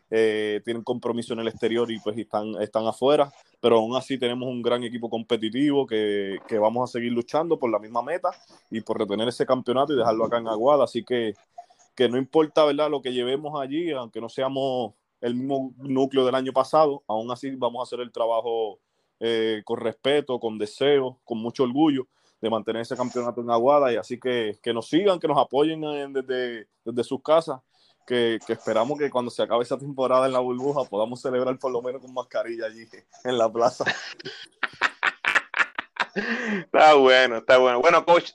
eh, 0.10 0.62
tienen 0.66 0.84
compromiso 0.84 1.34
en 1.34 1.40
el 1.40 1.48
exterior 1.48 1.92
y 1.92 2.00
pues 2.00 2.18
están, 2.18 2.62
están 2.62 2.88
afuera, 2.88 3.32
pero 3.60 3.78
aún 3.78 3.96
así 3.96 4.18
tenemos 4.18 4.50
un 4.50 4.62
gran 4.62 4.84
equipo 4.84 5.10
competitivo 5.10 5.86
que, 5.86 6.38
que, 6.48 6.58
vamos 6.58 6.90
a 6.90 6.92
seguir 6.92 7.12
luchando 7.12 7.60
por 7.60 7.70
la 7.70 7.80
misma 7.80 8.02
meta 8.02 8.30
y 8.72 8.82
por 8.82 8.98
retener 8.98 9.28
ese 9.28 9.46
campeonato 9.46 9.94
y 9.94 9.98
dejarlo 9.98 10.26
acá 10.26 10.38
en 10.38 10.48
Aguada. 10.48 10.86
Así 10.86 11.04
que 11.04 11.34
que 12.00 12.08
no 12.08 12.18
importa, 12.18 12.64
¿verdad? 12.64 12.90
Lo 12.90 13.02
que 13.02 13.12
llevemos 13.12 13.60
allí, 13.60 13.92
aunque 13.92 14.22
no 14.22 14.30
seamos 14.30 14.94
el 15.20 15.36
mismo 15.36 15.74
núcleo 15.80 16.26
del 16.26 16.34
año 16.34 16.54
pasado, 16.54 17.04
aún 17.08 17.30
así 17.30 17.52
vamos 17.58 17.82
a 17.82 17.84
hacer 17.84 18.00
el 18.00 18.10
trabajo 18.10 18.80
eh, 19.20 19.62
con 19.66 19.82
respeto, 19.82 20.40
con 20.40 20.58
deseo, 20.58 21.20
con 21.26 21.40
mucho 21.40 21.64
orgullo 21.64 22.08
de 22.40 22.50
mantener 22.50 22.84
ese 22.84 22.96
campeonato 22.96 23.42
en 23.42 23.50
Aguada 23.50 23.92
y 23.92 23.98
así 23.98 24.18
que, 24.18 24.58
que 24.64 24.74
nos 24.74 24.88
sigan, 24.88 25.20
que 25.20 25.28
nos 25.28 25.38
apoyen 25.38 25.82
desde, 26.14 26.70
desde 26.86 27.04
sus 27.04 27.22
casas, 27.22 27.60
que, 28.10 28.40
que, 28.46 28.54
esperamos 28.54 28.98
que 28.98 29.12
cuando 29.12 29.30
se 29.30 29.44
acabe 29.44 29.62
esa 29.62 29.78
temporada 29.78 30.26
en 30.26 30.34
la 30.34 30.40
burbuja 30.40 30.84
podamos 30.90 31.22
celebrar 31.22 31.60
por 31.60 31.72
lo 31.72 31.84
menos 31.84 32.02
con 32.02 32.12
mascarilla 32.12 32.66
allí 32.66 32.88
en 33.24 33.38
la 33.38 33.52
plaza. 33.52 33.86
está 36.16 36.96
bueno, 36.96 37.38
está 37.38 37.60
bueno. 37.60 37.80
Bueno, 37.82 38.04
coach, 38.04 38.32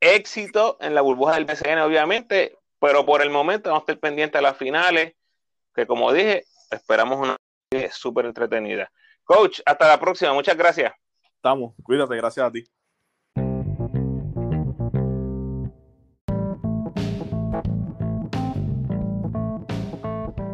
éxito 0.00 0.76
en 0.80 0.96
la 0.96 1.02
burbuja 1.02 1.36
del 1.36 1.44
BCN, 1.44 1.78
obviamente. 1.78 2.58
Pero 2.80 3.06
por 3.06 3.22
el 3.22 3.30
momento 3.30 3.70
vamos 3.70 3.82
a 3.82 3.92
estar 3.92 4.00
pendientes 4.00 4.36
a 4.40 4.42
las 4.42 4.56
finales, 4.56 5.14
que 5.72 5.86
como 5.86 6.12
dije, 6.12 6.44
esperamos 6.68 7.20
una 7.20 7.36
súper 7.92 8.26
entretenida. 8.26 8.90
Coach, 9.22 9.60
hasta 9.64 9.86
la 9.86 10.00
próxima. 10.00 10.34
Muchas 10.34 10.56
gracias. 10.56 10.92
Estamos. 11.36 11.74
Cuídate. 11.84 12.16
Gracias 12.16 12.44
a 12.44 12.50
ti. 12.50 12.64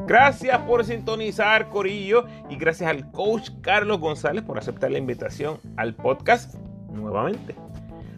Gracias 0.09 0.59
por 0.61 0.87
sintonizar, 0.87 1.69
Corillo, 1.69 2.25
y 2.49 2.57
gracias 2.57 2.89
al 2.89 3.11
coach 3.11 3.51
Carlos 3.61 4.01
González 4.01 4.43
por 4.43 4.57
aceptar 4.57 4.91
la 4.91 4.97
invitación 4.97 5.59
al 5.77 5.95
podcast 5.95 6.55
nuevamente. 6.91 7.55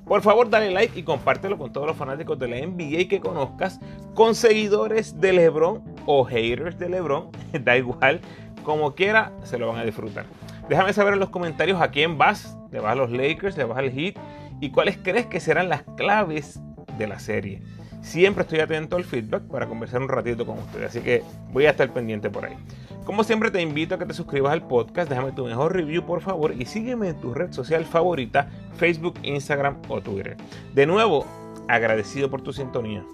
Por 0.04 0.22
favor, 0.22 0.48
dale 0.48 0.70
like 0.70 0.96
y 0.96 1.02
compártelo 1.02 1.58
con 1.58 1.72
todos 1.72 1.88
los 1.88 1.96
fanáticos 1.96 2.38
de 2.38 2.46
la 2.46 2.64
NBA 2.64 3.08
que 3.08 3.18
conozcas, 3.18 3.80
con 4.14 4.36
seguidores 4.36 5.20
de 5.20 5.32
LeBron 5.32 5.82
o 6.06 6.24
haters 6.24 6.78
de 6.78 6.90
LeBron, 6.90 7.32
da 7.64 7.76
igual, 7.76 8.20
como 8.62 8.94
quiera, 8.94 9.32
se 9.42 9.58
lo 9.58 9.66
van 9.66 9.80
a 9.80 9.84
disfrutar. 9.84 10.26
Déjame 10.68 10.92
saber 10.92 11.14
en 11.14 11.18
los 11.18 11.30
comentarios 11.30 11.80
a 11.80 11.90
quién 11.90 12.16
vas, 12.16 12.56
le 12.70 12.78
vas 12.78 12.92
a 12.92 12.94
los 12.94 13.10
Lakers, 13.10 13.56
le 13.56 13.64
vas 13.64 13.78
al 13.78 13.90
Heat 13.90 14.14
y 14.60 14.70
cuáles 14.70 14.96
crees 14.96 15.26
que 15.26 15.40
serán 15.40 15.68
las 15.68 15.82
claves 15.96 16.60
de 16.98 17.08
la 17.08 17.18
serie. 17.18 17.62
Siempre 18.02 18.42
estoy 18.42 18.60
atento 18.60 18.96
al 18.96 19.04
feedback 19.04 19.42
para 19.44 19.66
conversar 19.66 20.00
un 20.02 20.08
ratito 20.08 20.46
con 20.46 20.58
ustedes, 20.58 20.90
así 20.90 21.00
que 21.00 21.22
voy 21.52 21.66
a 21.66 21.70
estar 21.70 21.92
pendiente 21.92 22.30
por 22.30 22.44
ahí. 22.44 22.56
Como 23.04 23.24
siempre 23.24 23.50
te 23.50 23.60
invito 23.60 23.94
a 23.94 23.98
que 23.98 24.06
te 24.06 24.14
suscribas 24.14 24.52
al 24.52 24.66
podcast, 24.66 25.08
déjame 25.08 25.32
tu 25.32 25.44
mejor 25.44 25.74
review 25.74 26.04
por 26.04 26.20
favor 26.20 26.54
y 26.58 26.64
sígueme 26.64 27.08
en 27.08 27.20
tu 27.20 27.34
red 27.34 27.52
social 27.52 27.84
favorita, 27.84 28.48
Facebook, 28.76 29.14
Instagram 29.22 29.76
o 29.88 30.00
Twitter. 30.00 30.36
De 30.74 30.86
nuevo, 30.86 31.26
agradecido 31.68 32.30
por 32.30 32.42
tu 32.42 32.52
sintonía. 32.52 33.04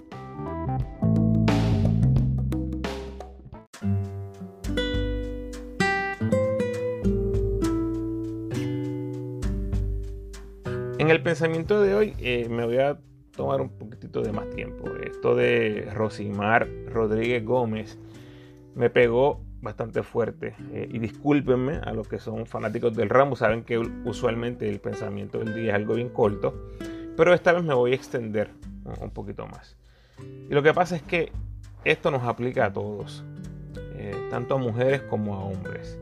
En 10.99 11.11
el 11.11 11.21
pensamiento 11.21 11.81
de 11.81 11.93
hoy 11.93 12.13
eh, 12.19 12.47
me 12.49 12.65
voy 12.65 12.79
a 12.79 12.97
tomar 13.37 13.61
un 13.61 13.69
poquitito 13.69 14.21
de 14.21 14.33
más 14.33 14.49
tiempo. 14.49 14.89
Esto 14.97 15.33
de 15.35 15.89
Rosimar 15.93 16.67
Rodríguez 16.87 17.45
Gómez 17.45 17.97
me 18.75 18.89
pegó 18.89 19.39
bastante 19.61 20.03
fuerte. 20.03 20.55
Eh, 20.73 20.89
y 20.91 20.99
discúlpenme 20.99 21.77
a 21.77 21.93
los 21.93 22.07
que 22.09 22.19
son 22.19 22.45
fanáticos 22.45 22.93
del 22.95 23.09
ramo, 23.09 23.37
saben 23.37 23.63
que 23.63 23.77
usualmente 23.77 24.67
el 24.67 24.79
pensamiento 24.79 25.39
del 25.39 25.55
día 25.55 25.69
es 25.69 25.75
algo 25.75 25.95
bien 25.95 26.09
corto, 26.09 26.53
pero 27.15 27.33
esta 27.33 27.53
vez 27.53 27.63
me 27.63 27.73
voy 27.73 27.93
a 27.93 27.95
extender 27.95 28.49
un 29.01 29.11
poquito 29.11 29.47
más. 29.47 29.77
Y 30.49 30.53
lo 30.53 30.61
que 30.63 30.73
pasa 30.73 30.95
es 30.95 31.01
que 31.01 31.31
esto 31.85 32.11
nos 32.11 32.23
aplica 32.23 32.65
a 32.65 32.73
todos, 32.73 33.23
eh, 33.95 34.15
tanto 34.29 34.55
a 34.55 34.57
mujeres 34.57 35.01
como 35.03 35.35
a 35.35 35.39
hombres. 35.39 35.97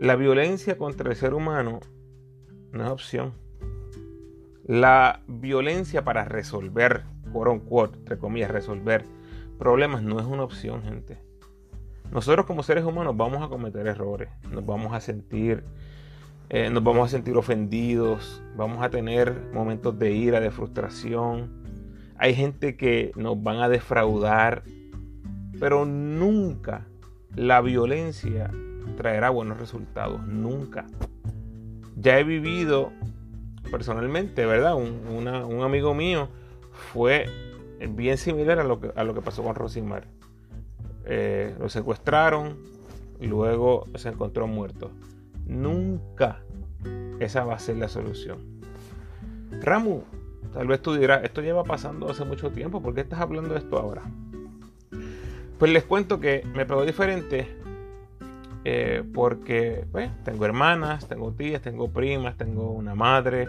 La 0.00 0.16
violencia 0.16 0.76
contra 0.76 1.10
el 1.10 1.16
ser 1.16 1.34
humano 1.34 1.80
no 2.72 2.84
es 2.84 2.90
opción 2.90 3.32
la 4.66 5.20
violencia 5.28 6.02
para 6.02 6.24
resolver, 6.24 7.04
quote 7.32 7.60
quote, 7.60 7.98
entre 7.98 8.18
comillas, 8.18 8.50
resolver 8.50 9.04
problemas 9.58 10.02
no 10.02 10.18
es 10.18 10.26
una 10.26 10.42
opción, 10.42 10.82
gente. 10.82 11.18
Nosotros 12.10 12.46
como 12.46 12.62
seres 12.62 12.84
humanos 12.84 13.16
vamos 13.16 13.42
a 13.42 13.48
cometer 13.48 13.86
errores, 13.86 14.28
nos 14.50 14.66
vamos 14.66 14.92
a 14.92 15.00
sentir, 15.00 15.64
eh, 16.48 16.68
nos 16.70 16.82
vamos 16.82 17.06
a 17.06 17.10
sentir 17.10 17.36
ofendidos, 17.36 18.42
vamos 18.56 18.82
a 18.82 18.90
tener 18.90 19.50
momentos 19.52 19.98
de 19.98 20.12
ira, 20.12 20.40
de 20.40 20.50
frustración. 20.50 21.64
Hay 22.18 22.34
gente 22.34 22.76
que 22.76 23.12
nos 23.16 23.40
van 23.40 23.58
a 23.58 23.68
defraudar, 23.68 24.64
pero 25.60 25.84
nunca 25.84 26.86
la 27.34 27.60
violencia 27.60 28.50
traerá 28.96 29.30
buenos 29.30 29.58
resultados, 29.58 30.26
nunca. 30.26 30.86
Ya 31.96 32.18
he 32.18 32.24
vivido 32.24 32.92
personalmente, 33.70 34.46
¿verdad? 34.46 34.74
Un, 34.74 35.62
amigo 35.62 35.94
mío 35.94 36.28
fue 36.92 37.26
bien 37.90 38.16
similar 38.18 38.58
a 38.58 38.64
lo 38.64 38.80
que, 38.80 39.20
pasó 39.22 39.42
con 39.42 39.54
Rosimar. 39.54 40.06
Eh, 41.04 41.54
lo 41.60 41.68
secuestraron, 41.68 42.56
y 43.20 43.26
luego 43.26 43.86
se 43.94 44.08
encontró 44.08 44.46
muerto. 44.46 44.90
Nunca 45.46 46.40
esa 47.20 47.44
va 47.44 47.54
a 47.54 47.58
ser 47.58 47.76
la 47.76 47.88
solución. 47.88 48.38
Ramu, 49.62 50.02
tal 50.52 50.66
vez 50.66 50.82
tú 50.82 50.94
dirás, 50.94 51.24
esto 51.24 51.40
lleva 51.40 51.64
pasando 51.64 52.10
hace 52.10 52.24
mucho 52.24 52.50
tiempo, 52.50 52.82
¿por 52.82 52.94
qué 52.94 53.02
estás 53.02 53.20
hablando 53.20 53.54
de 53.54 53.60
esto 53.60 53.78
ahora? 53.78 54.02
Pues 55.58 55.72
les 55.72 55.84
cuento 55.84 56.20
que 56.20 56.44
me 56.54 56.66
pegó 56.66 56.84
diferente 56.84 57.48
eh, 58.68 59.04
porque 59.14 59.84
tengo 60.24 60.44
hermanas, 60.44 61.06
tengo 61.06 61.30
tías, 61.30 61.62
tengo 61.62 61.88
primas, 61.92 62.36
tengo 62.36 62.72
una 62.72 62.96
madre, 62.96 63.46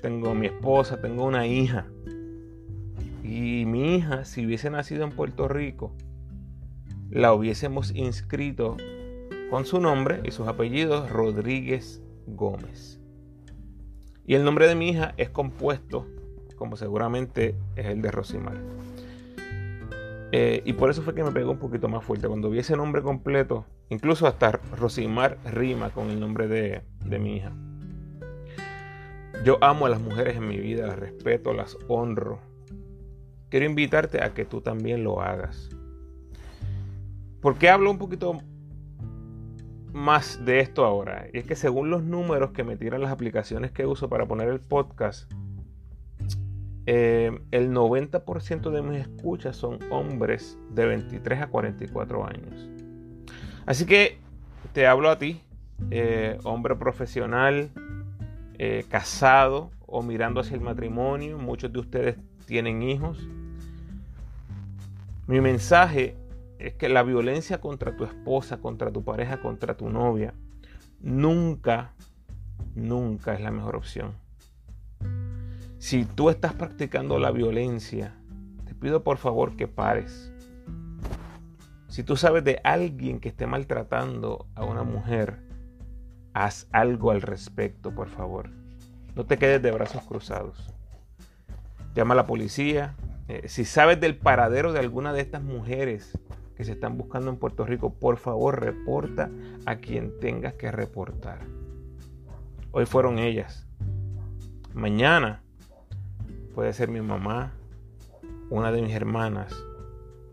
tengo 0.00 0.34
mi 0.34 0.48
esposa, 0.48 1.00
tengo 1.00 1.24
una 1.24 1.46
hija. 1.46 1.86
Y 3.22 3.66
mi 3.66 3.94
hija, 3.94 4.24
si 4.24 4.44
hubiese 4.44 4.68
nacido 4.68 5.04
en 5.04 5.10
Puerto 5.10 5.46
Rico, 5.46 5.92
la 7.08 7.32
hubiésemos 7.32 7.94
inscrito 7.94 8.76
con 9.48 9.64
su 9.64 9.78
nombre 9.80 10.18
y 10.24 10.32
sus 10.32 10.48
apellidos 10.48 11.08
Rodríguez 11.08 12.02
Gómez. 12.26 12.98
Y 14.26 14.34
el 14.34 14.42
nombre 14.42 14.66
de 14.66 14.74
mi 14.74 14.88
hija 14.88 15.14
es 15.18 15.30
compuesto, 15.30 16.08
como 16.56 16.76
seguramente 16.76 17.54
es 17.76 17.86
el 17.86 18.02
de 18.02 18.10
Rosimar. 18.10 18.56
Eh, 20.32 20.62
y 20.64 20.72
por 20.72 20.90
eso 20.90 21.02
fue 21.02 21.14
que 21.14 21.22
me 21.22 21.30
pegó 21.30 21.52
un 21.52 21.58
poquito 21.58 21.88
más 21.88 22.02
fuerte. 22.02 22.26
Cuando 22.26 22.50
vi 22.50 22.58
ese 22.58 22.76
nombre 22.76 23.02
completo, 23.02 23.66
incluso 23.92 24.26
hasta 24.26 24.52
Rosimar 24.78 25.36
rima 25.44 25.90
con 25.90 26.08
el 26.08 26.18
nombre 26.18 26.48
de, 26.48 26.80
de 27.04 27.18
mi 27.18 27.36
hija. 27.36 27.52
Yo 29.44 29.58
amo 29.60 29.84
a 29.84 29.90
las 29.90 30.00
mujeres 30.00 30.36
en 30.36 30.48
mi 30.48 30.56
vida, 30.56 30.86
las 30.86 30.98
respeto, 30.98 31.52
las 31.52 31.76
honro. 31.88 32.40
Quiero 33.50 33.66
invitarte 33.66 34.22
a 34.22 34.32
que 34.32 34.46
tú 34.46 34.62
también 34.62 35.04
lo 35.04 35.20
hagas. 35.20 35.68
¿Por 37.42 37.58
qué 37.58 37.68
hablo 37.68 37.90
un 37.90 37.98
poquito 37.98 38.38
más 39.92 40.42
de 40.42 40.60
esto 40.60 40.86
ahora? 40.86 41.26
Y 41.30 41.38
es 41.38 41.44
que 41.44 41.54
según 41.54 41.90
los 41.90 42.02
números 42.02 42.52
que 42.52 42.64
me 42.64 42.76
tiran 42.76 43.02
las 43.02 43.12
aplicaciones 43.12 43.72
que 43.72 43.84
uso 43.84 44.08
para 44.08 44.24
poner 44.24 44.48
el 44.48 44.60
podcast, 44.60 45.30
eh, 46.86 47.38
el 47.50 47.72
90% 47.72 48.70
de 48.70 48.82
mis 48.82 49.00
escuchas 49.00 49.54
son 49.54 49.80
hombres 49.90 50.58
de 50.70 50.86
23 50.86 51.42
a 51.42 51.46
44 51.48 52.26
años. 52.26 52.70
Así 53.64 53.86
que 53.86 54.18
te 54.72 54.86
hablo 54.86 55.10
a 55.10 55.18
ti, 55.18 55.40
eh, 55.90 56.38
hombre 56.44 56.74
profesional, 56.76 57.70
eh, 58.58 58.84
casado 58.88 59.70
o 59.86 60.02
mirando 60.02 60.40
hacia 60.40 60.56
el 60.56 60.62
matrimonio. 60.62 61.38
Muchos 61.38 61.72
de 61.72 61.78
ustedes 61.78 62.16
tienen 62.46 62.82
hijos. 62.82 63.18
Mi 65.26 65.40
mensaje 65.40 66.16
es 66.58 66.74
que 66.74 66.88
la 66.88 67.02
violencia 67.02 67.60
contra 67.60 67.96
tu 67.96 68.04
esposa, 68.04 68.58
contra 68.58 68.90
tu 68.90 69.04
pareja, 69.04 69.40
contra 69.40 69.76
tu 69.76 69.88
novia, 69.88 70.34
nunca, 71.00 71.92
nunca 72.74 73.34
es 73.34 73.40
la 73.40 73.50
mejor 73.50 73.76
opción. 73.76 74.12
Si 75.78 76.04
tú 76.04 76.30
estás 76.30 76.54
practicando 76.54 77.18
la 77.18 77.30
violencia, 77.30 78.14
te 78.64 78.74
pido 78.74 79.02
por 79.02 79.18
favor 79.18 79.56
que 79.56 79.68
pares. 79.68 80.31
Si 81.92 82.02
tú 82.02 82.16
sabes 82.16 82.42
de 82.42 82.58
alguien 82.64 83.20
que 83.20 83.28
esté 83.28 83.46
maltratando 83.46 84.46
a 84.54 84.64
una 84.64 84.82
mujer, 84.82 85.40
haz 86.32 86.66
algo 86.72 87.10
al 87.10 87.20
respecto, 87.20 87.94
por 87.94 88.08
favor. 88.08 88.48
No 89.14 89.26
te 89.26 89.36
quedes 89.36 89.60
de 89.60 89.72
brazos 89.72 90.02
cruzados. 90.04 90.72
Llama 91.94 92.14
a 92.14 92.16
la 92.16 92.26
policía. 92.26 92.96
Eh, 93.28 93.46
si 93.48 93.66
sabes 93.66 94.00
del 94.00 94.16
paradero 94.16 94.72
de 94.72 94.80
alguna 94.80 95.12
de 95.12 95.20
estas 95.20 95.42
mujeres 95.42 96.18
que 96.56 96.64
se 96.64 96.72
están 96.72 96.96
buscando 96.96 97.28
en 97.28 97.36
Puerto 97.36 97.66
Rico, 97.66 97.92
por 97.92 98.16
favor 98.16 98.58
reporta 98.58 99.30
a 99.66 99.76
quien 99.76 100.18
tengas 100.18 100.54
que 100.54 100.72
reportar. 100.72 101.40
Hoy 102.70 102.86
fueron 102.86 103.18
ellas. 103.18 103.68
Mañana 104.72 105.42
Puede 106.54 106.74
ser 106.74 106.90
mi 106.90 107.00
mamá, 107.00 107.52
una 108.50 108.70
de 108.72 108.82
mis 108.82 108.94
hermanas 108.94 109.54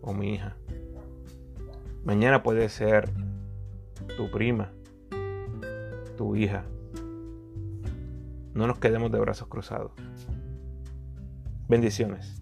o 0.01 0.13
mi 0.13 0.33
hija. 0.33 0.57
Mañana 2.03 2.43
puede 2.43 2.69
ser 2.69 3.09
tu 4.17 4.31
prima, 4.31 4.71
tu 6.17 6.35
hija. 6.35 6.63
No 8.53 8.67
nos 8.67 8.79
quedemos 8.79 9.11
de 9.11 9.19
brazos 9.19 9.47
cruzados. 9.47 9.91
Bendiciones. 11.67 12.41